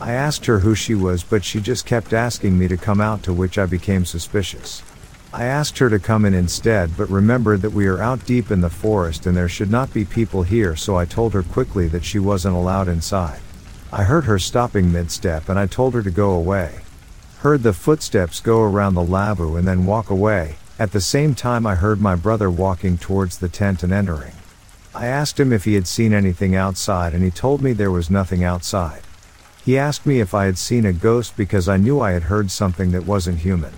I 0.00 0.12
asked 0.12 0.46
her 0.46 0.60
who 0.60 0.76
she 0.76 0.94
was 0.94 1.24
but 1.24 1.42
she 1.42 1.60
just 1.60 1.86
kept 1.86 2.12
asking 2.12 2.56
me 2.56 2.68
to 2.68 2.76
come 2.76 3.00
out 3.00 3.24
to 3.24 3.32
which 3.32 3.58
I 3.58 3.66
became 3.66 4.04
suspicious. 4.04 4.84
I 5.32 5.46
asked 5.46 5.78
her 5.78 5.90
to 5.90 5.98
come 5.98 6.24
in 6.24 6.34
instead 6.34 6.96
but 6.96 7.10
remembered 7.10 7.62
that 7.62 7.72
we 7.72 7.88
are 7.88 8.00
out 8.00 8.24
deep 8.26 8.52
in 8.52 8.60
the 8.60 8.70
forest 8.70 9.26
and 9.26 9.36
there 9.36 9.48
should 9.48 9.72
not 9.72 9.92
be 9.92 10.04
people 10.04 10.44
here 10.44 10.76
so 10.76 10.96
I 10.96 11.04
told 11.04 11.32
her 11.32 11.42
quickly 11.42 11.88
that 11.88 12.04
she 12.04 12.20
wasn't 12.20 12.54
allowed 12.54 12.86
inside. 12.86 13.40
I 13.92 14.04
heard 14.04 14.26
her 14.26 14.38
stopping 14.38 14.92
mid-step 14.92 15.48
and 15.48 15.58
I 15.58 15.66
told 15.66 15.94
her 15.94 16.02
to 16.04 16.12
go 16.12 16.30
away. 16.30 16.78
Heard 17.44 17.62
the 17.62 17.74
footsteps 17.74 18.40
go 18.40 18.62
around 18.62 18.94
the 18.94 19.02
lavvu 19.02 19.58
and 19.58 19.68
then 19.68 19.84
walk 19.84 20.08
away, 20.08 20.56
at 20.78 20.92
the 20.92 21.00
same 21.02 21.34
time 21.34 21.66
I 21.66 21.74
heard 21.74 22.00
my 22.00 22.14
brother 22.14 22.50
walking 22.50 22.96
towards 22.96 23.36
the 23.36 23.50
tent 23.50 23.82
and 23.82 23.92
entering. 23.92 24.32
I 24.94 25.08
asked 25.08 25.38
him 25.38 25.52
if 25.52 25.64
he 25.64 25.74
had 25.74 25.86
seen 25.86 26.14
anything 26.14 26.56
outside 26.56 27.12
and 27.12 27.22
he 27.22 27.30
told 27.30 27.60
me 27.60 27.74
there 27.74 27.90
was 27.90 28.08
nothing 28.08 28.42
outside. 28.42 29.02
He 29.62 29.76
asked 29.76 30.06
me 30.06 30.20
if 30.20 30.32
I 30.32 30.46
had 30.46 30.56
seen 30.56 30.86
a 30.86 30.94
ghost 30.94 31.36
because 31.36 31.68
I 31.68 31.76
knew 31.76 32.00
I 32.00 32.12
had 32.12 32.22
heard 32.22 32.50
something 32.50 32.92
that 32.92 33.04
wasn't 33.04 33.40
human. 33.40 33.74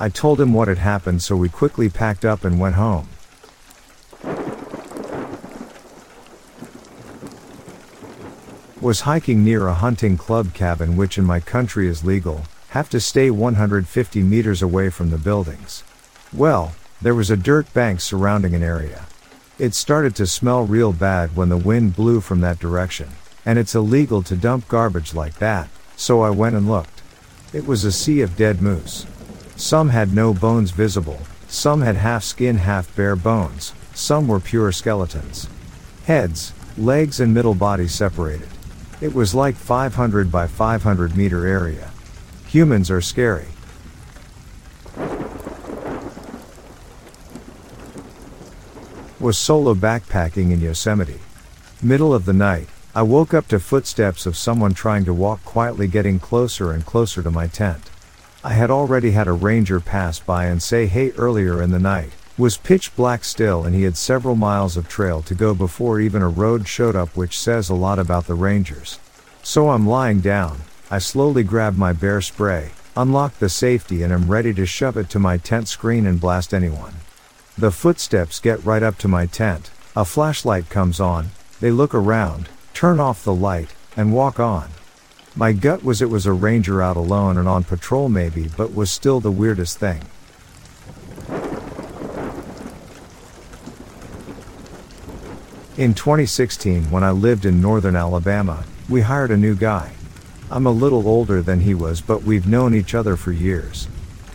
I 0.00 0.08
told 0.08 0.40
him 0.40 0.52
what 0.52 0.66
had 0.66 0.78
happened 0.78 1.22
so 1.22 1.36
we 1.36 1.48
quickly 1.48 1.88
packed 1.88 2.24
up 2.24 2.42
and 2.42 2.58
went 2.58 2.74
home. 2.74 3.06
Was 8.80 9.02
hiking 9.02 9.44
near 9.44 9.68
a 9.68 9.74
hunting 9.74 10.16
club 10.16 10.54
cabin 10.54 10.96
which 10.96 11.18
in 11.18 11.24
my 11.24 11.38
country 11.38 11.86
is 11.86 12.04
legal, 12.04 12.42
have 12.76 12.90
to 12.90 13.00
stay 13.00 13.30
150 13.30 14.22
meters 14.22 14.60
away 14.60 14.90
from 14.90 15.08
the 15.08 15.16
buildings. 15.16 15.82
Well, 16.30 16.74
there 17.00 17.14
was 17.14 17.30
a 17.30 17.36
dirt 17.50 17.72
bank 17.72 18.02
surrounding 18.02 18.54
an 18.54 18.62
area. 18.62 19.06
It 19.58 19.72
started 19.72 20.14
to 20.16 20.26
smell 20.26 20.66
real 20.66 20.92
bad 20.92 21.34
when 21.34 21.48
the 21.48 21.56
wind 21.56 21.96
blew 21.96 22.20
from 22.20 22.42
that 22.42 22.58
direction, 22.58 23.08
and 23.46 23.58
it's 23.58 23.74
illegal 23.74 24.22
to 24.24 24.36
dump 24.36 24.68
garbage 24.68 25.14
like 25.14 25.38
that, 25.38 25.70
so 25.96 26.20
I 26.20 26.28
went 26.28 26.54
and 26.54 26.68
looked. 26.68 27.00
It 27.54 27.66
was 27.66 27.82
a 27.84 27.90
sea 27.90 28.20
of 28.20 28.36
dead 28.36 28.60
moose. 28.60 29.06
Some 29.56 29.88
had 29.88 30.12
no 30.12 30.34
bones 30.34 30.70
visible, 30.70 31.20
some 31.48 31.80
had 31.80 31.96
half 31.96 32.24
skin, 32.24 32.58
half 32.58 32.94
bare 32.94 33.16
bones, 33.16 33.72
some 33.94 34.28
were 34.28 34.38
pure 34.38 34.70
skeletons. 34.70 35.48
Heads, 36.04 36.52
legs, 36.76 37.20
and 37.20 37.32
middle 37.32 37.54
body 37.54 37.88
separated. 37.88 38.48
It 39.00 39.14
was 39.14 39.34
like 39.34 39.54
500 39.56 40.30
by 40.30 40.46
500 40.46 41.16
meter 41.16 41.46
area. 41.46 41.90
Humans 42.56 42.90
are 42.90 43.02
scary. 43.02 43.48
Was 49.20 49.36
solo 49.36 49.74
backpacking 49.74 50.50
in 50.52 50.62
Yosemite. 50.62 51.20
Middle 51.82 52.14
of 52.14 52.24
the 52.24 52.32
night, 52.32 52.70
I 52.94 53.02
woke 53.02 53.34
up 53.34 53.46
to 53.48 53.60
footsteps 53.60 54.24
of 54.24 54.38
someone 54.38 54.72
trying 54.72 55.04
to 55.04 55.12
walk 55.12 55.44
quietly 55.44 55.86
getting 55.86 56.18
closer 56.18 56.72
and 56.72 56.86
closer 56.86 57.22
to 57.22 57.30
my 57.30 57.46
tent. 57.46 57.90
I 58.42 58.54
had 58.54 58.70
already 58.70 59.10
had 59.10 59.28
a 59.28 59.32
ranger 59.32 59.78
pass 59.78 60.18
by 60.18 60.46
and 60.46 60.62
say 60.62 60.86
hey 60.86 61.10
earlier 61.18 61.60
in 61.60 61.72
the 61.72 61.78
night, 61.78 62.12
was 62.38 62.56
pitch 62.56 62.96
black 62.96 63.24
still 63.24 63.64
and 63.64 63.74
he 63.74 63.82
had 63.82 63.98
several 63.98 64.34
miles 64.34 64.78
of 64.78 64.88
trail 64.88 65.20
to 65.20 65.34
go 65.34 65.52
before 65.52 66.00
even 66.00 66.22
a 66.22 66.28
road 66.30 66.66
showed 66.66 66.96
up 66.96 67.14
which 67.18 67.38
says 67.38 67.68
a 67.68 67.74
lot 67.74 67.98
about 67.98 68.26
the 68.26 68.34
rangers. 68.34 68.98
So 69.42 69.68
I'm 69.68 69.86
lying 69.86 70.20
down, 70.20 70.62
I 70.88 70.98
slowly 71.00 71.42
grab 71.42 71.76
my 71.76 71.92
bear 71.92 72.20
spray, 72.20 72.70
unlock 72.96 73.40
the 73.40 73.48
safety 73.48 74.04
and 74.04 74.12
am 74.12 74.30
ready 74.30 74.54
to 74.54 74.64
shove 74.64 74.96
it 74.96 75.10
to 75.10 75.18
my 75.18 75.36
tent 75.36 75.66
screen 75.66 76.06
and 76.06 76.20
blast 76.20 76.54
anyone. 76.54 76.94
The 77.58 77.72
footsteps 77.72 78.38
get 78.38 78.64
right 78.64 78.84
up 78.84 78.96
to 78.98 79.08
my 79.08 79.26
tent, 79.26 79.72
a 79.96 80.04
flashlight 80.04 80.70
comes 80.70 81.00
on, 81.00 81.30
they 81.58 81.72
look 81.72 81.92
around, 81.92 82.48
turn 82.72 83.00
off 83.00 83.24
the 83.24 83.34
light, 83.34 83.74
and 83.96 84.12
walk 84.12 84.38
on. 84.38 84.70
My 85.34 85.52
gut 85.52 85.82
was 85.82 86.00
it 86.00 86.08
was 86.08 86.24
a 86.24 86.32
ranger 86.32 86.80
out 86.80 86.96
alone 86.96 87.36
and 87.36 87.48
on 87.48 87.64
patrol 87.64 88.08
maybe 88.08 88.48
but 88.56 88.72
was 88.72 88.88
still 88.88 89.18
the 89.18 89.32
weirdest 89.32 89.78
thing. 89.78 90.02
In 95.76 95.94
2016 95.94 96.92
when 96.92 97.02
I 97.02 97.10
lived 97.10 97.44
in 97.44 97.60
northern 97.60 97.96
Alabama, 97.96 98.64
we 98.88 99.00
hired 99.00 99.32
a 99.32 99.36
new 99.36 99.56
guy. 99.56 99.95
I'm 100.48 100.66
a 100.66 100.70
little 100.70 101.08
older 101.08 101.42
than 101.42 101.60
he 101.60 101.74
was 101.74 102.00
but 102.00 102.22
we've 102.22 102.46
known 102.46 102.74
each 102.74 102.94
other 102.94 103.16
for 103.16 103.32
years. 103.32 103.88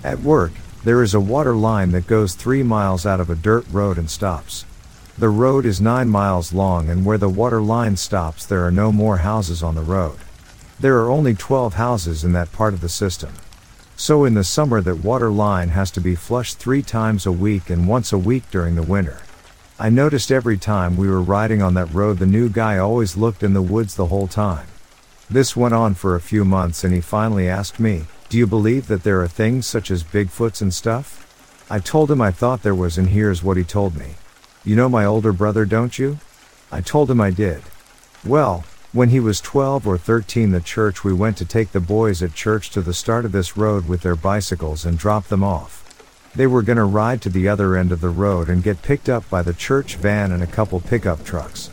At 0.03 0.19
work, 0.19 0.51
there 0.83 1.01
is 1.03 1.13
a 1.13 1.19
water 1.19 1.55
line 1.55 1.91
that 1.91 2.07
goes 2.07 2.35
3 2.35 2.63
miles 2.63 3.05
out 3.05 3.21
of 3.21 3.29
a 3.29 3.35
dirt 3.35 3.65
road 3.71 3.97
and 3.97 4.09
stops. 4.09 4.65
The 5.17 5.29
road 5.29 5.65
is 5.65 5.79
9 5.79 6.09
miles 6.09 6.51
long 6.51 6.89
and 6.89 7.05
where 7.05 7.17
the 7.17 7.29
water 7.29 7.61
line 7.61 7.95
stops 7.95 8.45
there 8.45 8.65
are 8.65 8.71
no 8.71 8.91
more 8.91 9.17
houses 9.17 9.63
on 9.63 9.75
the 9.75 9.81
road. 9.81 10.17
There 10.81 10.97
are 10.97 11.09
only 11.09 11.33
12 11.33 11.75
houses 11.75 12.23
in 12.25 12.33
that 12.33 12.51
part 12.51 12.73
of 12.73 12.81
the 12.81 12.89
system. 12.89 13.31
So 13.95 14.25
in 14.25 14.33
the 14.33 14.43
summer 14.43 14.81
that 14.81 15.05
water 15.05 15.31
line 15.31 15.69
has 15.69 15.91
to 15.91 16.01
be 16.01 16.15
flushed 16.15 16.57
three 16.57 16.81
times 16.81 17.25
a 17.25 17.31
week 17.31 17.69
and 17.69 17.87
once 17.87 18.11
a 18.11 18.17
week 18.17 18.43
during 18.51 18.75
the 18.75 18.83
winter. 18.83 19.19
I 19.79 19.89
noticed 19.89 20.31
every 20.31 20.57
time 20.57 20.97
we 20.97 21.07
were 21.07 21.21
riding 21.21 21.61
on 21.61 21.75
that 21.75 21.93
road 21.93 22.17
the 22.17 22.25
new 22.25 22.49
guy 22.49 22.79
always 22.79 23.15
looked 23.15 23.43
in 23.43 23.53
the 23.53 23.61
woods 23.61 23.95
the 23.95 24.07
whole 24.07 24.27
time. 24.27 24.67
This 25.31 25.55
went 25.55 25.73
on 25.73 25.93
for 25.93 26.13
a 26.13 26.19
few 26.19 26.43
months 26.43 26.83
and 26.83 26.93
he 26.93 26.99
finally 26.99 27.47
asked 27.47 27.79
me, 27.79 28.03
do 28.27 28.37
you 28.37 28.45
believe 28.45 28.87
that 28.87 29.03
there 29.03 29.21
are 29.21 29.29
things 29.29 29.65
such 29.65 29.89
as 29.89 30.03
Bigfoots 30.03 30.61
and 30.61 30.73
stuff? 30.73 31.65
I 31.69 31.79
told 31.79 32.11
him 32.11 32.19
I 32.19 32.31
thought 32.31 32.63
there 32.63 32.75
was 32.75 32.97
and 32.97 33.07
here's 33.07 33.41
what 33.41 33.55
he 33.55 33.63
told 33.63 33.95
me. 33.95 34.15
You 34.65 34.75
know 34.75 34.89
my 34.89 35.05
older 35.05 35.31
brother 35.31 35.63
don't 35.63 35.97
you? 35.97 36.19
I 36.69 36.81
told 36.81 37.09
him 37.09 37.21
I 37.21 37.31
did. 37.31 37.61
Well, 38.25 38.65
when 38.91 39.07
he 39.07 39.21
was 39.21 39.39
12 39.39 39.87
or 39.87 39.97
13 39.97 40.51
the 40.51 40.59
church 40.59 41.05
we 41.05 41.13
went 41.13 41.37
to 41.37 41.45
take 41.45 41.71
the 41.71 41.79
boys 41.79 42.21
at 42.21 42.33
church 42.33 42.69
to 42.71 42.81
the 42.81 42.93
start 42.93 43.23
of 43.23 43.31
this 43.31 43.55
road 43.55 43.87
with 43.87 44.01
their 44.01 44.17
bicycles 44.17 44.83
and 44.83 44.97
drop 44.97 45.29
them 45.29 45.45
off. 45.45 45.77
They 46.35 46.45
were 46.45 46.61
gonna 46.61 46.83
ride 46.83 47.21
to 47.21 47.29
the 47.29 47.47
other 47.47 47.77
end 47.77 47.93
of 47.93 48.01
the 48.01 48.09
road 48.09 48.49
and 48.49 48.61
get 48.61 48.81
picked 48.81 49.07
up 49.07 49.29
by 49.29 49.43
the 49.43 49.53
church 49.53 49.95
van 49.95 50.33
and 50.33 50.43
a 50.43 50.47
couple 50.47 50.81
pickup 50.81 51.23
trucks. 51.23 51.69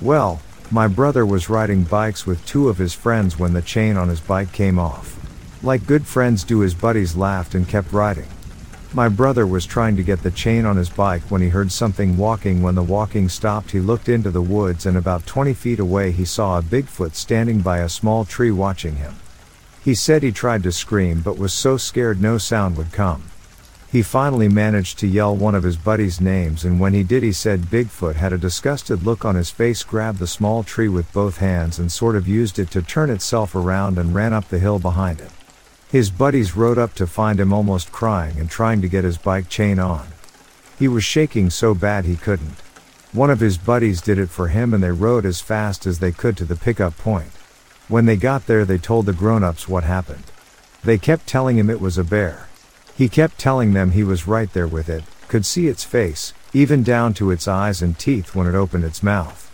Well, 0.00 0.40
my 0.72 0.88
brother 0.88 1.26
was 1.26 1.50
riding 1.50 1.84
bikes 1.84 2.26
with 2.26 2.46
two 2.46 2.70
of 2.70 2.78
his 2.78 2.94
friends 2.94 3.38
when 3.38 3.52
the 3.52 3.60
chain 3.60 3.98
on 3.98 4.08
his 4.08 4.20
bike 4.20 4.50
came 4.52 4.78
off. 4.78 5.18
Like 5.62 5.86
good 5.86 6.06
friends 6.06 6.44
do 6.44 6.60
his 6.60 6.72
buddies 6.72 7.14
laughed 7.14 7.54
and 7.54 7.68
kept 7.68 7.92
riding. 7.92 8.26
My 8.94 9.10
brother 9.10 9.46
was 9.46 9.66
trying 9.66 9.96
to 9.96 10.02
get 10.02 10.22
the 10.22 10.30
chain 10.30 10.64
on 10.64 10.78
his 10.78 10.88
bike 10.88 11.20
when 11.30 11.42
he 11.42 11.50
heard 11.50 11.70
something 11.70 12.16
walking. 12.16 12.62
When 12.62 12.74
the 12.74 12.82
walking 12.82 13.28
stopped, 13.28 13.70
he 13.70 13.80
looked 13.80 14.08
into 14.08 14.30
the 14.30 14.40
woods 14.40 14.86
and 14.86 14.96
about 14.96 15.26
20 15.26 15.52
feet 15.52 15.78
away 15.78 16.10
he 16.10 16.24
saw 16.24 16.58
a 16.58 16.62
Bigfoot 16.62 17.14
standing 17.14 17.60
by 17.60 17.78
a 17.80 17.88
small 17.90 18.24
tree 18.24 18.50
watching 18.50 18.96
him. 18.96 19.16
He 19.84 19.94
said 19.94 20.22
he 20.22 20.32
tried 20.32 20.62
to 20.62 20.72
scream 20.72 21.20
but 21.20 21.36
was 21.36 21.52
so 21.52 21.76
scared 21.76 22.18
no 22.22 22.38
sound 22.38 22.78
would 22.78 22.92
come. 22.92 23.31
He 23.92 24.00
finally 24.00 24.48
managed 24.48 24.98
to 25.00 25.06
yell 25.06 25.36
one 25.36 25.54
of 25.54 25.64
his 25.64 25.76
buddies' 25.76 26.18
names 26.18 26.64
and 26.64 26.80
when 26.80 26.94
he 26.94 27.02
did 27.02 27.22
he 27.22 27.30
said 27.30 27.66
Bigfoot 27.70 28.14
had 28.14 28.32
a 28.32 28.38
disgusted 28.38 29.02
look 29.02 29.22
on 29.22 29.34
his 29.34 29.50
face 29.50 29.82
grabbed 29.82 30.18
the 30.18 30.26
small 30.26 30.62
tree 30.62 30.88
with 30.88 31.12
both 31.12 31.36
hands 31.36 31.78
and 31.78 31.92
sort 31.92 32.16
of 32.16 32.26
used 32.26 32.58
it 32.58 32.70
to 32.70 32.80
turn 32.80 33.10
itself 33.10 33.54
around 33.54 33.98
and 33.98 34.14
ran 34.14 34.32
up 34.32 34.48
the 34.48 34.58
hill 34.58 34.78
behind 34.78 35.20
it. 35.20 35.30
His 35.90 36.08
buddies 36.08 36.56
rode 36.56 36.78
up 36.78 36.94
to 36.94 37.06
find 37.06 37.38
him 37.38 37.52
almost 37.52 37.92
crying 37.92 38.38
and 38.38 38.48
trying 38.48 38.80
to 38.80 38.88
get 38.88 39.04
his 39.04 39.18
bike 39.18 39.50
chain 39.50 39.78
on. 39.78 40.06
He 40.78 40.88
was 40.88 41.04
shaking 41.04 41.50
so 41.50 41.74
bad 41.74 42.06
he 42.06 42.16
couldn't. 42.16 42.62
One 43.12 43.28
of 43.28 43.40
his 43.40 43.58
buddies 43.58 44.00
did 44.00 44.18
it 44.18 44.30
for 44.30 44.48
him 44.48 44.72
and 44.72 44.82
they 44.82 44.90
rode 44.90 45.26
as 45.26 45.42
fast 45.42 45.86
as 45.86 45.98
they 45.98 46.12
could 46.12 46.38
to 46.38 46.46
the 46.46 46.56
pickup 46.56 46.96
point. 46.96 47.32
When 47.88 48.06
they 48.06 48.16
got 48.16 48.46
there 48.46 48.64
they 48.64 48.78
told 48.78 49.04
the 49.04 49.12
grown-ups 49.12 49.68
what 49.68 49.84
happened. 49.84 50.24
They 50.82 50.96
kept 50.96 51.26
telling 51.26 51.58
him 51.58 51.68
it 51.68 51.78
was 51.78 51.98
a 51.98 52.04
bear. 52.04 52.48
He 52.96 53.08
kept 53.08 53.38
telling 53.38 53.72
them 53.72 53.92
he 53.92 54.04
was 54.04 54.26
right 54.26 54.52
there 54.52 54.66
with 54.66 54.88
it, 54.88 55.04
could 55.28 55.46
see 55.46 55.66
its 55.66 55.84
face, 55.84 56.34
even 56.52 56.82
down 56.82 57.14
to 57.14 57.30
its 57.30 57.48
eyes 57.48 57.80
and 57.80 57.98
teeth 57.98 58.34
when 58.34 58.46
it 58.46 58.54
opened 58.54 58.84
its 58.84 59.02
mouth. 59.02 59.48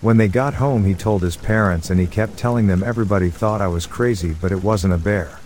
When 0.00 0.16
they 0.16 0.28
got 0.28 0.54
home 0.54 0.84
he 0.84 0.94
told 0.94 1.22
his 1.22 1.36
parents 1.36 1.90
and 1.90 1.98
he 1.98 2.06
kept 2.06 2.36
telling 2.36 2.66
them 2.66 2.82
everybody 2.84 3.30
thought 3.30 3.60
I 3.60 3.68
was 3.68 3.86
crazy 3.86 4.34
but 4.38 4.52
it 4.52 4.62
wasn't 4.62 4.94
a 4.94 4.98
bear. 4.98 5.38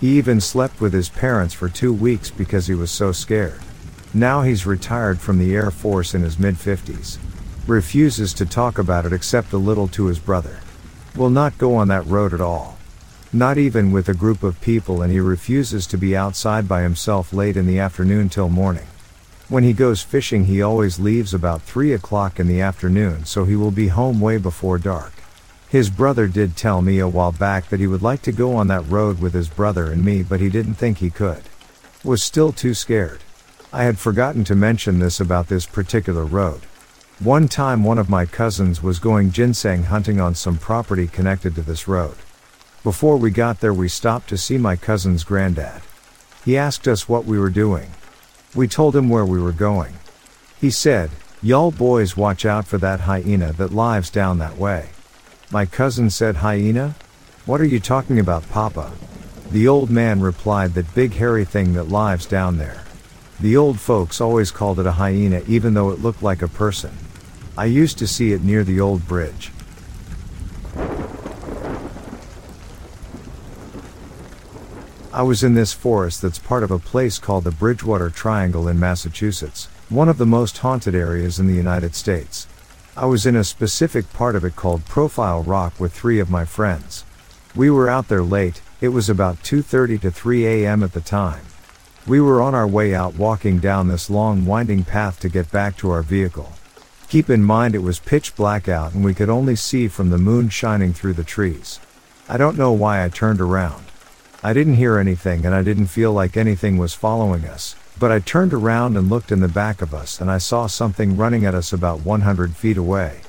He 0.00 0.18
even 0.18 0.40
slept 0.40 0.80
with 0.80 0.92
his 0.92 1.08
parents 1.08 1.54
for 1.54 1.68
two 1.68 1.92
weeks 1.92 2.30
because 2.30 2.66
he 2.66 2.74
was 2.74 2.90
so 2.90 3.12
scared. 3.12 3.60
Now 4.12 4.42
he's 4.42 4.66
retired 4.66 5.18
from 5.18 5.38
the 5.38 5.54
Air 5.54 5.70
Force 5.70 6.14
in 6.14 6.22
his 6.22 6.38
mid 6.38 6.54
50s. 6.54 7.18
Refuses 7.66 8.34
to 8.34 8.46
talk 8.46 8.78
about 8.78 9.06
it 9.06 9.12
except 9.12 9.52
a 9.52 9.56
little 9.56 9.88
to 9.88 10.06
his 10.06 10.18
brother. 10.18 10.60
Will 11.16 11.30
not 11.30 11.56
go 11.56 11.74
on 11.74 11.88
that 11.88 12.06
road 12.06 12.34
at 12.34 12.40
all. 12.40 12.76
Not 13.34 13.58
even 13.58 13.90
with 13.90 14.08
a 14.08 14.14
group 14.14 14.44
of 14.44 14.60
people 14.60 15.02
and 15.02 15.10
he 15.10 15.18
refuses 15.18 15.88
to 15.88 15.98
be 15.98 16.16
outside 16.16 16.68
by 16.68 16.82
himself 16.82 17.32
late 17.32 17.56
in 17.56 17.66
the 17.66 17.80
afternoon 17.80 18.28
till 18.28 18.48
morning. 18.48 18.86
When 19.48 19.64
he 19.64 19.72
goes 19.72 20.02
fishing 20.02 20.44
he 20.44 20.62
always 20.62 21.00
leaves 21.00 21.34
about 21.34 21.62
3 21.62 21.94
o'clock 21.94 22.38
in 22.38 22.46
the 22.46 22.60
afternoon 22.60 23.24
so 23.24 23.44
he 23.44 23.56
will 23.56 23.72
be 23.72 23.88
home 23.88 24.20
way 24.20 24.36
before 24.38 24.78
dark. 24.78 25.12
His 25.68 25.90
brother 25.90 26.28
did 26.28 26.56
tell 26.56 26.80
me 26.80 27.00
a 27.00 27.08
while 27.08 27.32
back 27.32 27.70
that 27.70 27.80
he 27.80 27.88
would 27.88 28.02
like 28.02 28.22
to 28.22 28.30
go 28.30 28.54
on 28.54 28.68
that 28.68 28.88
road 28.88 29.20
with 29.20 29.34
his 29.34 29.48
brother 29.48 29.90
and 29.90 30.04
me, 30.04 30.22
but 30.22 30.38
he 30.38 30.48
didn't 30.48 30.74
think 30.74 30.98
he 30.98 31.10
could. 31.10 31.42
Was 32.04 32.22
still 32.22 32.52
too 32.52 32.72
scared. 32.72 33.24
I 33.72 33.82
had 33.82 33.98
forgotten 33.98 34.44
to 34.44 34.54
mention 34.54 35.00
this 35.00 35.18
about 35.18 35.48
this 35.48 35.66
particular 35.66 36.24
road. 36.24 36.60
One 37.18 37.48
time 37.48 37.82
one 37.82 37.98
of 37.98 38.08
my 38.08 38.26
cousins 38.26 38.80
was 38.80 39.00
going 39.00 39.32
ginseng 39.32 39.82
hunting 39.82 40.20
on 40.20 40.36
some 40.36 40.56
property 40.56 41.08
connected 41.08 41.56
to 41.56 41.62
this 41.62 41.88
road. 41.88 42.14
Before 42.84 43.16
we 43.16 43.30
got 43.30 43.60
there 43.60 43.72
we 43.72 43.88
stopped 43.88 44.28
to 44.28 44.36
see 44.36 44.58
my 44.58 44.76
cousin's 44.76 45.24
granddad. 45.24 45.80
He 46.44 46.58
asked 46.58 46.86
us 46.86 47.08
what 47.08 47.24
we 47.24 47.38
were 47.38 47.48
doing. 47.48 47.90
We 48.54 48.68
told 48.68 48.94
him 48.94 49.08
where 49.08 49.24
we 49.24 49.40
were 49.40 49.52
going. 49.52 49.94
He 50.60 50.70
said, 50.70 51.10
Y'all 51.40 51.70
boys 51.70 52.14
watch 52.14 52.44
out 52.44 52.66
for 52.66 52.76
that 52.76 53.00
hyena 53.00 53.54
that 53.54 53.72
lives 53.72 54.10
down 54.10 54.36
that 54.36 54.58
way. 54.58 54.90
My 55.50 55.64
cousin 55.64 56.10
said 56.10 56.36
hyena? 56.36 56.94
What 57.46 57.62
are 57.62 57.66
you 57.66 57.80
talking 57.80 58.18
about 58.18 58.50
papa? 58.50 58.92
The 59.50 59.66
old 59.66 59.88
man 59.88 60.20
replied 60.20 60.74
that 60.74 60.94
big 60.94 61.14
hairy 61.14 61.46
thing 61.46 61.72
that 61.72 61.88
lives 61.88 62.26
down 62.26 62.58
there. 62.58 62.84
The 63.40 63.56
old 63.56 63.80
folks 63.80 64.20
always 64.20 64.50
called 64.50 64.78
it 64.78 64.86
a 64.86 64.92
hyena 64.92 65.40
even 65.48 65.72
though 65.72 65.88
it 65.88 66.02
looked 66.02 66.22
like 66.22 66.42
a 66.42 66.48
person. 66.48 66.94
I 67.56 67.64
used 67.64 67.96
to 67.96 68.06
see 68.06 68.32
it 68.32 68.44
near 68.44 68.62
the 68.62 68.80
old 68.80 69.08
bridge. 69.08 69.52
I 75.14 75.22
was 75.22 75.44
in 75.44 75.54
this 75.54 75.72
forest 75.72 76.22
that's 76.22 76.40
part 76.40 76.64
of 76.64 76.72
a 76.72 76.78
place 76.80 77.20
called 77.20 77.44
the 77.44 77.52
Bridgewater 77.52 78.10
Triangle 78.10 78.66
in 78.66 78.80
Massachusetts, 78.80 79.66
one 79.88 80.08
of 80.08 80.18
the 80.18 80.26
most 80.26 80.58
haunted 80.58 80.96
areas 80.96 81.38
in 81.38 81.46
the 81.46 81.54
United 81.54 81.94
States. 81.94 82.48
I 82.96 83.06
was 83.06 83.24
in 83.24 83.36
a 83.36 83.44
specific 83.44 84.12
part 84.12 84.34
of 84.34 84.44
it 84.44 84.56
called 84.56 84.86
Profile 84.86 85.44
Rock 85.44 85.78
with 85.78 85.92
three 85.92 86.18
of 86.18 86.30
my 86.30 86.44
friends. 86.44 87.04
We 87.54 87.70
were 87.70 87.88
out 87.88 88.08
there 88.08 88.24
late, 88.24 88.60
it 88.80 88.88
was 88.88 89.08
about 89.08 89.36
2.30 89.44 90.00
to 90.00 90.10
3 90.10 90.46
a.m. 90.48 90.82
at 90.82 90.94
the 90.94 91.00
time. 91.00 91.44
We 92.08 92.20
were 92.20 92.42
on 92.42 92.56
our 92.56 92.66
way 92.66 92.92
out 92.92 93.14
walking 93.14 93.60
down 93.60 93.86
this 93.86 94.10
long 94.10 94.44
winding 94.44 94.82
path 94.82 95.20
to 95.20 95.28
get 95.28 95.48
back 95.52 95.76
to 95.76 95.90
our 95.90 96.02
vehicle. 96.02 96.54
Keep 97.08 97.30
in 97.30 97.44
mind 97.44 97.76
it 97.76 97.86
was 97.86 98.00
pitch 98.00 98.34
black 98.34 98.68
out 98.68 98.94
and 98.94 99.04
we 99.04 99.14
could 99.14 99.30
only 99.30 99.54
see 99.54 99.86
from 99.86 100.10
the 100.10 100.18
moon 100.18 100.48
shining 100.48 100.92
through 100.92 101.12
the 101.12 101.22
trees. 101.22 101.78
I 102.28 102.36
don't 102.36 102.58
know 102.58 102.72
why 102.72 103.04
I 103.04 103.10
turned 103.10 103.40
around. 103.40 103.84
I 104.46 104.52
didn't 104.52 104.74
hear 104.74 104.98
anything 104.98 105.46
and 105.46 105.54
I 105.54 105.62
didn't 105.62 105.86
feel 105.86 106.12
like 106.12 106.36
anything 106.36 106.76
was 106.76 106.92
following 106.92 107.46
us. 107.46 107.76
But 107.98 108.12
I 108.12 108.18
turned 108.18 108.52
around 108.52 108.94
and 108.94 109.08
looked 109.08 109.32
in 109.32 109.40
the 109.40 109.48
back 109.48 109.80
of 109.80 109.94
us 109.94 110.20
and 110.20 110.30
I 110.30 110.36
saw 110.36 110.66
something 110.66 111.16
running 111.16 111.46
at 111.46 111.54
us 111.54 111.72
about 111.72 112.00
100 112.00 112.54
feet 112.54 112.76
away. 112.76 113.22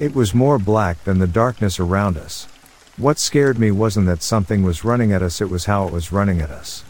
It 0.00 0.12
was 0.12 0.34
more 0.34 0.58
black 0.58 1.04
than 1.04 1.20
the 1.20 1.28
darkness 1.28 1.78
around 1.78 2.18
us. 2.18 2.48
What 2.96 3.20
scared 3.20 3.60
me 3.60 3.70
wasn't 3.70 4.06
that 4.06 4.24
something 4.24 4.64
was 4.64 4.84
running 4.84 5.12
at 5.12 5.22
us, 5.22 5.40
it 5.40 5.48
was 5.48 5.66
how 5.66 5.86
it 5.86 5.92
was 5.92 6.10
running 6.10 6.40
at 6.40 6.50
us. 6.50 6.82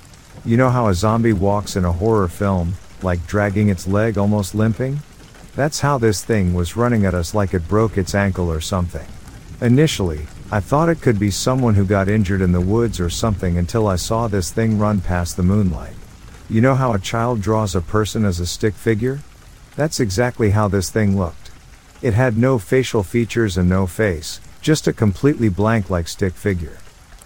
You 0.42 0.56
know 0.56 0.70
how 0.70 0.88
a 0.88 0.94
zombie 0.94 1.34
walks 1.34 1.76
in 1.76 1.84
a 1.84 1.92
horror 1.92 2.28
film, 2.28 2.76
like 3.02 3.26
dragging 3.26 3.68
its 3.68 3.86
leg 3.86 4.16
almost 4.16 4.54
limping? 4.54 5.00
That's 5.54 5.80
how 5.80 5.98
this 5.98 6.24
thing 6.24 6.54
was 6.54 6.76
running 6.76 7.04
at 7.04 7.12
us 7.12 7.34
like 7.34 7.52
it 7.52 7.68
broke 7.68 7.98
its 7.98 8.14
ankle 8.14 8.50
or 8.50 8.62
something. 8.62 9.06
Initially, 9.60 10.26
I 10.53 10.61
thought 10.61 10.88
it 10.88 11.01
could 11.01 11.18
be 11.18 11.32
someone 11.32 11.74
who 11.74 11.84
got 11.84 12.09
injured 12.09 12.40
in 12.40 12.53
the 12.53 12.61
woods 12.61 13.01
or 13.01 13.11
something 13.11 13.59
until 13.59 13.88
I 13.88 13.97
saw 13.97 14.28
this 14.28 14.53
thing 14.53 14.78
run 14.78 15.01
past 15.01 15.36
the 15.36 15.42
moonlight. 15.42 15.97
You 16.49 16.61
know 16.61 16.76
how 16.76 16.92
a 16.92 17.01
child 17.01 17.42
draws 17.42 17.74
a 17.74 17.80
person 17.80 18.24
as 18.24 18.38
a 18.38 18.47
stick 18.47 18.74
figure? 18.74 19.18
That's 19.74 19.99
exactly 19.99 20.51
how 20.51 20.68
this 20.68 20.88
thing 20.88 21.18
looked. 21.18 21.51
It 22.01 22.14
had 22.14 22.38
no 22.38 22.61
facial 22.61 23.03
features 23.03 23.59
and 23.59 23.68
no 23.68 23.88
face, 23.88 24.40
just 24.61 24.86
a 24.86 24.92
completely 24.92 25.49
blank 25.49 25.90
like 25.90 26.07
stick 26.07 26.34
figure. 26.34 26.78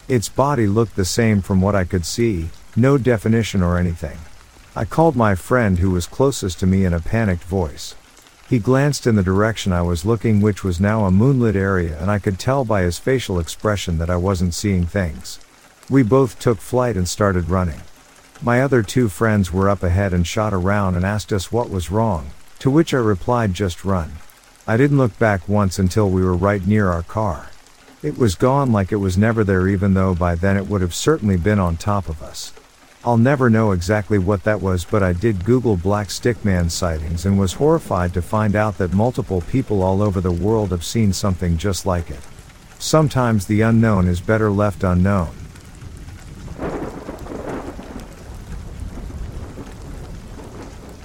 Its 0.08 0.30
body 0.30 0.66
looked 0.66 0.96
the 0.96 1.04
same 1.04 1.42
from 1.42 1.60
what 1.60 1.76
I 1.76 1.84
could 1.84 2.06
see, 2.06 2.48
no 2.74 2.96
definition 2.96 3.62
or 3.62 3.76
anything. 3.76 4.16
I 4.74 4.86
called 4.86 5.14
my 5.14 5.34
friend 5.34 5.78
who 5.78 5.90
was 5.90 6.06
closest 6.06 6.58
to 6.60 6.66
me 6.66 6.86
in 6.86 6.94
a 6.94 7.00
panicked 7.00 7.44
voice. 7.44 7.94
He 8.50 8.58
glanced 8.58 9.06
in 9.06 9.14
the 9.14 9.22
direction 9.22 9.72
I 9.72 9.82
was 9.82 10.04
looking, 10.04 10.40
which 10.40 10.64
was 10.64 10.80
now 10.80 11.04
a 11.04 11.12
moonlit 11.12 11.54
area, 11.54 11.96
and 12.00 12.10
I 12.10 12.18
could 12.18 12.36
tell 12.36 12.64
by 12.64 12.82
his 12.82 12.98
facial 12.98 13.38
expression 13.38 13.98
that 13.98 14.10
I 14.10 14.16
wasn't 14.16 14.54
seeing 14.54 14.86
things. 14.86 15.38
We 15.88 16.02
both 16.02 16.36
took 16.40 16.58
flight 16.58 16.96
and 16.96 17.08
started 17.08 17.48
running. 17.48 17.80
My 18.42 18.60
other 18.60 18.82
two 18.82 19.08
friends 19.08 19.52
were 19.52 19.68
up 19.68 19.84
ahead 19.84 20.12
and 20.12 20.26
shot 20.26 20.52
around 20.52 20.96
and 20.96 21.06
asked 21.06 21.32
us 21.32 21.52
what 21.52 21.70
was 21.70 21.92
wrong, 21.92 22.32
to 22.58 22.72
which 22.72 22.92
I 22.92 22.96
replied 22.96 23.54
just 23.54 23.84
run. 23.84 24.14
I 24.66 24.76
didn't 24.76 24.98
look 24.98 25.16
back 25.16 25.48
once 25.48 25.78
until 25.78 26.10
we 26.10 26.24
were 26.24 26.34
right 26.34 26.66
near 26.66 26.90
our 26.90 27.04
car. 27.04 27.50
It 28.02 28.18
was 28.18 28.34
gone 28.34 28.72
like 28.72 28.90
it 28.90 28.96
was 28.96 29.16
never 29.16 29.44
there 29.44 29.68
even 29.68 29.94
though 29.94 30.16
by 30.16 30.34
then 30.34 30.56
it 30.56 30.66
would 30.66 30.80
have 30.80 30.94
certainly 30.94 31.36
been 31.36 31.60
on 31.60 31.76
top 31.76 32.08
of 32.08 32.20
us. 32.20 32.52
I'll 33.02 33.16
never 33.16 33.48
know 33.48 33.72
exactly 33.72 34.18
what 34.18 34.44
that 34.44 34.60
was, 34.60 34.84
but 34.84 35.02
I 35.02 35.14
did 35.14 35.46
Google 35.46 35.78
Black 35.78 36.08
Stickman 36.08 36.70
sightings 36.70 37.24
and 37.24 37.38
was 37.38 37.54
horrified 37.54 38.12
to 38.12 38.20
find 38.20 38.54
out 38.54 38.76
that 38.76 38.92
multiple 38.92 39.40
people 39.40 39.82
all 39.82 40.02
over 40.02 40.20
the 40.20 40.30
world 40.30 40.70
have 40.70 40.84
seen 40.84 41.14
something 41.14 41.56
just 41.56 41.86
like 41.86 42.10
it. 42.10 42.20
Sometimes 42.78 43.46
the 43.46 43.62
unknown 43.62 44.06
is 44.06 44.20
better 44.20 44.50
left 44.50 44.84
unknown. 44.84 45.30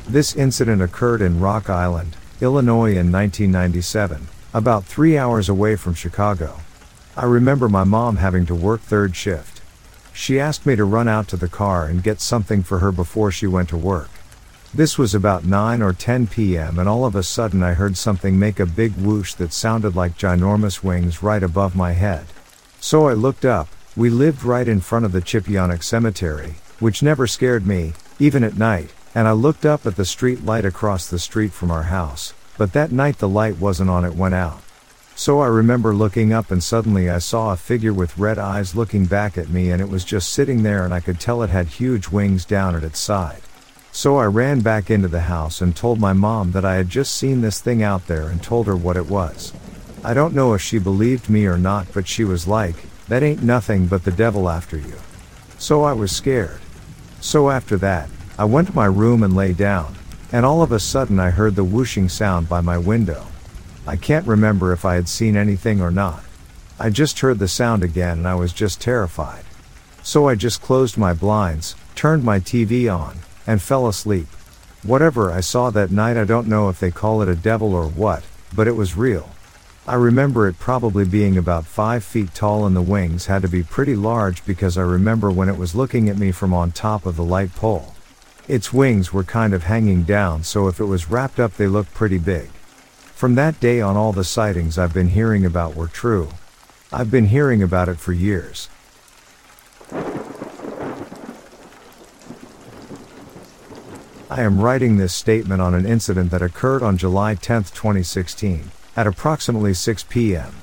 This 0.05 0.35
incident 0.35 0.81
occurred 0.81 1.21
in 1.21 1.39
Rock 1.39 1.69
Island, 1.69 2.17
Illinois 2.41 2.91
in 2.91 3.09
1997, 3.09 4.27
about 4.53 4.83
three 4.83 5.17
hours 5.17 5.47
away 5.47 5.77
from 5.77 5.93
Chicago. 5.93 6.59
I 7.15 7.23
remember 7.23 7.69
my 7.69 7.85
mom 7.85 8.17
having 8.17 8.45
to 8.47 8.55
work 8.55 8.81
third 8.81 9.15
shift. 9.15 9.54
She 10.15 10.39
asked 10.39 10.65
me 10.65 10.77
to 10.77 10.85
run 10.85 11.09
out 11.09 11.27
to 11.27 11.37
the 11.37 11.49
car 11.49 11.87
and 11.87 12.01
get 12.01 12.21
something 12.21 12.63
for 12.63 12.79
her 12.79 12.93
before 12.93 13.31
she 13.31 13.47
went 13.47 13.67
to 13.69 13.77
work. 13.77 14.09
This 14.73 14.97
was 14.97 15.13
about 15.13 15.43
9 15.43 15.81
or 15.81 15.91
10 15.91 16.27
p.m., 16.27 16.79
and 16.79 16.87
all 16.87 17.03
of 17.03 17.17
a 17.17 17.21
sudden 17.21 17.61
I 17.61 17.73
heard 17.73 17.97
something 17.97 18.39
make 18.39 18.61
a 18.61 18.65
big 18.65 18.93
whoosh 18.93 19.33
that 19.33 19.51
sounded 19.51 19.93
like 19.93 20.17
ginormous 20.17 20.81
wings 20.81 21.21
right 21.21 21.43
above 21.43 21.75
my 21.75 21.91
head. 21.91 22.27
So 22.79 23.09
I 23.09 23.13
looked 23.13 23.43
up. 23.43 23.67
We 23.97 24.09
lived 24.09 24.43
right 24.43 24.67
in 24.69 24.79
front 24.79 25.03
of 25.03 25.11
the 25.11 25.21
Chippiannock 25.21 25.83
Cemetery, 25.83 26.55
which 26.79 27.03
never 27.03 27.27
scared 27.27 27.67
me, 27.67 27.91
even 28.17 28.45
at 28.45 28.57
night, 28.57 28.91
and 29.13 29.27
I 29.27 29.33
looked 29.33 29.65
up 29.65 29.85
at 29.85 29.97
the 29.97 30.05
street 30.05 30.45
light 30.45 30.63
across 30.63 31.09
the 31.09 31.19
street 31.19 31.51
from 31.51 31.71
our 31.71 31.83
house, 31.83 32.33
but 32.57 32.71
that 32.71 32.93
night 32.93 33.17
the 33.17 33.29
light 33.29 33.57
wasn't 33.57 33.89
on, 33.89 34.05
it 34.05 34.15
went 34.15 34.33
out. 34.33 34.64
So 35.17 35.39
I 35.39 35.47
remember 35.47 35.95
looking 35.95 36.33
up 36.33 36.51
and 36.51 36.61
suddenly 36.61 37.09
I 37.09 37.19
saw 37.19 37.53
a 37.53 37.57
figure 37.57 37.93
with 37.93 38.17
red 38.17 38.37
eyes 38.37 38.75
looking 38.75 39.05
back 39.05 39.37
at 39.37 39.49
me 39.49 39.71
and 39.71 39.81
it 39.81 39.87
was 39.87 40.03
just 40.03 40.33
sitting 40.33 40.61
there 40.61 40.83
and 40.83 40.93
I 40.93 40.99
could 40.99 41.21
tell 41.21 41.41
it 41.41 41.49
had 41.49 41.67
huge 41.67 42.09
wings 42.09 42.43
down 42.43 42.75
at 42.75 42.83
its 42.83 42.99
side. 42.99 43.41
So 43.93 44.17
I 44.17 44.25
ran 44.25 44.59
back 44.59 44.91
into 44.91 45.07
the 45.07 45.21
house 45.21 45.61
and 45.61 45.73
told 45.73 46.01
my 46.01 46.11
mom 46.11 46.51
that 46.51 46.65
I 46.65 46.75
had 46.75 46.89
just 46.89 47.15
seen 47.15 47.39
this 47.39 47.61
thing 47.61 47.81
out 47.81 48.07
there 48.07 48.27
and 48.27 48.43
told 48.43 48.67
her 48.67 48.75
what 48.75 48.97
it 48.97 49.09
was. 49.09 49.53
I 50.03 50.13
don't 50.13 50.35
know 50.35 50.53
if 50.53 50.61
she 50.61 50.79
believed 50.79 51.29
me 51.29 51.45
or 51.45 51.57
not, 51.57 51.87
but 51.93 52.09
she 52.09 52.25
was 52.25 52.45
like, 52.45 52.75
that 53.07 53.23
ain't 53.23 53.41
nothing 53.41 53.87
but 53.87 54.03
the 54.03 54.11
devil 54.11 54.49
after 54.49 54.77
you. 54.77 54.95
So 55.57 55.83
I 55.83 55.93
was 55.93 56.11
scared. 56.11 56.59
So 57.21 57.49
after 57.49 57.77
that, 57.77 58.09
I 58.37 58.43
went 58.43 58.67
to 58.67 58.75
my 58.75 58.85
room 58.85 59.23
and 59.23 59.33
lay 59.33 59.53
down, 59.53 59.95
and 60.33 60.45
all 60.45 60.61
of 60.61 60.73
a 60.73 60.79
sudden 60.79 61.21
I 61.21 61.29
heard 61.29 61.55
the 61.55 61.63
whooshing 61.63 62.09
sound 62.09 62.49
by 62.49 62.59
my 62.59 62.77
window. 62.77 63.25
I 63.87 63.95
can't 63.95 64.25
remember 64.25 64.73
if 64.73 64.83
I 64.83 64.95
had 64.95 65.07
seen 65.07 65.37
anything 65.37 65.79
or 65.79 65.91
not. 65.91 66.23
I 66.79 66.89
just 66.89 67.19
heard 67.19 67.39
the 67.39 67.47
sound 67.47 67.83
again 67.83 68.19
and 68.19 68.27
I 68.27 68.35
was 68.35 68.51
just 68.51 68.81
terrified. 68.81 69.45
So 70.01 70.27
I 70.27 70.35
just 70.35 70.61
closed 70.61 70.97
my 70.97 71.13
blinds, 71.13 71.75
turned 71.93 72.23
my 72.23 72.39
TV 72.39 72.93
on, 72.93 73.19
and 73.45 73.61
fell 73.61 73.87
asleep. 73.87 74.27
Whatever 74.83 75.31
I 75.31 75.41
saw 75.41 75.69
that 75.69 75.91
night, 75.91 76.17
I 76.17 76.25
don't 76.25 76.47
know 76.47 76.69
if 76.69 76.79
they 76.79 76.91
call 76.91 77.21
it 77.21 77.29
a 77.29 77.35
devil 77.35 77.73
or 77.73 77.87
what, 77.87 78.23
but 78.55 78.67
it 78.67 78.75
was 78.75 78.97
real. 78.97 79.29
I 79.87 79.93
remember 79.93 80.47
it 80.47 80.57
probably 80.57 81.05
being 81.05 81.37
about 81.37 81.67
5 81.67 82.03
feet 82.03 82.33
tall 82.33 82.65
and 82.65 82.75
the 82.75 82.81
wings 82.81 83.27
had 83.27 83.43
to 83.43 83.47
be 83.47 83.61
pretty 83.61 83.95
large 83.95 84.43
because 84.45 84.79
I 84.79 84.81
remember 84.81 85.29
when 85.29 85.47
it 85.47 85.59
was 85.59 85.75
looking 85.75 86.09
at 86.09 86.17
me 86.17 86.31
from 86.31 86.55
on 86.55 86.71
top 86.71 87.05
of 87.05 87.15
the 87.15 87.23
light 87.23 87.53
pole. 87.53 87.93
Its 88.47 88.73
wings 88.73 89.13
were 89.13 89.23
kind 89.23 89.53
of 89.53 89.63
hanging 89.63 90.01
down 90.01 90.43
so 90.43 90.67
if 90.67 90.79
it 90.79 90.85
was 90.85 91.11
wrapped 91.11 91.39
up 91.39 91.55
they 91.57 91.67
looked 91.67 91.93
pretty 91.93 92.17
big. 92.17 92.49
From 93.15 93.35
that 93.35 93.61
day 93.61 93.79
on, 93.79 93.95
all 93.95 94.11
the 94.11 94.25
sightings 94.25 94.77
I've 94.77 94.93
been 94.93 95.07
hearing 95.07 95.45
about 95.45 95.73
were 95.73 95.87
true. 95.87 96.31
I've 96.91 97.09
been 97.09 97.27
hearing 97.27 97.63
about 97.63 97.87
it 97.87 97.97
for 97.97 98.11
years. 98.11 98.67
I 104.29 104.41
am 104.41 104.59
writing 104.59 104.97
this 104.97 105.15
statement 105.15 105.61
on 105.61 105.73
an 105.73 105.85
incident 105.85 106.29
that 106.31 106.41
occurred 106.41 106.83
on 106.83 106.97
July 106.97 107.35
10, 107.35 107.63
2016, 107.63 108.71
at 108.97 109.07
approximately 109.07 109.73
6 109.73 110.03
p.m. 110.09 110.53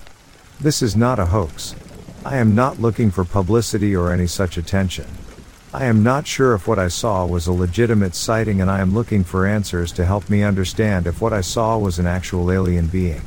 This 0.61 0.82
is 0.82 0.94
not 0.94 1.18
a 1.18 1.26
hoax. 1.26 1.74
I 2.22 2.36
am 2.36 2.55
not 2.55 2.78
looking 2.78 3.11
for 3.11 3.24
publicity 3.24 3.96
or 3.96 4.12
any 4.12 4.26
such 4.26 4.59
attention. 4.59 5.07
I 5.74 5.86
am 5.86 6.02
not 6.02 6.26
sure 6.26 6.52
if 6.52 6.68
what 6.68 6.78
I 6.78 6.88
saw 6.88 7.24
was 7.24 7.46
a 7.46 7.52
legitimate 7.52 8.14
sighting 8.14 8.60
and 8.60 8.70
I 8.70 8.80
am 8.80 8.92
looking 8.92 9.24
for 9.24 9.46
answers 9.46 9.90
to 9.92 10.04
help 10.04 10.28
me 10.28 10.42
understand 10.42 11.06
if 11.06 11.22
what 11.22 11.32
I 11.32 11.40
saw 11.40 11.78
was 11.78 11.98
an 11.98 12.06
actual 12.06 12.52
alien 12.52 12.88
being. 12.88 13.22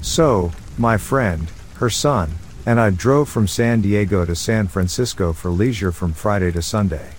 So, 0.00 0.52
my 0.78 0.96
friend, 0.96 1.52
her 1.74 1.90
son, 1.90 2.30
and 2.64 2.80
I 2.80 2.88
drove 2.88 3.28
from 3.28 3.46
San 3.46 3.82
Diego 3.82 4.24
to 4.24 4.34
San 4.34 4.68
Francisco 4.68 5.34
for 5.34 5.50
leisure 5.50 5.92
from 5.92 6.14
Friday 6.14 6.50
to 6.52 6.62
Sunday. 6.62 7.10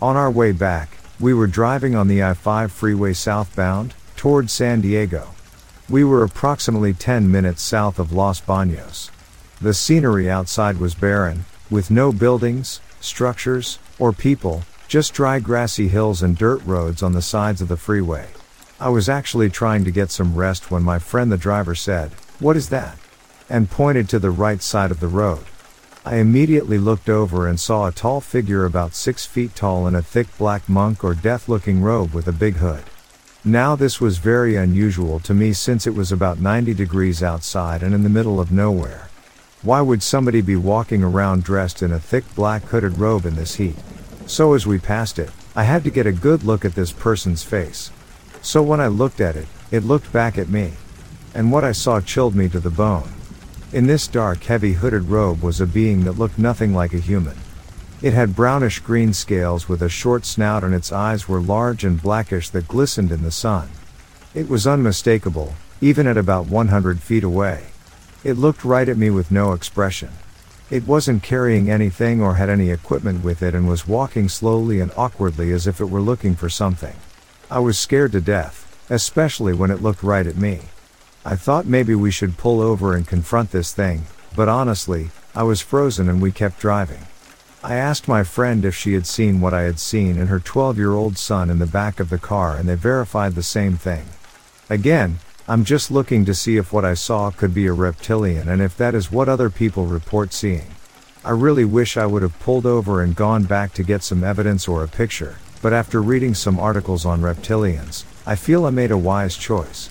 On 0.00 0.16
our 0.16 0.30
way 0.30 0.52
back, 0.52 0.96
we 1.20 1.34
were 1.34 1.46
driving 1.46 1.94
on 1.94 2.08
the 2.08 2.22
I 2.22 2.32
5 2.32 2.72
freeway 2.72 3.12
southbound, 3.12 3.92
toward 4.16 4.48
San 4.48 4.80
Diego. 4.80 5.34
We 5.90 6.02
were 6.02 6.24
approximately 6.24 6.94
10 6.94 7.30
minutes 7.30 7.60
south 7.60 7.98
of 7.98 8.10
Los 8.10 8.40
Banos. 8.40 9.10
The 9.60 9.74
scenery 9.74 10.30
outside 10.30 10.78
was 10.78 10.94
barren, 10.94 11.44
with 11.68 11.90
no 11.90 12.10
buildings, 12.10 12.80
structures, 13.00 13.78
or 13.98 14.12
people, 14.12 14.62
just 14.88 15.14
dry 15.14 15.40
grassy 15.40 15.88
hills 15.88 16.22
and 16.22 16.36
dirt 16.36 16.64
roads 16.64 17.02
on 17.02 17.12
the 17.12 17.22
sides 17.22 17.60
of 17.60 17.68
the 17.68 17.76
freeway. 17.76 18.28
I 18.80 18.88
was 18.88 19.08
actually 19.08 19.50
trying 19.50 19.84
to 19.84 19.90
get 19.90 20.10
some 20.10 20.34
rest 20.34 20.70
when 20.70 20.82
my 20.82 20.98
friend 20.98 21.30
the 21.30 21.38
driver 21.38 21.74
said, 21.74 22.12
What 22.38 22.56
is 22.56 22.68
that? 22.68 22.98
and 23.48 23.70
pointed 23.70 24.08
to 24.08 24.18
the 24.18 24.30
right 24.30 24.62
side 24.62 24.90
of 24.90 25.00
the 25.00 25.08
road. 25.08 25.44
I 26.04 26.16
immediately 26.16 26.78
looked 26.78 27.08
over 27.08 27.48
and 27.48 27.58
saw 27.58 27.86
a 27.86 27.92
tall 27.92 28.20
figure 28.20 28.64
about 28.64 28.94
six 28.94 29.24
feet 29.26 29.54
tall 29.54 29.86
in 29.86 29.94
a 29.94 30.02
thick 30.02 30.26
black 30.38 30.68
monk 30.68 31.02
or 31.02 31.14
death 31.14 31.48
looking 31.48 31.82
robe 31.82 32.12
with 32.12 32.28
a 32.28 32.32
big 32.32 32.56
hood. 32.56 32.84
Now 33.44 33.76
this 33.76 34.00
was 34.00 34.18
very 34.18 34.56
unusual 34.56 35.20
to 35.20 35.34
me 35.34 35.52
since 35.52 35.86
it 35.86 35.94
was 35.94 36.12
about 36.12 36.40
90 36.40 36.74
degrees 36.74 37.22
outside 37.22 37.82
and 37.82 37.94
in 37.94 38.02
the 38.02 38.08
middle 38.08 38.40
of 38.40 38.52
nowhere. 38.52 39.08
Why 39.64 39.80
would 39.80 40.02
somebody 40.02 40.42
be 40.42 40.56
walking 40.56 41.02
around 41.02 41.42
dressed 41.42 41.80
in 41.80 41.90
a 41.90 41.98
thick 41.98 42.24
black 42.34 42.64
hooded 42.64 42.98
robe 42.98 43.24
in 43.24 43.34
this 43.34 43.54
heat? 43.54 43.76
So 44.26 44.52
as 44.52 44.66
we 44.66 44.78
passed 44.78 45.18
it, 45.18 45.30
I 45.56 45.64
had 45.64 45.84
to 45.84 45.90
get 45.90 46.06
a 46.06 46.12
good 46.12 46.44
look 46.44 46.66
at 46.66 46.74
this 46.74 46.92
person's 46.92 47.42
face. 47.42 47.90
So 48.42 48.62
when 48.62 48.78
I 48.78 48.88
looked 48.88 49.22
at 49.22 49.36
it, 49.36 49.46
it 49.70 49.82
looked 49.82 50.12
back 50.12 50.36
at 50.36 50.50
me. 50.50 50.74
And 51.32 51.50
what 51.50 51.64
I 51.64 51.72
saw 51.72 52.02
chilled 52.02 52.34
me 52.34 52.46
to 52.50 52.60
the 52.60 52.68
bone. 52.68 53.10
In 53.72 53.86
this 53.86 54.06
dark, 54.06 54.44
heavy 54.44 54.74
hooded 54.74 55.04
robe 55.08 55.42
was 55.42 55.62
a 55.62 55.66
being 55.66 56.04
that 56.04 56.18
looked 56.18 56.38
nothing 56.38 56.74
like 56.74 56.92
a 56.92 56.98
human. 56.98 57.38
It 58.02 58.12
had 58.12 58.36
brownish 58.36 58.80
green 58.80 59.14
scales 59.14 59.66
with 59.66 59.80
a 59.80 59.88
short 59.88 60.26
snout 60.26 60.62
and 60.62 60.74
its 60.74 60.92
eyes 60.92 61.26
were 61.26 61.40
large 61.40 61.84
and 61.84 62.02
blackish 62.02 62.50
that 62.50 62.68
glistened 62.68 63.10
in 63.10 63.22
the 63.22 63.30
sun. 63.30 63.70
It 64.34 64.50
was 64.50 64.66
unmistakable, 64.66 65.54
even 65.80 66.06
at 66.06 66.18
about 66.18 66.48
100 66.48 67.00
feet 67.00 67.24
away. 67.24 67.68
It 68.24 68.38
looked 68.38 68.64
right 68.64 68.88
at 68.88 68.96
me 68.96 69.10
with 69.10 69.30
no 69.30 69.52
expression. 69.52 70.08
It 70.70 70.86
wasn't 70.86 71.22
carrying 71.22 71.70
anything 71.70 72.22
or 72.22 72.36
had 72.36 72.48
any 72.48 72.70
equipment 72.70 73.22
with 73.22 73.42
it 73.42 73.54
and 73.54 73.68
was 73.68 73.86
walking 73.86 74.30
slowly 74.30 74.80
and 74.80 74.90
awkwardly 74.96 75.52
as 75.52 75.66
if 75.66 75.78
it 75.78 75.90
were 75.90 76.00
looking 76.00 76.34
for 76.34 76.48
something. 76.48 76.96
I 77.50 77.58
was 77.58 77.78
scared 77.78 78.12
to 78.12 78.22
death, 78.22 78.86
especially 78.88 79.52
when 79.52 79.70
it 79.70 79.82
looked 79.82 80.02
right 80.02 80.26
at 80.26 80.38
me. 80.38 80.60
I 81.22 81.36
thought 81.36 81.66
maybe 81.66 81.94
we 81.94 82.10
should 82.10 82.38
pull 82.38 82.62
over 82.62 82.94
and 82.94 83.06
confront 83.06 83.50
this 83.50 83.74
thing, 83.74 84.04
but 84.34 84.48
honestly, 84.48 85.10
I 85.34 85.42
was 85.42 85.60
frozen 85.60 86.08
and 86.08 86.22
we 86.22 86.32
kept 86.32 86.58
driving. 86.58 87.06
I 87.62 87.74
asked 87.74 88.08
my 88.08 88.24
friend 88.24 88.64
if 88.64 88.74
she 88.74 88.94
had 88.94 89.06
seen 89.06 89.42
what 89.42 89.52
I 89.52 89.62
had 89.62 89.78
seen 89.78 90.18
and 90.18 90.30
her 90.30 90.40
12 90.40 90.78
year 90.78 90.92
old 90.92 91.18
son 91.18 91.50
in 91.50 91.58
the 91.58 91.66
back 91.66 92.00
of 92.00 92.08
the 92.08 92.18
car 92.18 92.56
and 92.56 92.70
they 92.70 92.74
verified 92.74 93.34
the 93.34 93.42
same 93.42 93.76
thing. 93.76 94.06
Again, 94.70 95.18
I'm 95.46 95.62
just 95.62 95.90
looking 95.90 96.24
to 96.24 96.32
see 96.34 96.56
if 96.56 96.72
what 96.72 96.86
I 96.86 96.94
saw 96.94 97.30
could 97.30 97.52
be 97.52 97.66
a 97.66 97.72
reptilian 97.74 98.48
and 98.48 98.62
if 98.62 98.78
that 98.78 98.94
is 98.94 99.12
what 99.12 99.28
other 99.28 99.50
people 99.50 99.84
report 99.84 100.32
seeing. 100.32 100.66
I 101.22 101.32
really 101.32 101.66
wish 101.66 101.98
I 101.98 102.06
would 102.06 102.22
have 102.22 102.38
pulled 102.40 102.64
over 102.64 103.02
and 103.02 103.14
gone 103.14 103.44
back 103.44 103.74
to 103.74 103.82
get 103.82 104.02
some 104.02 104.24
evidence 104.24 104.66
or 104.66 104.82
a 104.82 104.88
picture, 104.88 105.36
but 105.60 105.74
after 105.74 106.00
reading 106.00 106.32
some 106.32 106.58
articles 106.58 107.04
on 107.04 107.20
reptilians, 107.20 108.04
I 108.24 108.36
feel 108.36 108.64
I 108.64 108.70
made 108.70 108.90
a 108.90 108.96
wise 108.96 109.36
choice. 109.36 109.90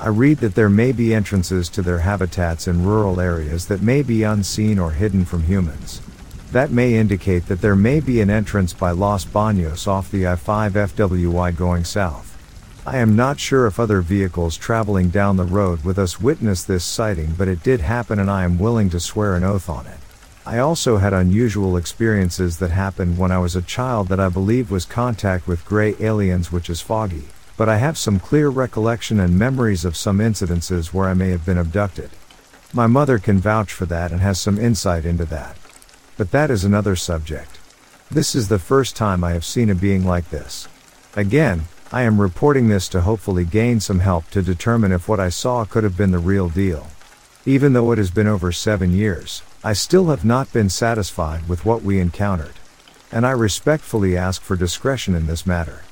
I 0.00 0.08
read 0.08 0.38
that 0.38 0.54
there 0.54 0.70
may 0.70 0.90
be 0.90 1.14
entrances 1.14 1.68
to 1.70 1.82
their 1.82 1.98
habitats 1.98 2.66
in 2.66 2.86
rural 2.86 3.20
areas 3.20 3.66
that 3.66 3.82
may 3.82 4.00
be 4.00 4.22
unseen 4.22 4.78
or 4.78 4.92
hidden 4.92 5.26
from 5.26 5.42
humans. 5.42 6.00
That 6.52 6.70
may 6.70 6.94
indicate 6.94 7.46
that 7.48 7.60
there 7.60 7.76
may 7.76 8.00
be 8.00 8.22
an 8.22 8.30
entrance 8.30 8.72
by 8.72 8.92
Los 8.92 9.26
Banos 9.26 9.86
off 9.86 10.10
the 10.10 10.26
I 10.26 10.36
5 10.36 10.72
FWI 10.72 11.54
going 11.54 11.84
south. 11.84 12.33
I 12.86 12.98
am 12.98 13.16
not 13.16 13.40
sure 13.40 13.66
if 13.66 13.80
other 13.80 14.02
vehicles 14.02 14.58
traveling 14.58 15.08
down 15.08 15.38
the 15.38 15.44
road 15.44 15.84
with 15.84 15.98
us 15.98 16.20
witnessed 16.20 16.68
this 16.68 16.84
sighting, 16.84 17.34
but 17.38 17.48
it 17.48 17.62
did 17.62 17.80
happen 17.80 18.18
and 18.18 18.30
I 18.30 18.44
am 18.44 18.58
willing 18.58 18.90
to 18.90 19.00
swear 19.00 19.36
an 19.36 19.42
oath 19.42 19.70
on 19.70 19.86
it. 19.86 19.96
I 20.44 20.58
also 20.58 20.98
had 20.98 21.14
unusual 21.14 21.78
experiences 21.78 22.58
that 22.58 22.70
happened 22.70 23.16
when 23.16 23.32
I 23.32 23.38
was 23.38 23.56
a 23.56 23.62
child 23.62 24.08
that 24.08 24.20
I 24.20 24.28
believe 24.28 24.70
was 24.70 24.84
contact 24.84 25.48
with 25.48 25.64
gray 25.64 25.94
aliens, 25.98 26.52
which 26.52 26.68
is 26.68 26.82
foggy, 26.82 27.24
but 27.56 27.70
I 27.70 27.78
have 27.78 27.96
some 27.96 28.20
clear 28.20 28.50
recollection 28.50 29.18
and 29.18 29.38
memories 29.38 29.86
of 29.86 29.96
some 29.96 30.18
incidences 30.18 30.92
where 30.92 31.08
I 31.08 31.14
may 31.14 31.30
have 31.30 31.46
been 31.46 31.56
abducted. 31.56 32.10
My 32.74 32.86
mother 32.86 33.18
can 33.18 33.38
vouch 33.38 33.72
for 33.72 33.86
that 33.86 34.12
and 34.12 34.20
has 34.20 34.38
some 34.38 34.58
insight 34.58 35.06
into 35.06 35.24
that. 35.26 35.56
But 36.18 36.32
that 36.32 36.50
is 36.50 36.64
another 36.64 36.96
subject. 36.96 37.58
This 38.10 38.34
is 38.34 38.48
the 38.48 38.58
first 38.58 38.94
time 38.94 39.24
I 39.24 39.30
have 39.30 39.44
seen 39.44 39.70
a 39.70 39.74
being 39.74 40.04
like 40.04 40.28
this. 40.28 40.68
Again, 41.16 41.62
I 41.94 42.02
am 42.02 42.20
reporting 42.20 42.66
this 42.66 42.88
to 42.88 43.02
hopefully 43.02 43.44
gain 43.44 43.78
some 43.78 44.00
help 44.00 44.28
to 44.30 44.42
determine 44.42 44.90
if 44.90 45.08
what 45.08 45.20
I 45.20 45.28
saw 45.28 45.64
could 45.64 45.84
have 45.84 45.96
been 45.96 46.10
the 46.10 46.18
real 46.18 46.48
deal. 46.48 46.88
Even 47.46 47.72
though 47.72 47.92
it 47.92 47.98
has 47.98 48.10
been 48.10 48.26
over 48.26 48.50
seven 48.50 48.92
years, 48.92 49.42
I 49.62 49.74
still 49.74 50.06
have 50.06 50.24
not 50.24 50.52
been 50.52 50.68
satisfied 50.68 51.48
with 51.48 51.64
what 51.64 51.82
we 51.82 52.00
encountered. 52.00 52.54
And 53.12 53.24
I 53.24 53.30
respectfully 53.30 54.16
ask 54.16 54.42
for 54.42 54.56
discretion 54.56 55.14
in 55.14 55.28
this 55.28 55.46
matter. 55.46 55.84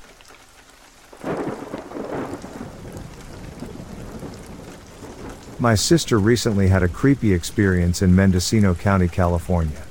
My 5.61 5.76
sister 5.76 6.18
recently 6.18 6.66
had 6.66 6.82
a 6.82 6.88
creepy 6.88 7.32
experience 7.32 8.03
in 8.03 8.12
Mendocino 8.12 8.74
County, 8.74 9.07
California. 9.07 9.82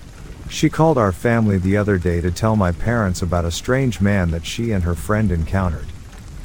She 0.49 0.69
called 0.69 0.97
our 0.97 1.13
family 1.13 1.57
the 1.57 1.77
other 1.77 1.97
day 1.97 2.19
to 2.19 2.31
tell 2.31 2.57
my 2.57 2.73
parents 2.73 3.21
about 3.21 3.45
a 3.45 3.51
strange 3.51 4.01
man 4.01 4.31
that 4.31 4.45
she 4.45 4.73
and 4.73 4.83
her 4.83 4.95
friend 4.95 5.31
encountered. 5.31 5.87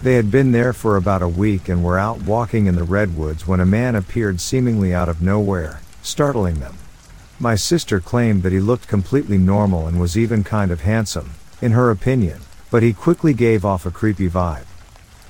They 0.07 0.15
had 0.15 0.31
been 0.31 0.53
there 0.53 0.73
for 0.73 0.97
about 0.97 1.21
a 1.21 1.27
week 1.27 1.69
and 1.69 1.83
were 1.83 1.99
out 1.99 2.23
walking 2.23 2.67
in 2.67 2.77
the 2.77 2.85
redwoods 2.85 3.49
when 3.49 3.59
a 3.59 3.67
man 3.67 3.97
appeared 3.97 4.41
seemingly 4.41 4.95
out 4.95 5.09
of 5.09 5.21
nowhere, 5.21 5.81
startling 6.01 6.61
them. 6.61 6.77
My 7.41 7.57
sister 7.57 7.99
claimed 7.99 8.45
that 8.45 8.53
he 8.53 8.61
looked 8.61 8.87
completely 8.87 9.37
normal 9.37 9.89
and 9.89 9.99
was 9.99 10.17
even 10.17 10.45
kind 10.45 10.71
of 10.71 10.83
handsome, 10.83 11.33
in 11.61 11.73
her 11.73 11.91
opinion, 11.91 12.43
but 12.71 12.85
he 12.85 12.93
quickly 12.93 13.35
gave 13.35 13.65
off 13.65 13.85
a 13.85 13.91
creepy 13.91 14.29
vibe. 14.31 14.67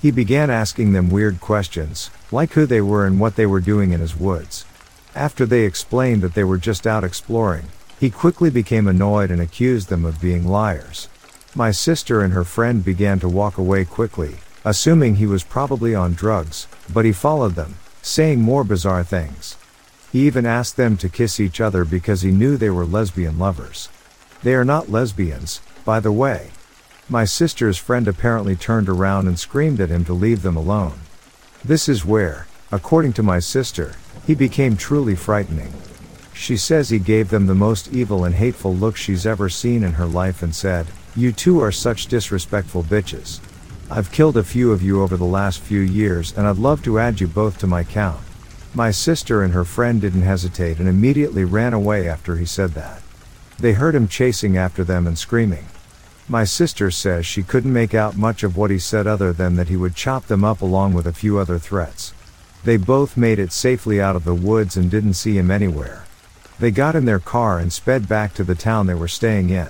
He 0.03 0.11
began 0.11 0.51
asking 0.51 0.93
them 0.93 1.09
weird 1.09 1.41
questions, 1.41 2.11
like 2.31 2.53
who 2.53 2.67
they 2.67 2.83
were 2.83 3.07
and 3.07 3.19
what 3.19 3.37
they 3.37 3.47
were 3.47 3.61
doing 3.61 3.93
in 3.93 4.01
his 4.01 4.15
woods. 4.15 4.67
After 5.15 5.47
they 5.47 5.65
explained 5.65 6.21
that 6.21 6.35
they 6.35 6.45
were 6.45 6.59
just 6.59 6.87
out 6.87 7.03
exploring, 7.03 7.69
he 7.99 8.11
quickly 8.11 8.51
became 8.51 8.89
annoyed 8.89 9.31
and 9.31 9.41
accused 9.41 9.89
them 9.89 10.05
of 10.05 10.21
being 10.21 10.47
liars. 10.47 11.09
My 11.55 11.71
sister 11.71 12.21
and 12.21 12.35
her 12.35 12.45
friend 12.45 12.85
began 12.85 13.19
to 13.21 13.29
walk 13.31 13.57
away 13.57 13.87
quickly, 13.87 14.37
assuming 14.67 15.15
he 15.15 15.27
was 15.27 15.45
probably 15.45 15.95
on 15.95 16.13
drugs, 16.13 16.67
but 16.93 17.05
he 17.05 17.13
followed 17.13 17.55
them, 17.55 17.77
saying 18.03 18.41
more 18.41 18.65
bizarre 18.65 19.05
things. 19.05 19.57
He 20.11 20.27
even 20.27 20.45
asked 20.45 20.77
them 20.77 20.97
to 20.97 21.09
kiss 21.09 21.39
each 21.39 21.61
other 21.61 21.85
because 21.85 22.23
he 22.23 22.33
knew 22.33 22.57
they 22.57 22.71
were 22.71 22.85
lesbian 22.85 23.39
lovers. 23.39 23.89
They 24.43 24.55
are 24.55 24.65
not 24.65 24.91
lesbians, 24.91 25.61
by 25.85 26.01
the 26.01 26.11
way. 26.11 26.51
My 27.09 27.25
sister's 27.25 27.79
friend 27.79 28.09
apparently 28.09 28.57
turned 28.57 28.89
around 28.89 29.29
and 29.29 29.39
screamed 29.39 29.81
at 29.81 29.89
him 29.89 30.05
to 30.07 30.13
leave 30.13 30.43
them 30.43 30.57
alone. 30.57 30.99
This 31.65 31.89
is 31.89 32.05
where, 32.05 32.49
according 32.73 33.13
to 33.15 33.23
my 33.23 33.39
sister, 33.39 33.95
he 34.27 34.35
became 34.35 34.77
truly 34.77 35.15
frightening. 35.15 35.73
She 36.35 36.57
says 36.57 36.89
he 36.89 36.99
gave 36.99 37.31
them 37.31 37.47
the 37.47 37.55
most 37.55 37.93
evil 37.93 38.25
and 38.25 38.35
hateful 38.35 38.75
look 38.75 38.97
she's 38.97 39.27
ever 39.27 39.49
seen 39.49 39.85
in 39.85 39.93
her 39.93 40.07
life 40.07 40.43
and 40.43 40.53
said, 40.53 40.89
You 41.15 41.31
two 41.31 41.61
are 41.61 41.71
such 41.71 42.09
disrespectful 42.09 42.83
bitches. 42.83 43.39
I've 43.89 44.11
killed 44.11 44.37
a 44.37 44.43
few 44.43 44.73
of 44.73 44.83
you 44.83 45.01
over 45.01 45.17
the 45.17 45.25
last 45.25 45.61
few 45.61 45.81
years 45.81 46.37
and 46.37 46.47
I'd 46.47 46.57
love 46.57 46.83
to 46.83 46.99
add 46.99 47.21
you 47.21 47.29
both 47.29 47.59
to 47.59 47.69
my 47.69 47.85
count. 47.85 48.21
My 48.75 48.91
sister 48.91 49.45
and 49.45 49.55
her 49.55 49.65
friend 49.65 50.01
didn't 50.01 50.23
hesitate 50.23 50.81
and 50.81 50.89
immediately 50.89 51.45
ran 51.45 51.73
away 51.73 52.09
after 52.09 52.37
he 52.37 52.45
said 52.45 52.71
that. 52.73 53.01
They 53.61 53.75
heard 53.75 53.95
him 53.95 54.09
chasing 54.09 54.57
after 54.57 54.83
them 54.83 55.07
and 55.07 55.17
screaming. 55.17 55.67
My 56.29 56.43
sister 56.43 56.91
says 56.91 57.25
she 57.25 57.45
couldn't 57.45 57.73
make 57.73 57.95
out 57.95 58.17
much 58.17 58.43
of 58.43 58.57
what 58.57 58.73
he 58.73 58.79
said 58.81 59.07
other 59.07 59.33
than 59.33 59.55
that 59.55 59.69
he 59.69 59.77
would 59.77 59.95
chop 59.95 60.27
them 60.27 60.45
up 60.45 60.61
along 60.61 60.93
with 60.93 61.07
a 61.07 61.13
few 61.13 61.39
other 61.39 61.61
threats. 61.61 62.13
They 62.65 62.77
both 62.77 63.17
made 63.17 63.39
it 63.39 63.53
safely 63.53 64.01
out 64.01 64.17
of 64.17 64.25
the 64.25 64.35
woods 64.35 64.77
and 64.77 64.91
didn't 64.91 65.15
see 65.15 65.39
him 65.39 65.53
anywhere. 65.53 66.05
They 66.59 66.73
got 66.73 66.97
in 66.97 67.05
their 67.05 67.21
car 67.21 67.61
and 67.61 67.73
sped 67.73 68.09
back 68.09 68.35
to 68.35 68.45
the 68.45 68.57
town 68.57 68.89
they 68.89 68.95
were 68.95 69.07
staying 69.07 69.51
in. 69.51 69.69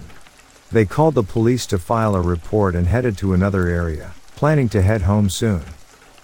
They 0.72 0.84
called 0.84 1.14
the 1.14 1.22
police 1.22 1.64
to 1.66 1.78
file 1.78 2.16
a 2.16 2.20
report 2.20 2.74
and 2.74 2.88
headed 2.88 3.16
to 3.18 3.32
another 3.32 3.68
area, 3.68 4.12
planning 4.34 4.68
to 4.70 4.82
head 4.82 5.02
home 5.02 5.30
soon. 5.30 5.62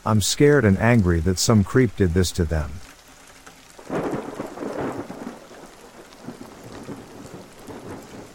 I'm 0.04 0.20
scared 0.20 0.64
and 0.64 0.78
angry 0.78 1.20
that 1.20 1.38
some 1.38 1.62
creep 1.62 1.96
did 1.96 2.12
this 2.12 2.32
to 2.32 2.44
them. 2.44 2.72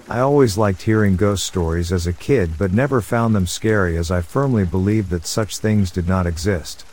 I 0.09 0.19
always 0.21 0.57
liked 0.57 0.83
hearing 0.83 1.17
ghost 1.17 1.45
stories 1.45 1.91
as 1.91 2.07
a 2.07 2.13
kid 2.13 2.51
but 2.57 2.71
never 2.71 3.01
found 3.01 3.35
them 3.35 3.45
scary 3.45 3.97
as 3.97 4.09
I 4.09 4.21
firmly 4.21 4.63
believed 4.63 5.09
that 5.09 5.27
such 5.27 5.57
things 5.57 5.91
did 5.91 6.07
not 6.07 6.25
exist. 6.25 6.85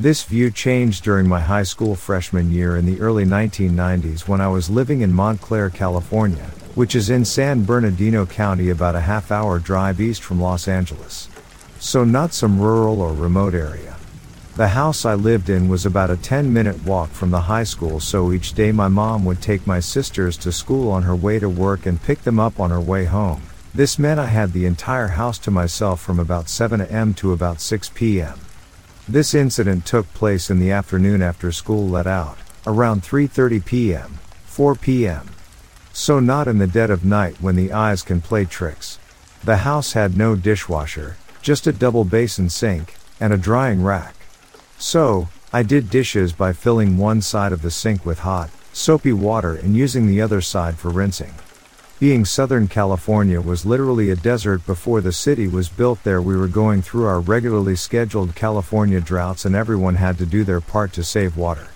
This 0.00 0.22
view 0.22 0.52
changed 0.52 1.02
during 1.02 1.26
my 1.26 1.40
high 1.40 1.64
school 1.64 1.96
freshman 1.96 2.52
year 2.52 2.76
in 2.76 2.86
the 2.86 3.00
early 3.00 3.24
1990s 3.24 4.28
when 4.28 4.40
I 4.40 4.46
was 4.46 4.70
living 4.70 5.00
in 5.00 5.12
Montclair, 5.12 5.70
California, 5.70 6.52
which 6.76 6.94
is 6.94 7.10
in 7.10 7.24
San 7.24 7.64
Bernardino 7.64 8.24
County 8.24 8.70
about 8.70 8.94
a 8.94 9.00
half 9.00 9.32
hour 9.32 9.58
drive 9.58 10.00
east 10.00 10.22
from 10.22 10.40
Los 10.40 10.68
Angeles. 10.68 11.28
So 11.80 12.04
not 12.04 12.32
some 12.32 12.60
rural 12.60 13.00
or 13.00 13.12
remote 13.12 13.54
area. 13.54 13.96
The 14.54 14.68
house 14.68 15.04
I 15.04 15.14
lived 15.14 15.50
in 15.50 15.68
was 15.68 15.84
about 15.84 16.10
a 16.10 16.16
10 16.16 16.52
minute 16.52 16.84
walk 16.84 17.10
from 17.10 17.32
the 17.32 17.40
high 17.40 17.64
school 17.64 17.98
so 17.98 18.30
each 18.30 18.54
day 18.54 18.70
my 18.70 18.86
mom 18.86 19.24
would 19.24 19.42
take 19.42 19.66
my 19.66 19.80
sisters 19.80 20.36
to 20.38 20.52
school 20.52 20.92
on 20.92 21.02
her 21.02 21.16
way 21.16 21.40
to 21.40 21.48
work 21.48 21.86
and 21.86 22.00
pick 22.00 22.22
them 22.22 22.38
up 22.38 22.60
on 22.60 22.70
her 22.70 22.80
way 22.80 23.06
home. 23.06 23.42
This 23.74 23.98
meant 23.98 24.20
I 24.20 24.26
had 24.26 24.52
the 24.52 24.66
entire 24.66 25.08
house 25.08 25.40
to 25.40 25.50
myself 25.50 26.00
from 26.00 26.20
about 26.20 26.48
7 26.48 26.80
am 26.82 27.14
to 27.14 27.32
about 27.32 27.60
6 27.60 27.90
pm. 27.96 28.38
This 29.10 29.32
incident 29.32 29.86
took 29.86 30.12
place 30.12 30.50
in 30.50 30.58
the 30.58 30.70
afternoon 30.70 31.22
after 31.22 31.50
school 31.50 31.88
let 31.88 32.06
out, 32.06 32.36
around 32.66 33.02
3:30 33.02 33.64
p.m., 33.64 34.18
4 34.44 34.74
p.m. 34.74 35.30
So 35.94 36.20
not 36.20 36.46
in 36.46 36.58
the 36.58 36.66
dead 36.66 36.90
of 36.90 37.06
night 37.06 37.40
when 37.40 37.56
the 37.56 37.72
eyes 37.72 38.02
can 38.02 38.20
play 38.20 38.44
tricks. 38.44 38.98
The 39.42 39.58
house 39.58 39.94
had 39.94 40.18
no 40.18 40.36
dishwasher, 40.36 41.16
just 41.40 41.66
a 41.66 41.72
double 41.72 42.04
basin 42.04 42.50
sink 42.50 42.96
and 43.18 43.32
a 43.32 43.38
drying 43.38 43.82
rack. 43.82 44.14
So, 44.76 45.28
I 45.54 45.62
did 45.62 45.88
dishes 45.88 46.34
by 46.34 46.52
filling 46.52 46.98
one 46.98 47.22
side 47.22 47.52
of 47.52 47.62
the 47.62 47.70
sink 47.70 48.04
with 48.04 48.18
hot, 48.18 48.50
soapy 48.74 49.14
water 49.14 49.54
and 49.54 49.74
using 49.74 50.06
the 50.06 50.20
other 50.20 50.42
side 50.42 50.76
for 50.76 50.90
rinsing. 50.90 51.32
Being 52.00 52.24
Southern 52.24 52.68
California 52.68 53.40
was 53.40 53.66
literally 53.66 54.10
a 54.10 54.14
desert 54.14 54.64
before 54.66 55.00
the 55.00 55.12
city 55.12 55.48
was 55.48 55.68
built 55.68 56.04
there 56.04 56.22
we 56.22 56.36
were 56.36 56.46
going 56.46 56.80
through 56.80 57.06
our 57.06 57.18
regularly 57.18 57.74
scheduled 57.74 58.36
California 58.36 59.00
droughts 59.00 59.44
and 59.44 59.56
everyone 59.56 59.96
had 59.96 60.16
to 60.18 60.26
do 60.26 60.44
their 60.44 60.60
part 60.60 60.92
to 60.92 61.02
save 61.02 61.36
water. 61.36 61.66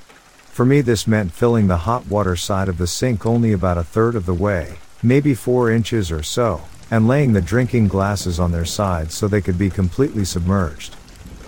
For 0.44 0.64
me 0.64 0.80
this 0.80 1.08
meant 1.08 1.32
filling 1.32 1.66
the 1.66 1.76
hot 1.76 2.06
water 2.06 2.36
side 2.36 2.68
of 2.68 2.78
the 2.78 2.86
sink 2.86 3.26
only 3.26 3.50
about 3.50 3.78
a 3.78 3.82
third 3.82 4.14
of 4.14 4.24
the 4.24 4.32
way, 4.32 4.76
maybe 5.02 5.34
4 5.34 5.72
inches 5.72 6.12
or 6.12 6.22
so, 6.22 6.60
and 6.88 7.08
laying 7.08 7.32
the 7.32 7.42
drinking 7.42 7.88
glasses 7.88 8.38
on 8.38 8.52
their 8.52 8.64
sides 8.64 9.16
so 9.16 9.26
they 9.26 9.40
could 9.40 9.58
be 9.58 9.70
completely 9.70 10.24
submerged. 10.24 10.94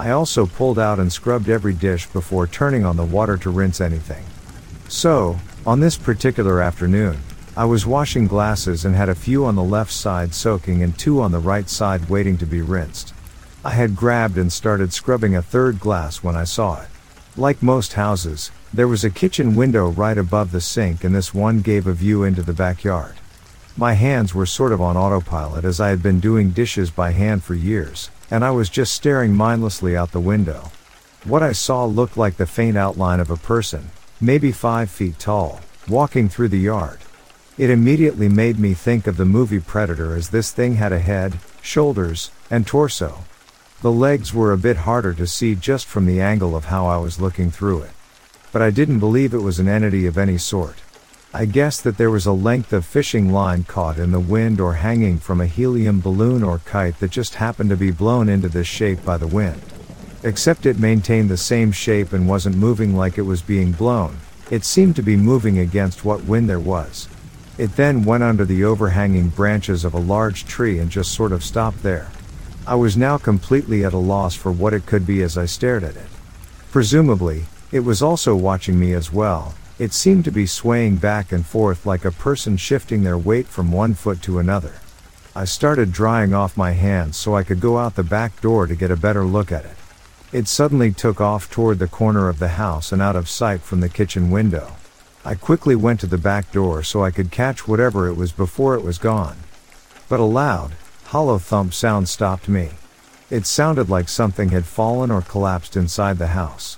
I 0.00 0.10
also 0.10 0.46
pulled 0.46 0.80
out 0.80 0.98
and 0.98 1.12
scrubbed 1.12 1.48
every 1.48 1.74
dish 1.74 2.08
before 2.08 2.48
turning 2.48 2.84
on 2.84 2.96
the 2.96 3.04
water 3.04 3.36
to 3.36 3.50
rinse 3.50 3.80
anything. 3.80 4.24
So, 4.88 5.38
on 5.64 5.78
this 5.78 5.96
particular 5.96 6.60
afternoon, 6.60 7.18
I 7.56 7.66
was 7.66 7.86
washing 7.86 8.26
glasses 8.26 8.84
and 8.84 8.96
had 8.96 9.08
a 9.08 9.14
few 9.14 9.44
on 9.44 9.54
the 9.54 9.62
left 9.62 9.92
side 9.92 10.34
soaking 10.34 10.82
and 10.82 10.98
two 10.98 11.20
on 11.20 11.30
the 11.30 11.38
right 11.38 11.70
side 11.70 12.10
waiting 12.10 12.36
to 12.38 12.46
be 12.46 12.62
rinsed. 12.62 13.14
I 13.64 13.70
had 13.70 13.94
grabbed 13.94 14.36
and 14.36 14.52
started 14.52 14.92
scrubbing 14.92 15.36
a 15.36 15.42
third 15.42 15.78
glass 15.78 16.20
when 16.20 16.34
I 16.34 16.42
saw 16.42 16.80
it. 16.80 16.88
Like 17.36 17.62
most 17.62 17.92
houses, 17.92 18.50
there 18.72 18.88
was 18.88 19.04
a 19.04 19.10
kitchen 19.10 19.54
window 19.54 19.88
right 19.90 20.18
above 20.18 20.50
the 20.50 20.60
sink 20.60 21.04
and 21.04 21.14
this 21.14 21.32
one 21.32 21.60
gave 21.60 21.86
a 21.86 21.92
view 21.92 22.24
into 22.24 22.42
the 22.42 22.52
backyard. 22.52 23.14
My 23.76 23.92
hands 23.92 24.34
were 24.34 24.46
sort 24.46 24.72
of 24.72 24.80
on 24.80 24.96
autopilot 24.96 25.64
as 25.64 25.80
I 25.80 25.90
had 25.90 26.02
been 26.02 26.18
doing 26.18 26.50
dishes 26.50 26.90
by 26.90 27.12
hand 27.12 27.44
for 27.44 27.54
years, 27.54 28.10
and 28.32 28.44
I 28.44 28.50
was 28.50 28.68
just 28.68 28.92
staring 28.92 29.32
mindlessly 29.32 29.96
out 29.96 30.10
the 30.10 30.18
window. 30.18 30.72
What 31.22 31.44
I 31.44 31.52
saw 31.52 31.84
looked 31.84 32.16
like 32.16 32.36
the 32.36 32.46
faint 32.46 32.76
outline 32.76 33.20
of 33.20 33.30
a 33.30 33.36
person, 33.36 33.90
maybe 34.20 34.50
five 34.50 34.90
feet 34.90 35.20
tall, 35.20 35.60
walking 35.88 36.28
through 36.28 36.48
the 36.48 36.58
yard. 36.58 36.98
It 37.56 37.70
immediately 37.70 38.28
made 38.28 38.58
me 38.58 38.74
think 38.74 39.06
of 39.06 39.16
the 39.16 39.24
movie 39.24 39.60
Predator 39.60 40.16
as 40.16 40.30
this 40.30 40.50
thing 40.50 40.74
had 40.74 40.92
a 40.92 40.98
head, 40.98 41.38
shoulders, 41.62 42.32
and 42.50 42.66
torso. 42.66 43.18
The 43.80 43.92
legs 43.92 44.34
were 44.34 44.50
a 44.50 44.58
bit 44.58 44.78
harder 44.78 45.14
to 45.14 45.26
see 45.26 45.54
just 45.54 45.86
from 45.86 46.06
the 46.06 46.20
angle 46.20 46.56
of 46.56 46.64
how 46.64 46.86
I 46.86 46.96
was 46.96 47.20
looking 47.20 47.52
through 47.52 47.82
it. 47.82 47.90
But 48.50 48.60
I 48.60 48.70
didn't 48.70 48.98
believe 48.98 49.32
it 49.32 49.38
was 49.38 49.60
an 49.60 49.68
entity 49.68 50.04
of 50.06 50.18
any 50.18 50.36
sort. 50.36 50.82
I 51.32 51.44
guessed 51.44 51.84
that 51.84 51.96
there 51.96 52.10
was 52.10 52.26
a 52.26 52.32
length 52.32 52.72
of 52.72 52.84
fishing 52.84 53.32
line 53.32 53.62
caught 53.62 53.98
in 53.98 54.10
the 54.10 54.18
wind 54.18 54.60
or 54.60 54.74
hanging 54.74 55.18
from 55.18 55.40
a 55.40 55.46
helium 55.46 56.00
balloon 56.00 56.42
or 56.42 56.58
kite 56.58 56.98
that 56.98 57.12
just 57.12 57.36
happened 57.36 57.70
to 57.70 57.76
be 57.76 57.92
blown 57.92 58.28
into 58.28 58.48
this 58.48 58.66
shape 58.66 59.04
by 59.04 59.16
the 59.16 59.28
wind. 59.28 59.62
Except 60.24 60.66
it 60.66 60.80
maintained 60.80 61.28
the 61.28 61.36
same 61.36 61.70
shape 61.70 62.12
and 62.12 62.28
wasn't 62.28 62.56
moving 62.56 62.96
like 62.96 63.16
it 63.16 63.22
was 63.22 63.42
being 63.42 63.70
blown, 63.70 64.16
it 64.50 64.64
seemed 64.64 64.96
to 64.96 65.02
be 65.02 65.16
moving 65.16 65.60
against 65.60 66.04
what 66.04 66.24
wind 66.24 66.48
there 66.48 66.58
was. 66.58 67.08
It 67.56 67.76
then 67.76 68.04
went 68.04 68.24
under 68.24 68.44
the 68.44 68.64
overhanging 68.64 69.28
branches 69.28 69.84
of 69.84 69.94
a 69.94 69.98
large 69.98 70.44
tree 70.44 70.80
and 70.80 70.90
just 70.90 71.12
sort 71.12 71.30
of 71.30 71.44
stopped 71.44 71.82
there. 71.82 72.10
I 72.66 72.74
was 72.74 72.96
now 72.96 73.16
completely 73.16 73.84
at 73.84 73.92
a 73.92 73.98
loss 73.98 74.34
for 74.34 74.50
what 74.50 74.74
it 74.74 74.86
could 74.86 75.06
be 75.06 75.22
as 75.22 75.38
I 75.38 75.46
stared 75.46 75.84
at 75.84 75.96
it. 75.96 76.08
Presumably, 76.72 77.44
it 77.70 77.80
was 77.80 78.02
also 78.02 78.34
watching 78.34 78.78
me 78.80 78.92
as 78.92 79.12
well. 79.12 79.54
It 79.78 79.92
seemed 79.92 80.24
to 80.24 80.32
be 80.32 80.46
swaying 80.46 80.96
back 80.96 81.30
and 81.30 81.46
forth 81.46 81.86
like 81.86 82.04
a 82.04 82.10
person 82.10 82.56
shifting 82.56 83.02
their 83.02 83.18
weight 83.18 83.46
from 83.46 83.70
one 83.70 83.94
foot 83.94 84.22
to 84.22 84.38
another. 84.38 84.74
I 85.36 85.44
started 85.44 85.92
drying 85.92 86.32
off 86.32 86.56
my 86.56 86.72
hands 86.72 87.16
so 87.16 87.36
I 87.36 87.42
could 87.42 87.60
go 87.60 87.78
out 87.78 87.94
the 87.94 88.02
back 88.02 88.40
door 88.40 88.66
to 88.66 88.74
get 88.74 88.90
a 88.90 88.96
better 88.96 89.24
look 89.24 89.52
at 89.52 89.64
it. 89.64 89.76
It 90.32 90.48
suddenly 90.48 90.90
took 90.90 91.20
off 91.20 91.50
toward 91.50 91.78
the 91.78 91.86
corner 91.86 92.28
of 92.28 92.40
the 92.40 92.48
house 92.48 92.90
and 92.90 93.02
out 93.02 93.14
of 93.14 93.28
sight 93.28 93.60
from 93.60 93.80
the 93.80 93.88
kitchen 93.88 94.30
window. 94.30 94.72
I 95.26 95.34
quickly 95.34 95.74
went 95.74 96.00
to 96.00 96.06
the 96.06 96.18
back 96.18 96.52
door 96.52 96.82
so 96.82 97.02
I 97.02 97.10
could 97.10 97.30
catch 97.30 97.66
whatever 97.66 98.08
it 98.08 98.14
was 98.14 98.30
before 98.30 98.74
it 98.74 98.84
was 98.84 98.98
gone. 98.98 99.38
But 100.06 100.20
a 100.20 100.24
loud, 100.24 100.72
hollow 101.04 101.38
thump 101.38 101.72
sound 101.72 102.10
stopped 102.10 102.46
me. 102.46 102.72
It 103.30 103.46
sounded 103.46 103.88
like 103.88 104.10
something 104.10 104.50
had 104.50 104.66
fallen 104.66 105.10
or 105.10 105.22
collapsed 105.22 105.76
inside 105.76 106.18
the 106.18 106.28
house. 106.28 106.76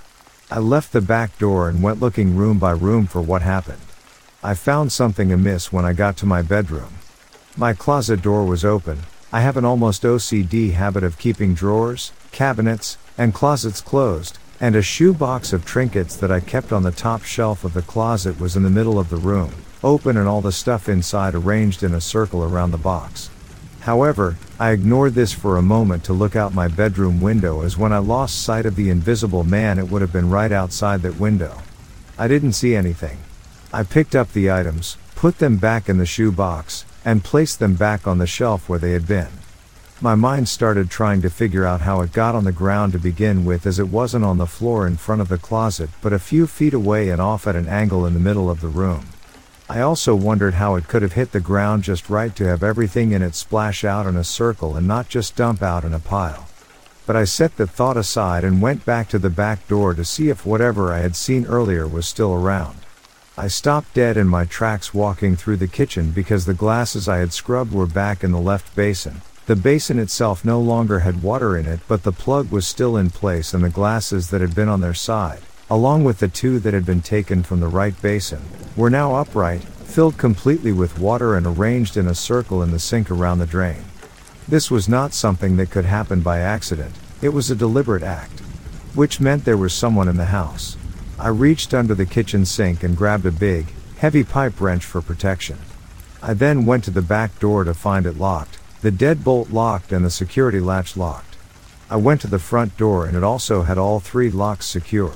I 0.49 0.61
left 0.61 0.93
the 0.93 1.01
back 1.01 1.37
door 1.39 1.69
and 1.69 1.83
went 1.83 2.01
looking 2.01 2.37
room 2.37 2.61
by 2.61 2.71
room 2.71 3.09
for 3.09 3.21
what 3.21 3.43
happened. 3.43 3.83
I 4.45 4.55
found 4.55 4.93
something 4.93 5.33
amiss 5.33 5.73
when 5.73 5.85
I 5.85 5.93
got 5.93 6.17
to 6.19 6.27
my 6.27 6.41
bedroom. 6.41 6.95
My 7.57 7.73
closet 7.73 8.23
door 8.23 8.47
was 8.47 8.65
open. 8.65 9.01
I 9.33 9.41
have 9.41 9.57
an 9.57 9.65
almost 9.65 10.05
OCD 10.05 10.75
habit 10.75 11.03
of 11.03 11.19
keeping 11.19 11.53
drawers, 11.53 12.13
cabinets, 12.31 12.97
and 13.19 13.35
closets 13.35 13.81
closed, 13.81 14.39
and 14.61 14.75
a 14.75 14.83
shoebox 14.83 15.53
of 15.53 15.65
trinkets 15.65 16.17
that 16.17 16.33
I 16.33 16.41
kept 16.41 16.73
on 16.73 16.83
the 16.83 16.91
top 16.91 17.23
shelf 17.23 17.65
of 17.65 17.75
the 17.75 17.83
closet 17.83 18.41
was 18.41 18.57
in 18.57 18.63
the 18.63 18.71
middle 18.71 18.99
of 18.99 19.11
the 19.11 19.17
room, 19.17 19.53
open 19.85 20.17
and 20.17 20.27
all 20.27 20.41
the 20.41 20.53
stuff 20.53 20.89
inside 20.89 21.35
arranged 21.35 21.83
in 21.83 21.95
a 21.95 22.01
circle 22.01 22.43
around 22.43 22.71
the 22.71 22.79
box. 22.79 23.31
However, 23.81 24.37
I 24.59 24.71
ignored 24.71 25.15
this 25.15 25.33
for 25.33 25.57
a 25.57 25.63
moment 25.63 26.03
to 26.05 26.13
look 26.13 26.35
out 26.35 26.55
my 26.55 26.67
bedroom 26.67 27.21
window 27.21 27.63
as 27.63 27.77
when 27.77 27.93
I 27.93 27.99
lost 27.99 28.43
sight 28.43 28.67
of 28.67 28.75
the 28.75 28.91
invisible 28.91 29.45
man 29.45 29.79
it 29.79 29.89
would 29.89 30.03
have 30.03 30.13
been 30.13 30.31
right 30.31 30.51
outside 30.51 31.03
that 31.03 31.21
window. 31.21 31.63
I 32.19 32.27
didn't 32.27 32.55
see 32.55 32.75
anything. 32.75 33.19
I 33.73 33.83
picked 33.83 34.17
up 34.17 34.33
the 34.33 34.51
items, 34.51 34.97
put 35.15 35.39
them 35.39 35.59
back 35.59 35.89
in 35.89 35.99
the 35.99 36.07
shoe 36.07 36.33
box, 36.33 36.85
and 37.05 37.23
placed 37.23 37.59
them 37.59 37.75
back 37.75 38.07
on 38.07 38.19
the 38.19 38.27
shelf 38.27 38.69
where 38.69 38.79
they 38.79 38.93
had 38.93 39.07
been. 39.07 39.29
My 40.03 40.15
mind 40.15 40.47
started 40.47 40.91
trying 40.91 41.23
to 41.23 41.31
figure 41.31 41.65
out 41.65 41.81
how 41.81 42.03
it 42.03 42.13
got 42.13 42.35
on 42.35 42.45
the 42.45 42.53
ground 42.53 42.93
to 42.93 42.99
begin 42.99 43.47
with 43.47 43.67
as 43.67 43.79
it 43.79 43.89
wasn't 43.89 44.27
on 44.27 44.37
the 44.37 44.47
floor 44.47 44.87
in 44.87 44.99
front 44.99 45.23
of 45.23 45.29
the 45.29 45.39
closet 45.39 45.89
but 46.03 46.13
a 46.13 46.19
few 46.19 46.47
feet 46.47 46.75
away 46.75 47.09
and 47.09 47.19
off 47.19 47.47
at 47.47 47.57
an 47.57 47.67
angle 47.67 48.05
in 48.05 48.13
the 48.13 48.21
middle 48.21 48.51
of 48.51 48.61
the 48.61 48.69
room. 48.69 49.07
I 49.71 49.81
also 49.81 50.15
wondered 50.15 50.53
how 50.55 50.75
it 50.75 50.87
could 50.87 51.01
have 51.01 51.15
hit 51.15 51.33
the 51.33 51.41
ground 51.41 51.83
just 51.83 52.11
right 52.11 52.37
to 52.37 52.45
have 52.45 52.63
everything 52.63 53.13
in 53.13 53.23
it 53.23 53.35
splash 53.35 53.85
out 53.85 54.07
in 54.07 54.17
a 54.17 54.23
circle 54.23 54.77
and 54.77 54.87
not 54.87 55.09
just 55.09 55.35
dump 55.35 55.63
out 55.63 55.83
in 55.83 55.95
a 55.95 55.99
pile. 55.99 56.47
But 57.07 57.17
I 57.17 57.25
set 57.25 57.57
the 57.57 57.67
thought 57.67 57.97
aside 57.97 58.45
and 58.45 58.61
went 58.61 58.85
back 58.85 59.09
to 59.09 59.19
the 59.19 59.31
back 59.31 59.67
door 59.67 59.95
to 59.95 60.05
see 60.05 60.29
if 60.29 60.45
whatever 60.45 60.93
I 60.93 60.99
had 60.99 61.17
seen 61.17 61.47
earlier 61.47 61.89
was 61.89 62.07
still 62.07 62.35
around. 62.35 62.77
I 63.39 63.49
stopped 63.49 63.95
dead 63.95 64.19
in 64.19 64.29
my 64.29 64.45
tracks 64.45 64.93
walking 64.93 65.37
through 65.37 65.57
the 65.57 65.67
kitchen 65.67 66.11
because 66.11 66.45
the 66.45 66.53
glasses 66.53 67.09
I 67.09 67.17
had 67.17 67.33
scrubbed 67.33 67.73
were 67.73 67.87
back 67.87 68.23
in 68.23 68.33
the 68.33 68.39
left 68.39 68.77
basin. 68.77 69.23
The 69.47 69.55
basin 69.55 70.01
itself 70.01 70.45
no 70.45 70.61
longer 70.61 70.99
had 70.99 71.23
water 71.23 71.57
in 71.57 71.67
it, 71.67 71.79
but 71.87 72.03
the 72.03 72.11
plug 72.11 72.51
was 72.51 72.67
still 72.67 72.97
in 72.97 73.11
place 73.11 73.55
and 73.55 73.63
the 73.63 73.71
glasses 73.71 74.31
that 74.31 74.41
had 74.41 74.57
been 74.57 74.69
on 74.69 74.81
their 74.81 74.93
side, 74.93 75.39
along 75.71 76.03
with 76.03 76.19
the 76.19 76.27
two 76.27 76.59
that 76.59 76.75
had 76.75 76.85
been 76.85 77.01
taken 77.01 77.45
from 77.45 77.61
the 77.61 77.69
right 77.69 77.95
basin, 78.03 78.41
were 78.77 78.91
now 78.91 79.15
upright, 79.15 79.63
filled 79.63 80.19
completely 80.19 80.73
with 80.73 80.99
water 80.99 81.37
and 81.37 81.47
arranged 81.47 81.97
in 81.97 82.09
a 82.09 82.15
circle 82.15 82.61
in 82.61 82.73
the 82.73 82.81
sink 82.81 83.09
around 83.09 83.39
the 83.39 83.47
drain. 83.47 83.85
This 84.49 84.69
was 84.69 84.89
not 84.89 85.15
something 85.15 85.57
that 85.59 85.71
could 85.71 85.85
happen 85.85 86.23
by 86.23 86.41
accident, 86.41 86.97
it 87.23 87.29
was 87.29 87.49
a 87.49 87.55
deliberate 87.55 88.03
act. 88.03 88.41
Which 88.97 89.21
meant 89.21 89.45
there 89.45 89.57
was 89.57 89.73
someone 89.73 90.09
in 90.09 90.17
the 90.17 90.25
house. 90.25 90.77
I 91.21 91.29
reached 91.29 91.73
under 91.73 91.95
the 91.95 92.05
kitchen 92.05 92.47
sink 92.47 92.83
and 92.83 92.97
grabbed 92.97 93.27
a 93.27 93.31
big, 93.31 93.67
heavy 93.99 94.25
pipe 94.25 94.61
wrench 94.61 94.85
for 94.85 95.01
protection. 95.01 95.59
I 96.21 96.35
then 96.35 96.67
went 96.67 96.83
to 96.85 96.91
the 96.91 97.01
back 97.01 97.39
door 97.39 97.63
to 97.63 97.75
find 97.75 98.07
it 98.07 98.19
locked, 98.19 98.59
the 98.83 98.93
deadbolt 98.93 99.53
locked 99.53 99.93
and 99.93 100.05
the 100.05 100.11
security 100.11 100.61
latch 100.61 100.97
locked. 100.97 101.37
I 101.89 101.97
went 101.97 102.21
to 102.23 102.27
the 102.27 102.39
front 102.39 102.77
door 102.77 103.07
and 103.07 103.17
it 103.17 103.23
also 103.23 103.63
had 103.63 103.79
all 103.79 104.01
three 104.01 104.31
locks 104.31 104.67
secure. 104.67 105.15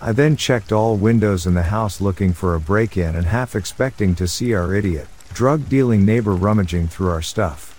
I 0.00 0.12
then 0.12 0.36
checked 0.36 0.72
all 0.72 0.96
windows 0.96 1.46
in 1.46 1.54
the 1.54 1.64
house 1.64 2.00
looking 2.00 2.32
for 2.32 2.54
a 2.54 2.60
break 2.60 2.96
in 2.96 3.14
and 3.14 3.26
half 3.26 3.54
expecting 3.54 4.14
to 4.16 4.26
see 4.26 4.54
our 4.54 4.74
idiot, 4.74 5.08
drug 5.32 5.68
dealing 5.68 6.04
neighbor 6.04 6.34
rummaging 6.34 6.88
through 6.88 7.10
our 7.10 7.22
stuff. 7.22 7.76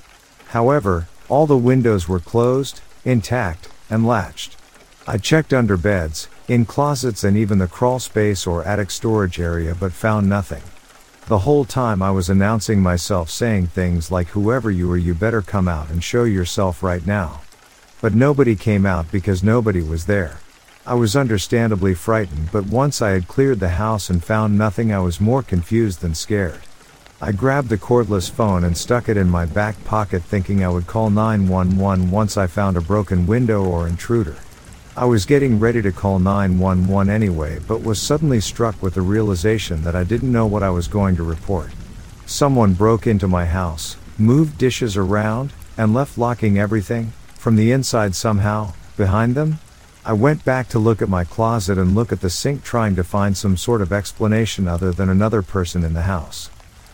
However, 0.49 1.07
all 1.29 1.47
the 1.47 1.57
windows 1.57 2.07
were 2.07 2.19
closed, 2.19 2.81
intact, 3.05 3.69
and 3.89 4.05
latched. 4.05 4.55
I 5.07 5.17
checked 5.17 5.53
under 5.53 5.77
beds, 5.77 6.27
in 6.47 6.65
closets, 6.65 7.23
and 7.23 7.35
even 7.35 7.57
the 7.57 7.67
crawl 7.67 7.99
space 7.99 8.45
or 8.45 8.63
attic 8.63 8.91
storage 8.91 9.39
area 9.39 9.75
but 9.77 9.91
found 9.91 10.29
nothing. 10.29 10.61
The 11.31 11.47
whole 11.47 11.63
time 11.63 12.01
I 12.01 12.11
was 12.11 12.29
announcing 12.29 12.81
myself 12.81 13.29
saying 13.29 13.67
things 13.67 14.11
like, 14.11 14.27
Whoever 14.27 14.69
you 14.69 14.91
are, 14.91 14.97
you 14.97 15.13
better 15.13 15.41
come 15.41 15.69
out 15.69 15.89
and 15.89 16.03
show 16.03 16.25
yourself 16.25 16.83
right 16.83 17.07
now. 17.07 17.39
But 18.01 18.13
nobody 18.13 18.53
came 18.57 18.85
out 18.85 19.09
because 19.13 19.41
nobody 19.41 19.81
was 19.81 20.07
there. 20.07 20.39
I 20.85 20.95
was 20.95 21.15
understandably 21.15 21.93
frightened, 21.93 22.51
but 22.51 22.65
once 22.65 23.01
I 23.01 23.11
had 23.11 23.29
cleared 23.29 23.61
the 23.61 23.79
house 23.79 24.09
and 24.09 24.21
found 24.21 24.57
nothing, 24.57 24.91
I 24.91 24.99
was 24.99 25.21
more 25.21 25.41
confused 25.41 26.01
than 26.01 26.15
scared. 26.15 26.63
I 27.21 27.31
grabbed 27.31 27.69
the 27.69 27.77
cordless 27.77 28.29
phone 28.29 28.65
and 28.65 28.75
stuck 28.75 29.07
it 29.07 29.15
in 29.15 29.29
my 29.29 29.45
back 29.45 29.81
pocket, 29.85 30.23
thinking 30.23 30.65
I 30.65 30.67
would 30.67 30.85
call 30.85 31.09
911 31.09 32.11
once 32.11 32.35
I 32.35 32.47
found 32.47 32.75
a 32.75 32.81
broken 32.81 33.25
window 33.25 33.63
or 33.63 33.87
intruder. 33.87 34.35
I 34.97 35.05
was 35.05 35.25
getting 35.25 35.57
ready 35.57 35.81
to 35.83 35.93
call 35.93 36.19
911 36.19 37.09
anyway, 37.09 37.59
but 37.65 37.81
was 37.81 38.01
suddenly 38.01 38.41
struck 38.41 38.83
with 38.83 38.95
the 38.95 39.01
realization 39.01 39.83
that 39.83 39.95
I 39.95 40.03
didn't 40.03 40.33
know 40.33 40.45
what 40.45 40.63
I 40.63 40.69
was 40.69 40.89
going 40.89 41.15
to 41.15 41.23
report. 41.23 41.71
Someone 42.25 42.73
broke 42.73 43.07
into 43.07 43.25
my 43.25 43.45
house, 43.45 43.95
moved 44.17 44.57
dishes 44.57 44.97
around, 44.97 45.53
and 45.77 45.93
left 45.93 46.17
locking 46.17 46.59
everything, 46.59 47.13
from 47.35 47.55
the 47.55 47.71
inside 47.71 48.15
somehow, 48.15 48.73
behind 48.97 49.33
them? 49.33 49.59
I 50.03 50.11
went 50.11 50.43
back 50.43 50.67
to 50.69 50.79
look 50.79 51.01
at 51.01 51.07
my 51.07 51.23
closet 51.23 51.77
and 51.77 51.95
look 51.95 52.11
at 52.11 52.19
the 52.19 52.29
sink 52.29 52.61
trying 52.61 52.97
to 52.97 53.03
find 53.05 53.37
some 53.37 53.55
sort 53.55 53.81
of 53.81 53.93
explanation 53.93 54.67
other 54.67 54.91
than 54.91 55.07
another 55.07 55.41
person 55.41 55.85
in 55.85 55.93
the 55.93 56.01
house. 56.01 56.49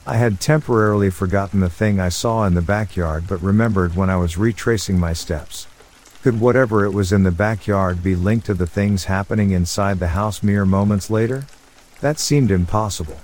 I 0.05 0.17
had 0.17 0.39
temporarily 0.39 1.09
forgotten 1.09 1.61
the 1.61 1.69
thing 1.69 1.99
I 1.99 2.09
saw 2.09 2.45
in 2.45 2.53
the 2.53 2.61
backyard 2.61 3.23
but 3.27 3.41
remembered 3.41 3.95
when 3.95 4.11
I 4.11 4.17
was 4.17 4.37
retracing 4.37 4.99
my 4.99 5.13
steps. 5.13 5.65
Could 6.27 6.41
whatever 6.41 6.83
it 6.83 6.91
was 6.91 7.13
in 7.13 7.23
the 7.23 7.31
backyard 7.31 8.03
be 8.03 8.13
linked 8.13 8.47
to 8.47 8.53
the 8.53 8.67
things 8.67 9.05
happening 9.05 9.51
inside 9.51 9.97
the 9.97 10.09
house 10.09 10.43
mere 10.43 10.65
moments 10.65 11.09
later? 11.09 11.45
That 12.01 12.19
seemed 12.19 12.51
impossible. 12.51 13.15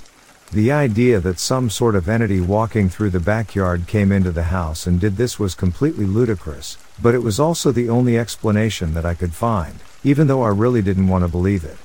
The 0.54 0.72
idea 0.72 1.20
that 1.20 1.38
some 1.38 1.70
sort 1.70 1.96
of 1.96 2.08
entity 2.08 2.40
walking 2.40 2.88
through 2.88 3.10
the 3.10 3.20
backyard 3.20 3.88
came 3.88 4.14
into 4.14 4.32
the 4.32 4.44
house 4.44 4.88
and 4.88 5.02
did 5.02 5.18
this 5.18 5.38
was 5.38 5.54
completely 5.54 6.06
ludicrous, 6.06 6.78
but 7.02 7.14
it 7.14 7.22
was 7.22 7.42
also 7.42 7.74
the 7.74 7.90
only 7.90 8.18
explanation 8.18 8.94
that 8.94 9.06
I 9.06 9.16
could 9.16 9.34
find, 9.34 9.82
even 10.06 10.28
though 10.28 10.44
I 10.44 10.52
really 10.52 10.82
didn't 10.82 11.10
want 11.10 11.26
to 11.26 11.28
believe 11.28 11.66
it. 11.66 11.76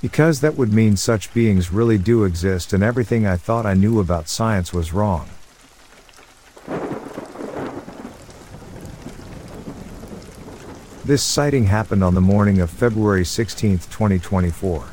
Because 0.00 0.40
that 0.40 0.56
would 0.56 0.72
mean 0.72 0.96
such 0.96 1.34
beings 1.34 1.72
really 1.72 1.98
do 1.98 2.24
exist 2.24 2.72
and 2.72 2.82
everything 2.82 3.26
I 3.26 3.36
thought 3.36 3.66
I 3.66 3.74
knew 3.74 4.00
about 4.00 4.30
science 4.30 4.72
was 4.72 4.94
wrong. 4.94 5.28
This 11.06 11.22
sighting 11.22 11.66
happened 11.66 12.02
on 12.02 12.14
the 12.14 12.22
morning 12.22 12.60
of 12.60 12.70
February 12.70 13.26
16, 13.26 13.72
2024. 13.76 14.86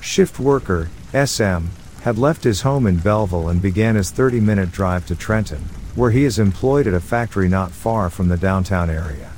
Shift 0.00 0.38
worker, 0.38 0.88
SM, 1.12 1.66
had 2.02 2.16
left 2.16 2.44
his 2.44 2.60
home 2.60 2.86
in 2.86 2.98
Belleville 2.98 3.48
and 3.48 3.60
began 3.60 3.96
his 3.96 4.12
30 4.12 4.38
minute 4.38 4.70
drive 4.70 5.04
to 5.06 5.16
Trenton, 5.16 5.64
where 5.96 6.12
he 6.12 6.24
is 6.24 6.38
employed 6.38 6.86
at 6.86 6.94
a 6.94 7.00
factory 7.00 7.48
not 7.48 7.72
far 7.72 8.08
from 8.08 8.28
the 8.28 8.36
downtown 8.36 8.88
area. 8.88 9.32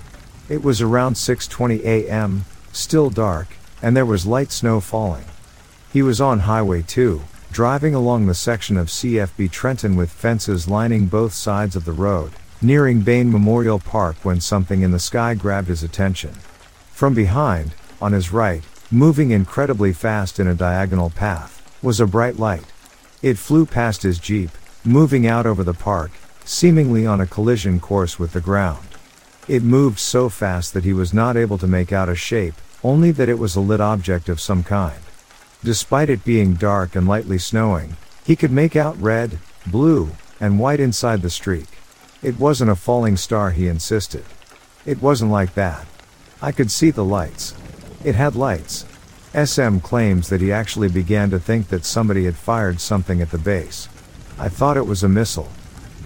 It 0.51 0.63
was 0.63 0.83
around 0.83 1.15
6:20 1.15 1.83
a.m., 1.87 2.45
still 2.71 3.09
dark, 3.09 3.57
and 3.81 3.97
there 3.97 4.05
was 4.05 4.27
light 4.27 4.53
snow 4.53 4.81
falling. 4.81 5.25
He 5.91 6.03
was 6.03 6.21
on 6.21 6.41
Highway 6.41 6.83
2, 6.83 7.23
driving 7.51 7.95
along 7.95 8.27
the 8.27 8.35
section 8.35 8.77
of 8.77 8.89
CFB 8.89 9.51
Trenton 9.51 9.97
with 9.97 10.11
fences 10.11 10.69
lining 10.69 11.07
both 11.07 11.33
sides 11.33 11.77
of 11.77 11.87
the 11.87 11.93
road, 11.93 12.33
nearing 12.63 13.01
Bain 13.01 13.31
Memorial 13.31 13.79
Park 13.79 14.17
when 14.23 14.41
something 14.41 14.83
in 14.83 14.91
the 14.91 14.99
sky 14.99 15.35
grabbed 15.35 15.69
his 15.69 15.83
attention. 15.83 16.33
From 16.93 17.15
behind, 17.15 17.75
on 18.01 18.13
his 18.13 18.33
right, 18.33 18.63
moving 18.91 19.31
incredibly 19.31 19.93
fast 19.93 20.39
in 20.39 20.47
a 20.47 20.55
diagonal 20.55 21.11
path, 21.11 21.57
was 21.83 22.01
a 22.01 22.07
bright 22.07 22.39
light. 22.39 22.65
It 23.23 23.39
flew 23.39 23.65
past 23.65 24.03
his 24.03 24.19
Jeep, 24.19 24.51
moving 24.85 25.27
out 25.27 25.47
over 25.47 25.65
the 25.65 25.75
park, 25.75 26.11
seemingly 26.45 27.07
on 27.07 27.21
a 27.21 27.27
collision 27.27 27.81
course 27.81 28.19
with 28.19 28.33
the 28.33 28.41
ground. 28.41 28.87
It 29.49 29.63
moved 29.63 29.99
so 29.99 30.29
fast 30.29 30.75
that 30.75 30.85
he 30.85 30.93
was 30.93 31.15
not 31.15 31.37
able 31.37 31.59
to 31.59 31.67
make 31.67 31.93
out 31.93 32.09
a 32.09 32.15
shape, 32.15 32.55
only 32.85 33.11
that 33.13 33.29
it 33.29 33.39
was 33.39 33.57
a 33.57 33.61
lit 33.61 33.81
object 33.81 34.29
of 34.29 34.41
some 34.41 34.63
kind. 34.63 35.01
Despite 35.63 36.09
it 36.09 36.25
being 36.25 36.55
dark 36.55 36.97
and 36.97 37.07
lightly 37.07 37.39
snowing, 37.39 37.97
he 38.25 38.37
could 38.37 38.51
make 38.51 38.77
out 38.77 39.01
red, 39.01 39.39
blue, 39.67 40.11
and 40.41 40.59
white 40.59 40.81
inside 40.81 41.23
the 41.23 41.31
streak. 41.31 41.69
It 42.23 42.39
wasn't 42.39 42.71
a 42.71 42.77
falling 42.77 43.17
star, 43.17 43.51
he 43.51 43.67
insisted. 43.67 44.25
It 44.85 45.01
wasn't 45.01 45.31
like 45.31 45.55
that. 45.55 45.87
I 46.43 46.53
could 46.53 46.71
see 46.71 46.91
the 46.91 47.05
lights. 47.05 47.55
It 48.05 48.15
had 48.15 48.37
lights. 48.37 48.85
SM 49.33 49.79
claims 49.79 50.29
that 50.29 50.41
he 50.41 50.53
actually 50.53 50.89
began 50.89 51.31
to 51.31 51.39
think 51.39 51.69
that 51.69 51.85
somebody 51.85 52.25
had 52.25 52.37
fired 52.37 52.81
something 52.81 53.23
at 53.23 53.31
the 53.31 53.39
base. 53.39 53.89
I 54.39 54.49
thought 54.49 54.77
it 54.77 54.87
was 54.87 55.03
a 55.03 55.09
missile. 55.09 55.49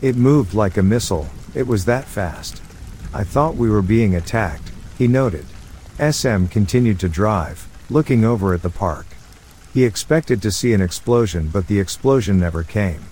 It 0.02 0.16
moved 0.16 0.54
like 0.54 0.76
a 0.76 0.82
missile, 0.82 1.26
it 1.54 1.66
was 1.66 1.84
that 1.84 2.04
fast. 2.04 2.60
I 3.12 3.24
thought 3.24 3.56
we 3.56 3.70
were 3.70 3.82
being 3.82 4.14
attacked, 4.14 4.72
he 4.98 5.08
noted. 5.08 5.46
SM 5.98 6.46
continued 6.46 7.00
to 7.00 7.08
drive, 7.08 7.66
looking 7.88 8.24
over 8.24 8.52
at 8.52 8.62
the 8.62 8.70
park. 8.70 9.06
He 9.72 9.84
expected 9.84 10.42
to 10.42 10.50
see 10.50 10.72
an 10.72 10.82
explosion, 10.82 11.48
but 11.52 11.66
the 11.66 11.80
explosion 11.80 12.38
never 12.38 12.62
came. 12.62 13.04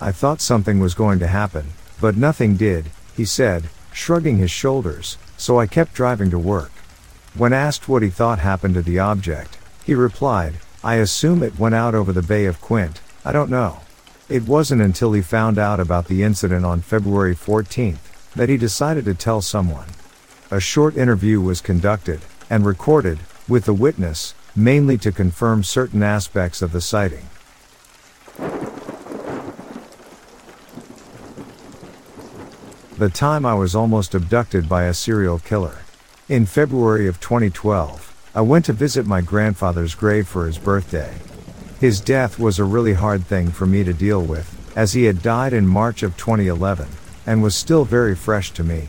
I 0.00 0.12
thought 0.12 0.40
something 0.40 0.80
was 0.80 0.94
going 0.94 1.18
to 1.18 1.26
happen, 1.26 1.66
but 2.00 2.16
nothing 2.16 2.56
did, 2.56 2.90
he 3.16 3.24
said, 3.24 3.68
shrugging 3.92 4.38
his 4.38 4.50
shoulders, 4.50 5.18
so 5.36 5.58
I 5.58 5.66
kept 5.66 5.94
driving 5.94 6.30
to 6.30 6.38
work. 6.38 6.72
When 7.34 7.52
asked 7.52 7.88
what 7.88 8.02
he 8.02 8.10
thought 8.10 8.38
happened 8.38 8.74
to 8.74 8.82
the 8.82 8.98
object, 8.98 9.58
He 9.84 9.94
replied, 9.94 10.54
I 10.84 10.96
assume 10.96 11.42
it 11.42 11.58
went 11.58 11.74
out 11.74 11.94
over 11.94 12.12
the 12.12 12.22
Bay 12.22 12.44
of 12.46 12.60
Quinte, 12.60 13.00
I 13.24 13.32
don't 13.32 13.50
know. 13.50 13.80
It 14.28 14.46
wasn't 14.46 14.82
until 14.82 15.12
he 15.12 15.22
found 15.22 15.58
out 15.58 15.80
about 15.80 16.06
the 16.06 16.22
incident 16.22 16.64
on 16.64 16.80
February 16.80 17.34
14th 17.34 18.32
that 18.34 18.48
he 18.48 18.56
decided 18.56 19.04
to 19.06 19.14
tell 19.14 19.42
someone. 19.42 19.88
A 20.50 20.60
short 20.60 20.96
interview 20.96 21.40
was 21.40 21.60
conducted 21.60 22.20
and 22.48 22.64
recorded 22.64 23.18
with 23.48 23.64
the 23.64 23.74
witness, 23.74 24.34
mainly 24.54 24.96
to 24.98 25.10
confirm 25.10 25.64
certain 25.64 26.02
aspects 26.02 26.62
of 26.62 26.72
the 26.72 26.80
sighting. 26.80 27.26
The 33.00 33.08
time 33.08 33.46
I 33.46 33.54
was 33.54 33.74
almost 33.74 34.14
abducted 34.14 34.68
by 34.68 34.82
a 34.82 34.92
serial 34.92 35.38
killer. 35.38 35.78
In 36.28 36.44
February 36.44 37.06
of 37.06 37.18
2012, 37.18 38.30
I 38.34 38.42
went 38.42 38.66
to 38.66 38.74
visit 38.74 39.06
my 39.06 39.22
grandfather's 39.22 39.94
grave 39.94 40.28
for 40.28 40.44
his 40.44 40.58
birthday. 40.58 41.14
His 41.80 41.98
death 41.98 42.38
was 42.38 42.58
a 42.58 42.64
really 42.64 42.92
hard 42.92 43.24
thing 43.24 43.52
for 43.52 43.64
me 43.64 43.84
to 43.84 43.94
deal 43.94 44.20
with, 44.20 44.54
as 44.76 44.92
he 44.92 45.04
had 45.04 45.22
died 45.22 45.54
in 45.54 45.66
March 45.66 46.02
of 46.02 46.14
2011, 46.18 46.88
and 47.24 47.42
was 47.42 47.54
still 47.54 47.86
very 47.86 48.14
fresh 48.14 48.50
to 48.50 48.62
me. 48.62 48.88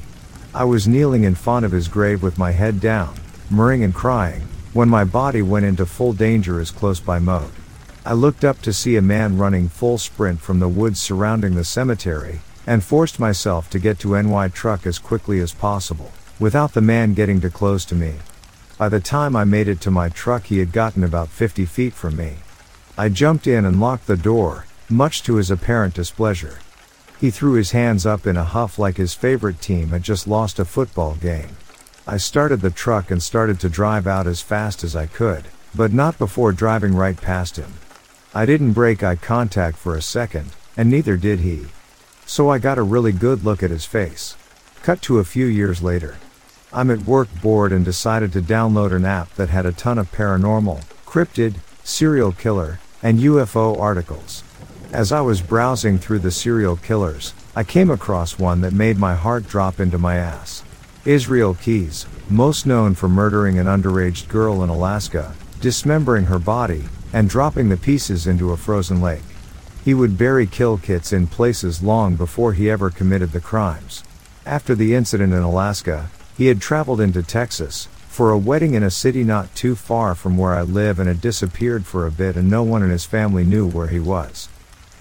I 0.53 0.65
was 0.65 0.89
kneeling 0.89 1.23
in 1.23 1.33
front 1.33 1.65
of 1.65 1.71
his 1.71 1.87
grave 1.87 2.21
with 2.21 2.37
my 2.37 2.51
head 2.51 2.81
down, 2.81 3.15
murmuring 3.49 3.81
and 3.81 3.95
crying, 3.95 4.41
when 4.73 4.89
my 4.89 5.05
body 5.05 5.41
went 5.41 5.63
into 5.63 5.85
full 5.85 6.11
danger 6.11 6.59
as 6.59 6.69
close 6.69 6.99
by 6.99 7.19
mode. 7.19 7.53
I 8.05 8.11
looked 8.11 8.43
up 8.43 8.61
to 8.63 8.73
see 8.73 8.97
a 8.97 9.01
man 9.01 9.37
running 9.37 9.69
full 9.69 9.97
sprint 9.97 10.41
from 10.41 10.59
the 10.59 10.67
woods 10.67 10.99
surrounding 10.99 11.55
the 11.55 11.63
cemetery, 11.63 12.41
and 12.67 12.83
forced 12.83 13.19
myself 13.19 13.69
to 13.69 13.79
get 13.79 13.99
to 13.99 14.21
NY 14.21 14.49
truck 14.49 14.85
as 14.85 14.99
quickly 14.99 15.39
as 15.39 15.53
possible, 15.53 16.11
without 16.39 16.73
the 16.73 16.81
man 16.81 17.13
getting 17.13 17.41
too 17.41 17.49
close 17.49 17.85
to 17.85 17.95
me. 17.95 18.15
By 18.77 18.89
the 18.89 18.99
time 18.99 19.35
I 19.35 19.43
made 19.43 19.67
it 19.67 19.81
to 19.81 19.91
my 19.91 20.09
truck, 20.09 20.45
he 20.45 20.59
had 20.59 20.71
gotten 20.71 21.03
about 21.03 21.29
50 21.29 21.65
feet 21.65 21.93
from 21.93 22.17
me. 22.17 22.37
I 22.97 23.09
jumped 23.09 23.47
in 23.47 23.65
and 23.65 23.79
locked 23.79 24.07
the 24.07 24.17
door, 24.17 24.65
much 24.89 25.23
to 25.23 25.35
his 25.35 25.51
apparent 25.51 25.93
displeasure. 25.93 26.59
He 27.19 27.29
threw 27.29 27.53
his 27.53 27.71
hands 27.71 28.05
up 28.05 28.25
in 28.25 28.37
a 28.37 28.43
huff 28.43 28.79
like 28.79 28.97
his 28.97 29.13
favorite 29.13 29.61
team 29.61 29.89
had 29.89 30.01
just 30.01 30.27
lost 30.27 30.57
a 30.57 30.65
football 30.65 31.15
game. 31.15 31.57
I 32.07 32.17
started 32.17 32.61
the 32.61 32.71
truck 32.71 33.11
and 33.11 33.21
started 33.21 33.59
to 33.59 33.69
drive 33.69 34.07
out 34.07 34.25
as 34.25 34.41
fast 34.41 34.83
as 34.83 34.95
I 34.95 35.05
could, 35.05 35.45
but 35.75 35.93
not 35.93 36.17
before 36.17 36.51
driving 36.51 36.95
right 36.95 37.15
past 37.15 37.57
him. 37.57 37.73
I 38.33 38.45
didn't 38.45 38.73
break 38.73 39.03
eye 39.03 39.17
contact 39.17 39.77
for 39.77 39.95
a 39.95 40.01
second, 40.01 40.55
and 40.75 40.89
neither 40.89 41.15
did 41.17 41.41
he. 41.41 41.67
So 42.31 42.49
I 42.49 42.59
got 42.59 42.77
a 42.77 42.81
really 42.81 43.11
good 43.11 43.43
look 43.43 43.61
at 43.61 43.71
his 43.71 43.83
face. 43.83 44.37
Cut 44.83 45.01
to 45.01 45.19
a 45.19 45.25
few 45.25 45.47
years 45.47 45.83
later. 45.83 46.15
I'm 46.71 46.89
at 46.89 47.03
work 47.03 47.27
bored 47.41 47.73
and 47.73 47.83
decided 47.83 48.31
to 48.31 48.41
download 48.41 48.93
an 48.93 49.03
app 49.03 49.35
that 49.35 49.49
had 49.49 49.65
a 49.65 49.73
ton 49.73 49.97
of 49.97 50.09
paranormal, 50.13 50.81
cryptid, 51.05 51.55
serial 51.83 52.31
killer, 52.31 52.79
and 53.03 53.19
UFO 53.19 53.77
articles. 53.77 54.45
As 54.93 55.11
I 55.11 55.19
was 55.19 55.41
browsing 55.41 55.99
through 55.99 56.19
the 56.19 56.31
serial 56.31 56.77
killers, 56.77 57.33
I 57.53 57.65
came 57.65 57.89
across 57.89 58.39
one 58.39 58.61
that 58.61 58.71
made 58.71 58.97
my 58.97 59.13
heart 59.13 59.45
drop 59.45 59.81
into 59.81 59.97
my 59.97 60.15
ass. 60.15 60.63
Israel 61.03 61.55
Keyes, 61.55 62.05
most 62.29 62.65
known 62.65 62.95
for 62.95 63.09
murdering 63.09 63.59
an 63.59 63.67
underage 63.67 64.29
girl 64.29 64.63
in 64.63 64.69
Alaska, 64.69 65.35
dismembering 65.59 66.27
her 66.27 66.39
body, 66.39 66.85
and 67.11 67.27
dropping 67.27 67.67
the 67.67 67.75
pieces 67.75 68.25
into 68.25 68.53
a 68.53 68.57
frozen 68.57 69.01
lake. 69.01 69.19
He 69.83 69.93
would 69.93 70.17
bury 70.17 70.45
kill 70.45 70.77
kits 70.77 71.11
in 71.11 71.27
places 71.27 71.81
long 71.81 72.15
before 72.15 72.53
he 72.53 72.69
ever 72.69 72.89
committed 72.89 73.31
the 73.31 73.41
crimes. 73.41 74.03
After 74.45 74.75
the 74.75 74.93
incident 74.93 75.33
in 75.33 75.41
Alaska, 75.41 76.09
he 76.37 76.47
had 76.47 76.61
traveled 76.61 77.01
into 77.01 77.23
Texas 77.23 77.87
for 78.07 78.29
a 78.29 78.37
wedding 78.37 78.73
in 78.73 78.83
a 78.83 78.91
city 78.91 79.23
not 79.23 79.55
too 79.55 79.73
far 79.73 80.13
from 80.13 80.37
where 80.37 80.53
I 80.53 80.61
live 80.61 80.99
and 80.99 81.07
had 81.07 81.21
disappeared 81.21 81.85
for 81.85 82.05
a 82.05 82.11
bit 82.11 82.35
and 82.35 82.49
no 82.49 82.61
one 82.61 82.83
in 82.83 82.89
his 82.89 83.05
family 83.05 83.43
knew 83.43 83.67
where 83.67 83.87
he 83.87 83.99
was. 83.99 84.49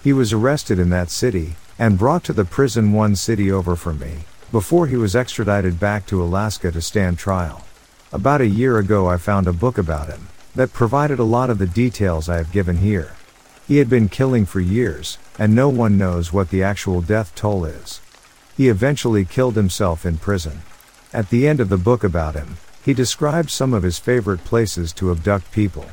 He 0.03 0.13
was 0.13 0.33
arrested 0.33 0.79
in 0.79 0.89
that 0.89 1.11
city 1.11 1.55
and 1.77 1.99
brought 1.99 2.23
to 2.23 2.33
the 2.33 2.45
prison 2.45 2.93
one 2.93 3.15
city 3.15 3.51
over 3.51 3.75
from 3.75 3.99
me 3.99 4.19
before 4.51 4.87
he 4.87 4.95
was 4.95 5.15
extradited 5.15 5.79
back 5.79 6.05
to 6.07 6.23
Alaska 6.23 6.71
to 6.71 6.81
stand 6.81 7.17
trial. 7.17 7.65
About 8.11 8.41
a 8.41 8.47
year 8.47 8.77
ago 8.77 9.07
I 9.07 9.17
found 9.17 9.47
a 9.47 9.53
book 9.53 9.77
about 9.77 10.07
him 10.07 10.27
that 10.55 10.73
provided 10.73 11.19
a 11.19 11.23
lot 11.23 11.49
of 11.49 11.59
the 11.59 11.67
details 11.67 12.27
I 12.27 12.37
have 12.37 12.51
given 12.51 12.77
here. 12.77 13.15
He 13.71 13.77
had 13.77 13.89
been 13.89 14.09
killing 14.09 14.45
for 14.45 14.59
years, 14.59 15.17
and 15.39 15.55
no 15.55 15.69
one 15.69 15.97
knows 15.97 16.33
what 16.33 16.49
the 16.49 16.61
actual 16.61 16.99
death 16.99 17.33
toll 17.35 17.63
is. 17.63 18.01
He 18.57 18.67
eventually 18.67 19.23
killed 19.23 19.55
himself 19.55 20.05
in 20.05 20.17
prison. 20.17 20.63
At 21.13 21.29
the 21.29 21.47
end 21.47 21.61
of 21.61 21.69
the 21.69 21.77
book 21.77 22.03
about 22.03 22.35
him, 22.35 22.57
he 22.83 22.93
describes 22.93 23.53
some 23.53 23.73
of 23.73 23.83
his 23.83 23.97
favorite 23.97 24.43
places 24.43 24.91
to 24.95 25.09
abduct 25.09 25.53
people. 25.53 25.85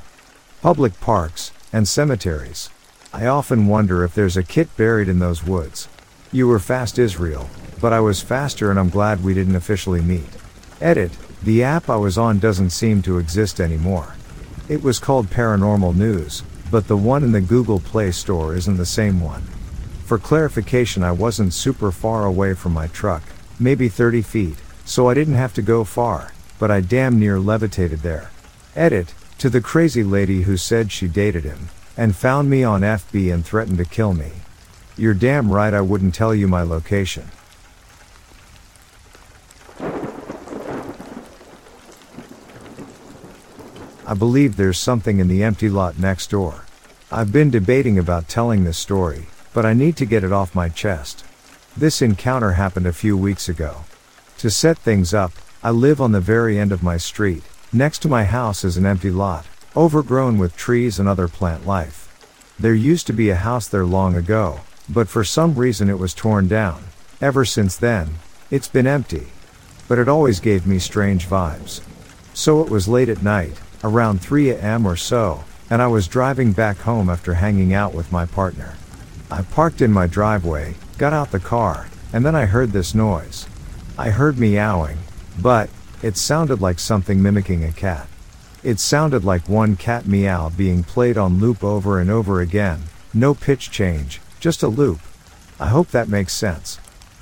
Public 0.61 0.99
parks, 0.99 1.53
and 1.72 1.87
cemeteries. 1.87 2.68
I 3.12 3.26
often 3.26 3.68
wonder 3.68 4.03
if 4.03 4.12
there's 4.12 4.37
a 4.37 4.43
kit 4.43 4.76
buried 4.76 5.09
in 5.09 5.20
those 5.20 5.47
woods. 5.47 5.87
You 6.33 6.49
were 6.49 6.59
fast 6.59 6.99
Israel, 6.99 7.49
but 7.81 7.93
I 7.93 8.01
was 8.01 8.20
faster 8.20 8.72
and 8.72 8.81
I'm 8.81 8.91
glad 8.91 9.22
we 9.22 9.35
didn't 9.35 9.55
officially 9.55 10.03
meet. 10.03 10.37
Edit, 10.81 11.12
the 11.45 11.62
app 11.62 11.89
I 11.89 11.95
was 11.95 12.18
on 12.18 12.41
doesn't 12.41 12.70
seem 12.70 13.03
to 13.03 13.18
exist 13.18 13.61
anymore. 13.61 14.16
It 14.68 14.83
was 14.83 14.99
called 14.99 15.31
Paranormal 15.31 15.95
News, 15.95 16.43
but 16.70 16.86
the 16.86 16.96
one 16.96 17.24
in 17.24 17.32
the 17.32 17.40
Google 17.40 17.80
Play 17.80 18.10
Store 18.10 18.54
isn't 18.54 18.76
the 18.76 18.86
same 18.86 19.20
one. 19.20 19.42
For 20.04 20.18
clarification, 20.18 21.02
I 21.02 21.12
wasn't 21.12 21.52
super 21.52 21.90
far 21.92 22.24
away 22.24 22.54
from 22.54 22.72
my 22.72 22.86
truck, 22.88 23.22
maybe 23.58 23.88
30 23.88 24.22
feet, 24.22 24.56
so 24.84 25.08
I 25.08 25.14
didn't 25.14 25.34
have 25.34 25.54
to 25.54 25.62
go 25.62 25.84
far, 25.84 26.32
but 26.58 26.70
I 26.70 26.80
damn 26.80 27.18
near 27.18 27.38
levitated 27.38 28.00
there. 28.00 28.30
Edit, 28.74 29.14
to 29.38 29.50
the 29.50 29.60
crazy 29.60 30.02
lady 30.02 30.42
who 30.42 30.56
said 30.56 30.90
she 30.90 31.08
dated 31.08 31.44
him, 31.44 31.68
and 31.96 32.16
found 32.16 32.48
me 32.48 32.64
on 32.64 32.80
FB 32.80 33.32
and 33.32 33.44
threatened 33.44 33.78
to 33.78 33.84
kill 33.84 34.14
me. 34.14 34.32
You're 34.96 35.14
damn 35.14 35.52
right 35.52 35.72
I 35.72 35.80
wouldn't 35.80 36.14
tell 36.14 36.34
you 36.34 36.48
my 36.48 36.62
location. 36.62 37.30
I 44.09 44.14
believe 44.14 44.56
there's 44.56 44.78
something 44.78 45.18
in 45.18 45.28
the 45.28 45.42
empty 45.42 45.68
lot 45.68 45.98
next 45.98 46.30
door. 46.30 46.64
I've 47.12 47.30
been 47.30 47.50
debating 47.50 47.98
about 47.98 48.26
telling 48.26 48.64
this 48.64 48.78
story, 48.78 49.26
but 49.52 49.66
I 49.66 49.74
need 49.74 49.98
to 49.98 50.06
get 50.06 50.24
it 50.24 50.32
off 50.32 50.54
my 50.54 50.70
chest. 50.70 51.26
This 51.76 52.00
encounter 52.00 52.52
happened 52.52 52.86
a 52.86 52.94
few 52.94 53.18
weeks 53.18 53.50
ago. 53.50 53.84
To 54.38 54.48
set 54.48 54.78
things 54.78 55.12
up, 55.12 55.32
I 55.62 55.72
live 55.72 56.00
on 56.00 56.12
the 56.12 56.22
very 56.22 56.59
end 56.59 56.72
of 56.72 56.82
my 56.82 56.96
street. 56.96 57.42
Next 57.70 57.98
to 57.98 58.09
my 58.09 58.24
house 58.24 58.64
is 58.64 58.78
an 58.78 58.86
empty 58.86 59.11
lot, 59.11 59.44
overgrown 59.76 60.38
with 60.38 60.56
trees 60.56 60.98
and 60.98 61.06
other 61.06 61.28
plant 61.28 61.66
life. 61.66 62.09
There 62.59 62.72
used 62.72 63.06
to 63.09 63.12
be 63.12 63.28
a 63.28 63.36
house 63.36 63.68
there 63.68 63.84
long 63.84 64.16
ago, 64.16 64.61
but 64.88 65.11
for 65.11 65.22
some 65.22 65.54
reason 65.54 65.90
it 65.90 65.98
was 65.98 66.14
torn 66.14 66.48
down. 66.48 66.82
Ever 67.20 67.44
since 67.44 67.76
then, 67.76 68.14
it's 68.50 68.68
been 68.68 68.86
empty. 68.86 69.26
But 69.86 69.98
it 69.98 70.09
always 70.09 70.40
gave 70.40 70.66
me 70.66 70.78
strange 70.78 71.28
vibes. 71.28 71.82
So 72.32 72.62
it 72.62 72.70
was 72.70 72.88
late 72.88 73.11
at 73.11 73.22
night, 73.22 73.59
around 73.85 74.20
3 74.20 74.53
am 74.55 74.87
or 74.87 74.97
so, 74.97 75.45
and 75.70 75.83
I 75.83 75.87
was 75.87 76.09
driving 76.09 76.53
back 76.53 76.79
home 76.79 77.09
after 77.11 77.35
hanging 77.35 77.74
out 77.74 77.95
with 77.95 78.12
my 78.12 78.26
partner. 78.26 78.74
I 79.31 79.43
parked 79.43 79.83
in 79.83 79.93
my 79.93 80.07
driveway, 80.07 80.74
got 80.97 81.12
out 81.12 81.31
the 81.31 81.41
car, 81.41 81.89
and 82.12 82.24
then 82.24 82.35
I 82.35 82.47
heard 82.47 82.72
this 82.72 82.95
noise. 82.95 83.47
I 83.99 84.11
heard 84.11 84.39
meowing, 84.39 84.99
but, 85.41 85.68
it 86.03 86.16
sounded 86.16 86.61
like 86.61 86.79
something 86.79 87.20
mimicking 87.20 87.64
a 87.64 87.72
cat. 87.72 88.09
It 88.62 88.81
sounded 88.81 89.24
like 89.24 89.49
one 89.49 89.76
cat 89.76 90.07
meow 90.07 90.51
being 90.51 90.83
played 90.83 91.18
on 91.18 91.39
loop 91.39 91.62
over 91.62 92.01
and 92.01 92.11
over 92.11 92.41
again, 92.41 92.83
no 93.12 93.35
pitch 93.35 93.70
change, 93.70 94.20
just 94.41 94.62
a 94.62 94.68
loop. 94.68 95.01
I 95.61 95.68
hope 95.68 95.89
that 95.89 96.09
makes 96.09 96.33
sense. 96.33 96.79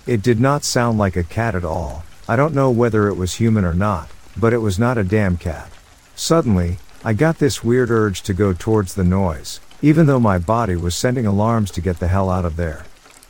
It 0.07 0.23
did 0.23 0.39
not 0.39 0.65
sound 0.65 0.99
like 0.99 1.17
a 1.17 1.25
cat 1.25 1.55
at 1.55 1.65
all. 1.65 2.05
I 2.29 2.37
don't 2.37 2.55
know 2.55 2.71
whether 2.71 3.09
it 3.09 3.17
was 3.17 3.35
human 3.35 3.65
or 3.65 3.75
not, 3.75 4.09
but 4.37 4.53
it 4.53 4.59
was 4.59 4.79
not 4.79 4.99
a 4.99 5.05
damn 5.05 5.37
cat. 5.37 5.71
Suddenly, 6.17 6.79
I 7.05 7.13
got 7.13 7.39
this 7.39 7.63
weird 7.63 7.91
urge 7.91 8.23
to 8.23 8.33
go 8.33 8.55
towards 8.55 8.95
the 8.95 9.05
noise, 9.05 9.61
even 9.83 10.07
though 10.07 10.19
my 10.19 10.39
body 10.39 10.75
was 10.75 10.97
sending 10.97 11.27
alarms 11.27 11.71
to 11.73 11.83
get 11.83 12.01
the 12.01 12.09
hell 12.09 12.31
out 12.31 12.47
of 12.47 12.57
there. 12.57 12.87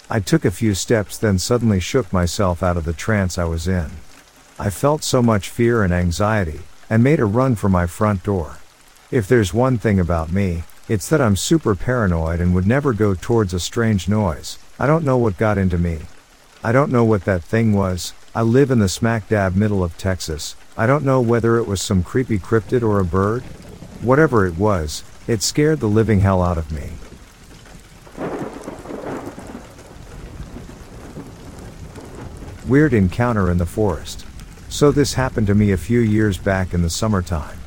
I 0.09 0.20
took 0.20 0.45
a 0.45 0.53
few 0.53 0.72
steps 0.72 1.18
then 1.18 1.41
suddenly 1.41 1.80
shook 1.80 2.12
myself 2.12 2.62
out 2.62 2.76
of 2.76 2.84
the 2.84 2.93
trance 2.93 3.39
I 3.39 3.45
was 3.45 3.66
in. 3.66 3.91
I 4.57 4.70
felt 4.70 5.03
so 5.03 5.20
much 5.20 5.51
fear 5.51 5.82
and 5.82 5.93
anxiety, 5.93 6.61
and 6.89 7.03
made 7.03 7.18
a 7.18 7.24
run 7.24 7.57
for 7.57 7.68
my 7.68 7.87
front 7.87 8.22
door. 8.22 8.59
If 9.11 9.26
there's 9.26 9.53
one 9.53 9.78
thing 9.78 9.99
about 9.99 10.30
me, 10.30 10.62
it's 10.89 11.09
that 11.09 11.20
I'm 11.20 11.34
super 11.34 11.74
paranoid 11.74 12.41
and 12.41 12.55
would 12.55 12.68
never 12.68 12.93
go 12.93 13.14
towards 13.14 13.53
a 13.53 13.59
strange 13.59 14.09
noise. 14.09 14.59
I 14.78 14.87
don't 14.87 15.05
know 15.05 15.18
what 15.18 15.39
got 15.39 15.59
into 15.59 15.76
me. 15.76 16.03
I 16.62 16.70
don't 16.70 16.93
know 16.93 17.05
what 17.05 17.24
that 17.24 17.43
thing 17.43 17.72
was. 17.72 18.12
I 18.32 18.43
live 18.43 18.70
in 18.70 18.78
the 18.78 18.89
smack 18.89 19.28
dab 19.28 19.57
middle 19.57 19.82
of 19.82 19.99
Texas, 19.99 20.55
I 20.79 20.87
don't 20.87 21.05
know 21.05 21.22
whether 21.22 21.57
it 21.57 21.66
was 21.66 21.81
some 21.81 22.03
creepy 22.03 22.39
cryptid 22.39 22.83
or 22.83 23.01
a 23.01 23.05
bird. 23.05 23.43
Whatever 24.03 24.47
it 24.47 24.59
was, 24.59 25.03
it 25.27 25.43
scared 25.43 25.81
the 25.81 25.89
living 25.89 26.20
hell 26.20 26.43
out 26.43 26.59
of 26.59 26.70
me. 26.70 26.91
Weird 32.68 32.93
encounter 32.93 33.51
in 33.51 33.57
the 33.57 33.64
forest. 33.64 34.27
So 34.68 34.93
this 34.93 35.14
happened 35.14 35.47
to 35.47 35.55
me 35.55 35.72
a 35.72 35.79
few 35.79 36.01
years 36.01 36.37
back 36.37 36.74
in 36.74 36.83
the 36.83 36.91
summertime. 36.91 37.59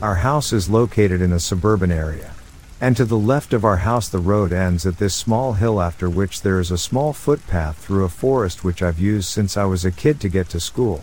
Our 0.00 0.16
house 0.16 0.52
is 0.52 0.70
located 0.70 1.20
in 1.20 1.32
a 1.32 1.40
suburban 1.40 1.90
area. 1.90 2.32
And 2.80 2.96
to 2.96 3.04
the 3.04 3.18
left 3.18 3.52
of 3.52 3.64
our 3.64 3.78
house, 3.78 4.08
the 4.08 4.18
road 4.18 4.52
ends 4.52 4.86
at 4.86 4.98
this 4.98 5.14
small 5.14 5.54
hill, 5.54 5.80
after 5.80 6.08
which 6.08 6.42
there 6.42 6.60
is 6.60 6.70
a 6.70 6.78
small 6.78 7.12
footpath 7.12 7.78
through 7.78 8.04
a 8.04 8.08
forest 8.08 8.62
which 8.62 8.82
I've 8.82 9.00
used 9.00 9.28
since 9.28 9.56
I 9.56 9.64
was 9.64 9.84
a 9.84 9.90
kid 9.90 10.20
to 10.20 10.28
get 10.28 10.48
to 10.50 10.60
school. 10.60 11.02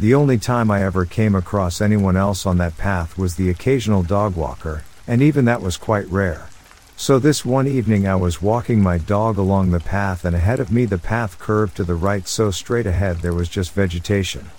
The 0.00 0.14
only 0.14 0.38
time 0.38 0.70
I 0.70 0.84
ever 0.84 1.04
came 1.04 1.34
across 1.34 1.80
anyone 1.80 2.16
else 2.16 2.46
on 2.46 2.56
that 2.58 2.78
path 2.78 3.18
was 3.18 3.34
the 3.34 3.50
occasional 3.50 4.04
dog 4.04 4.36
walker, 4.36 4.84
and 5.08 5.20
even 5.20 5.44
that 5.46 5.60
was 5.60 5.76
quite 5.76 6.06
rare. 6.08 6.48
So 6.96 7.18
this 7.18 7.44
one 7.44 7.66
evening 7.66 8.06
I 8.06 8.14
was 8.14 8.40
walking 8.40 8.80
my 8.80 8.98
dog 8.98 9.38
along 9.38 9.72
the 9.72 9.80
path 9.80 10.24
and 10.24 10.36
ahead 10.36 10.60
of 10.60 10.70
me 10.70 10.84
the 10.84 10.98
path 10.98 11.40
curved 11.40 11.76
to 11.78 11.84
the 11.84 11.96
right 11.96 12.28
so 12.28 12.52
straight 12.52 12.86
ahead 12.86 13.22
there 13.22 13.34
was 13.34 13.48
just 13.48 13.72
vegetation. 13.72 14.52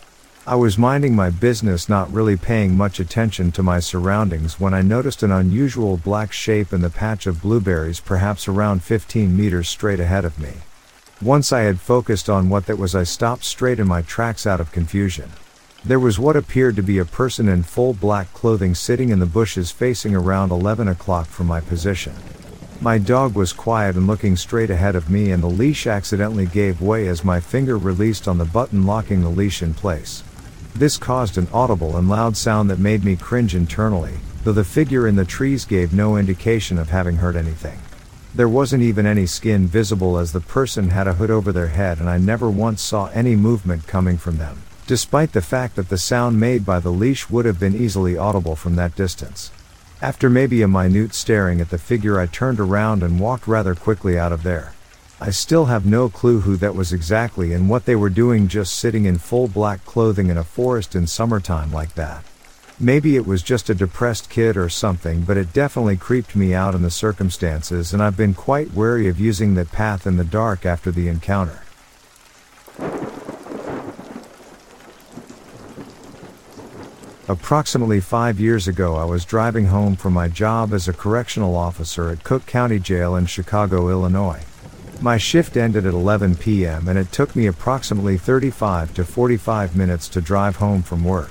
I 0.46 0.56
was 0.56 0.78
minding 0.78 1.16
my 1.16 1.30
business 1.30 1.88
not 1.88 2.12
really 2.12 2.36
paying 2.36 2.76
much 2.76 3.00
attention 3.00 3.54
to 3.54 3.64
my 3.64 3.80
surroundings 3.80 4.60
when 4.60 4.74
I 4.74 4.82
noticed 4.82 5.24
an 5.24 5.32
unusual 5.32 5.96
black 5.96 6.34
shape 6.34 6.74
in 6.74 6.82
the 6.82 6.90
patch 6.90 7.28
of 7.28 7.42
blueberries 7.42 8.02
perhaps 8.02 8.50
around 8.50 8.84
15 8.84 9.38
meters 9.38 9.70
straight 9.70 10.02
ahead 10.02 10.26
of 10.26 10.38
me. 10.38 10.52
Once 11.22 11.52
I 11.52 11.64
had 11.64 11.82
focused 11.82 12.30
on 12.30 12.48
what 12.48 12.66
that 12.68 12.78
was, 12.78 12.96
I 12.96 13.04
stopped 13.04 13.44
straight 13.44 13.78
in 13.78 13.88
my 13.90 14.04
tracks 14.04 14.48
out 14.48 14.62
of 14.62 14.72
confusion. 14.72 15.30
There 15.84 16.00
was 16.00 16.18
what 16.18 16.38
appeared 16.38 16.78
to 16.78 16.82
be 16.82 16.98
a 16.98 17.04
person 17.04 17.50
in 17.50 17.64
full 17.64 17.94
black 17.94 18.34
clothing 18.34 18.74
sitting 18.74 19.10
in 19.10 19.20
the 19.20 19.26
bushes 19.26 19.70
facing 19.70 20.16
around 20.16 20.52
11 20.52 20.88
o'clock 20.88 21.28
from 21.28 21.48
my 21.48 21.60
position. 21.60 22.14
My 22.80 22.98
dog 22.98 23.36
was 23.36 23.52
quiet 23.52 23.98
and 23.98 24.08
looking 24.08 24.38
straight 24.38 24.70
ahead 24.70 24.96
of 24.96 25.10
me, 25.10 25.32
and 25.32 25.44
the 25.44 25.48
leash 25.48 25.88
accidentally 25.88 26.46
gave 26.46 26.82
way 26.82 27.10
as 27.10 27.26
my 27.26 27.42
finger 27.42 27.78
released 27.78 28.26
on 28.26 28.38
the 28.38 28.46
button 28.46 28.86
locking 28.86 29.20
the 29.20 29.28
leash 29.28 29.62
in 29.62 29.74
place. 29.74 30.24
This 30.74 30.98
caused 30.98 31.38
an 31.38 31.50
audible 31.52 31.98
and 31.98 32.08
loud 32.08 32.38
sound 32.38 32.70
that 32.70 32.80
made 32.80 33.04
me 33.04 33.18
cringe 33.18 33.56
internally, 33.56 34.14
though 34.46 34.54
the 34.54 34.64
figure 34.64 35.06
in 35.06 35.18
the 35.18 35.26
trees 35.26 35.66
gave 35.66 35.92
no 35.92 36.16
indication 36.16 36.78
of 36.78 36.90
having 36.90 37.18
heard 37.18 37.36
anything. 37.36 37.78
There 38.36 38.48
wasn't 38.48 38.84
even 38.84 39.08
any 39.08 39.26
skin 39.26 39.66
visible 39.66 40.20
as 40.20 40.32
the 40.32 40.40
person 40.40 40.92
had 40.92 41.08
a 41.08 41.14
hood 41.14 41.32
over 41.32 41.52
their 41.52 41.70
head 41.70 42.00
and 42.00 42.08
I 42.08 42.20
never 42.20 42.48
once 42.48 42.82
saw 42.82 43.08
any 43.08 43.36
movement 43.36 43.88
coming 43.88 44.18
from 44.18 44.38
them, 44.38 44.62
despite 44.86 45.34
the 45.34 45.42
fact 45.42 45.76
that 45.76 45.90
the 45.90 45.98
sound 45.98 46.40
made 46.40 46.64
by 46.64 46.80
the 46.80 46.92
leash 46.92 47.28
would 47.30 47.46
have 47.46 47.60
been 47.60 47.76
easily 47.76 48.18
audible 48.18 48.56
from 48.56 48.76
that 48.76 48.96
distance. 48.96 49.52
After 50.00 50.30
maybe 50.30 50.62
a 50.62 50.68
minute 50.68 51.16
staring 51.16 51.60
at 51.60 51.72
the 51.72 51.80
figure 51.80 52.20
I 52.20 52.28
turned 52.28 52.60
around 52.60 53.02
and 53.02 53.20
walked 53.20 53.48
rather 53.48 53.74
quickly 53.74 54.18
out 54.18 54.32
of 54.32 54.44
there. 54.44 54.74
I 55.20 55.32
still 55.32 55.66
have 55.66 55.86
no 55.86 56.08
clue 56.08 56.42
who 56.42 56.56
that 56.58 56.76
was 56.76 56.94
exactly 56.94 57.52
and 57.52 57.68
what 57.68 57.86
they 57.86 57.96
were 57.96 58.10
doing 58.12 58.48
just 58.48 58.76
sitting 58.76 59.06
in 59.06 59.18
full 59.18 59.48
black 59.48 59.84
clothing 59.86 60.30
in 60.30 60.38
a 60.38 60.44
forest 60.44 60.96
in 60.96 61.08
summertime 61.08 61.74
like 61.74 61.96
that. 61.96 62.24
Maybe 62.82 63.18
it 63.18 63.28
was 63.28 63.44
just 63.44 63.70
a 63.70 63.76
depressed 63.76 64.30
kid 64.30 64.56
or 64.56 64.70
something, 64.70 65.24
but 65.24 65.36
it 65.36 65.52
definitely 65.52 65.98
creeped 65.98 66.34
me 66.34 66.54
out 66.54 66.76
in 66.76 66.82
the 66.82 66.90
circumstances, 66.90 67.94
and 67.94 68.02
I've 68.02 68.16
been 68.16 68.34
quite 68.34 68.74
wary 68.74 69.10
of 69.10 69.20
using 69.20 69.56
that 69.56 69.74
path 69.74 70.08
in 70.08 70.16
the 70.16 70.24
dark 70.24 70.66
after 70.66 70.90
the 70.90 71.10
encounter. 71.10 71.64
Approximately 77.28 78.00
five 78.00 78.40
years 78.40 78.66
ago, 78.70 78.96
I 78.96 79.04
was 79.04 79.26
driving 79.26 79.66
home 79.66 79.98
from 79.98 80.14
my 80.14 80.30
job 80.30 80.74
as 80.74 80.88
a 80.88 80.94
correctional 80.94 81.58
officer 81.58 82.10
at 82.10 82.24
Cook 82.24 82.46
County 82.46 82.80
Jail 82.80 83.18
in 83.18 83.26
Chicago, 83.26 83.90
Illinois. 83.90 84.42
My 85.02 85.18
shift 85.18 85.58
ended 85.58 85.86
at 85.86 85.94
11 85.94 86.38
p.m., 86.38 86.88
and 86.88 86.98
it 86.98 87.12
took 87.12 87.36
me 87.36 87.46
approximately 87.46 88.18
35 88.18 88.94
to 88.94 89.04
45 89.04 89.76
minutes 89.76 90.08
to 90.10 90.22
drive 90.22 90.56
home 90.56 90.82
from 90.82 91.04
work. 91.04 91.30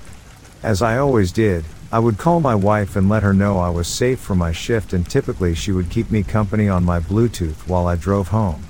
As 0.63 0.83
I 0.83 0.99
always 0.99 1.31
did, 1.31 1.65
I 1.93 2.01
would 2.01 2.19
call 2.19 2.41
my 2.41 2.55
wife 2.55 2.97
and 2.97 3.09
let 3.09 3.23
her 3.23 3.33
know 3.33 3.59
I 3.59 3.71
was 3.71 3.87
safe 3.87 4.19
for 4.19 4.35
my 4.35 4.51
shift 4.51 4.93
and 4.93 5.09
typically 5.09 5.55
she 5.55 5.73
would 5.73 5.89
keep 5.89 6.11
me 6.11 6.23
company 6.23 6.69
on 6.69 6.85
my 6.85 6.99
Bluetooth 6.99 7.69
while 7.69 7.87
I 7.87 7.95
drove 7.95 8.29
home. 8.29 8.65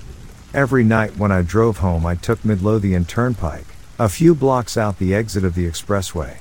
Every 0.53 0.85
night 0.85 1.17
when 1.17 1.33
I 1.33 1.43
drove 1.43 1.79
home 1.79 2.05
I 2.05 2.15
took 2.15 2.45
Midlothian 2.45 3.07
Turnpike, 3.07 3.67
a 3.99 4.09
few 4.09 4.35
blocks 4.35 4.77
out 4.77 4.99
the 4.99 5.15
exit 5.15 5.45
of 5.45 5.55
the 5.55 5.67
expressway. 5.67 6.37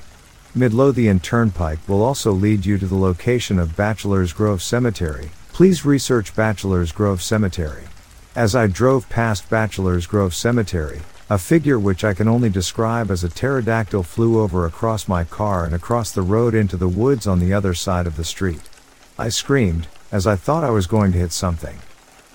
Midlothian 0.54 1.18
Turnpike 1.20 1.88
will 1.88 2.02
also 2.02 2.30
lead 2.30 2.66
you 2.66 2.78
to 2.78 2.86
the 2.86 2.94
location 2.94 3.58
of 3.58 3.76
Bachelor's 3.76 4.32
Grove 4.32 4.62
Cemetery. 4.62 5.30
Please 5.52 5.84
research 5.84 6.36
Bachelor's 6.36 6.92
Grove 6.92 7.22
Cemetery. 7.22 7.84
As 8.36 8.54
I 8.54 8.66
drove 8.66 9.08
past 9.08 9.48
Bachelor's 9.50 10.06
Grove 10.06 10.34
Cemetery, 10.34 11.00
a 11.30 11.36
figure 11.38 11.78
which 11.78 12.04
I 12.04 12.14
can 12.14 12.26
only 12.26 12.48
describe 12.48 13.10
as 13.10 13.22
a 13.22 13.28
pterodactyl 13.28 14.02
flew 14.02 14.40
over 14.40 14.64
across 14.64 15.06
my 15.06 15.24
car 15.24 15.66
and 15.66 15.74
across 15.74 16.10
the 16.10 16.22
road 16.22 16.54
into 16.54 16.78
the 16.78 16.88
woods 16.88 17.26
on 17.26 17.38
the 17.38 17.52
other 17.52 17.74
side 17.74 18.06
of 18.06 18.16
the 18.16 18.24
street. 18.24 18.62
I 19.18 19.28
screamed, 19.28 19.88
as 20.10 20.26
I 20.26 20.36
thought 20.36 20.64
I 20.64 20.70
was 20.70 20.86
going 20.86 21.12
to 21.12 21.18
hit 21.18 21.32
something. 21.32 21.80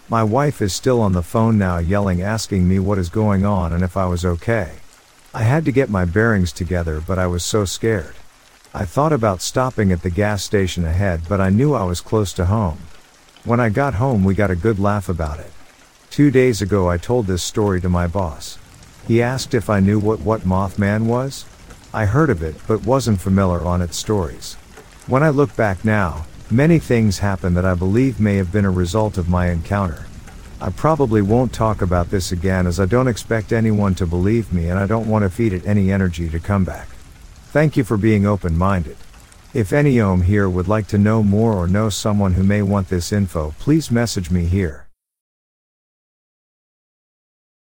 My 0.09 0.23
wife 0.23 0.61
is 0.61 0.73
still 0.73 1.01
on 1.01 1.13
the 1.13 1.23
phone 1.23 1.57
now 1.57 1.79
yelling 1.79 2.21
asking 2.21 2.67
me 2.67 2.77
what 2.77 2.99
is 2.99 3.09
going 3.09 3.43
on 3.43 3.73
and 3.73 3.83
if 3.83 3.97
I 3.97 4.05
was 4.05 4.23
okay. 4.23 4.73
I 5.33 5.41
had 5.41 5.65
to 5.65 5.71
get 5.71 5.89
my 5.89 6.05
bearings 6.05 6.51
together 6.51 7.01
but 7.01 7.17
I 7.17 7.25
was 7.25 7.43
so 7.43 7.65
scared. 7.65 8.13
I 8.75 8.85
thought 8.85 9.13
about 9.13 9.41
stopping 9.41 9.91
at 9.91 10.03
the 10.03 10.11
gas 10.11 10.43
station 10.43 10.85
ahead 10.85 11.21
but 11.27 11.41
I 11.41 11.49
knew 11.49 11.73
I 11.73 11.83
was 11.83 11.99
close 11.99 12.31
to 12.33 12.45
home. 12.45 12.77
When 13.43 13.59
I 13.59 13.69
got 13.69 13.95
home 13.95 14.23
we 14.23 14.35
got 14.35 14.51
a 14.51 14.55
good 14.55 14.77
laugh 14.77 15.09
about 15.09 15.39
it. 15.39 15.51
Two 16.11 16.29
days 16.29 16.61
ago 16.61 16.87
I 16.87 16.97
told 16.97 17.25
this 17.25 17.41
story 17.41 17.81
to 17.81 17.89
my 17.89 18.05
boss. 18.05 18.59
He 19.07 19.21
asked 19.21 19.53
if 19.53 19.69
I 19.69 19.79
knew 19.79 19.99
what 19.99 20.21
What 20.21 20.41
Mothman 20.41 21.05
was. 21.05 21.45
I 21.93 22.05
heard 22.05 22.29
of 22.29 22.41
it, 22.41 22.55
but 22.67 22.85
wasn't 22.85 23.21
familiar 23.21 23.61
on 23.61 23.81
its 23.81 23.97
stories. 23.97 24.55
When 25.07 25.23
I 25.23 25.29
look 25.29 25.55
back 25.55 25.83
now, 25.83 26.25
many 26.49 26.79
things 26.79 27.19
happened 27.19 27.57
that 27.57 27.65
I 27.65 27.75
believe 27.75 28.19
may 28.19 28.37
have 28.37 28.51
been 28.51 28.65
a 28.65 28.71
result 28.71 29.17
of 29.17 29.29
my 29.29 29.49
encounter. 29.49 30.05
I 30.61 30.69
probably 30.69 31.21
won't 31.21 31.51
talk 31.51 31.81
about 31.81 32.09
this 32.09 32.31
again 32.31 32.65
as 32.65 32.79
I 32.79 32.85
don't 32.85 33.09
expect 33.09 33.51
anyone 33.51 33.95
to 33.95 34.07
believe 34.07 34.53
me 34.53 34.69
and 34.69 34.79
I 34.79 34.87
don't 34.87 35.09
want 35.09 35.23
to 35.23 35.29
feed 35.29 35.51
it 35.51 35.67
any 35.67 35.91
energy 35.91 36.29
to 36.29 36.39
come 36.39 36.63
back. 36.63 36.87
Thank 37.51 37.75
you 37.75 37.83
for 37.83 37.97
being 37.97 38.25
open 38.25 38.57
minded. 38.57 38.95
If 39.53 39.73
any 39.73 39.99
ohm 39.99 40.21
here 40.21 40.49
would 40.49 40.69
like 40.69 40.87
to 40.87 40.97
know 40.97 41.21
more 41.21 41.53
or 41.53 41.67
know 41.67 41.89
someone 41.89 42.33
who 42.33 42.43
may 42.43 42.61
want 42.61 42.87
this 42.87 43.11
info, 43.11 43.53
please 43.59 43.91
message 43.91 44.31
me 44.31 44.45
here. 44.45 44.82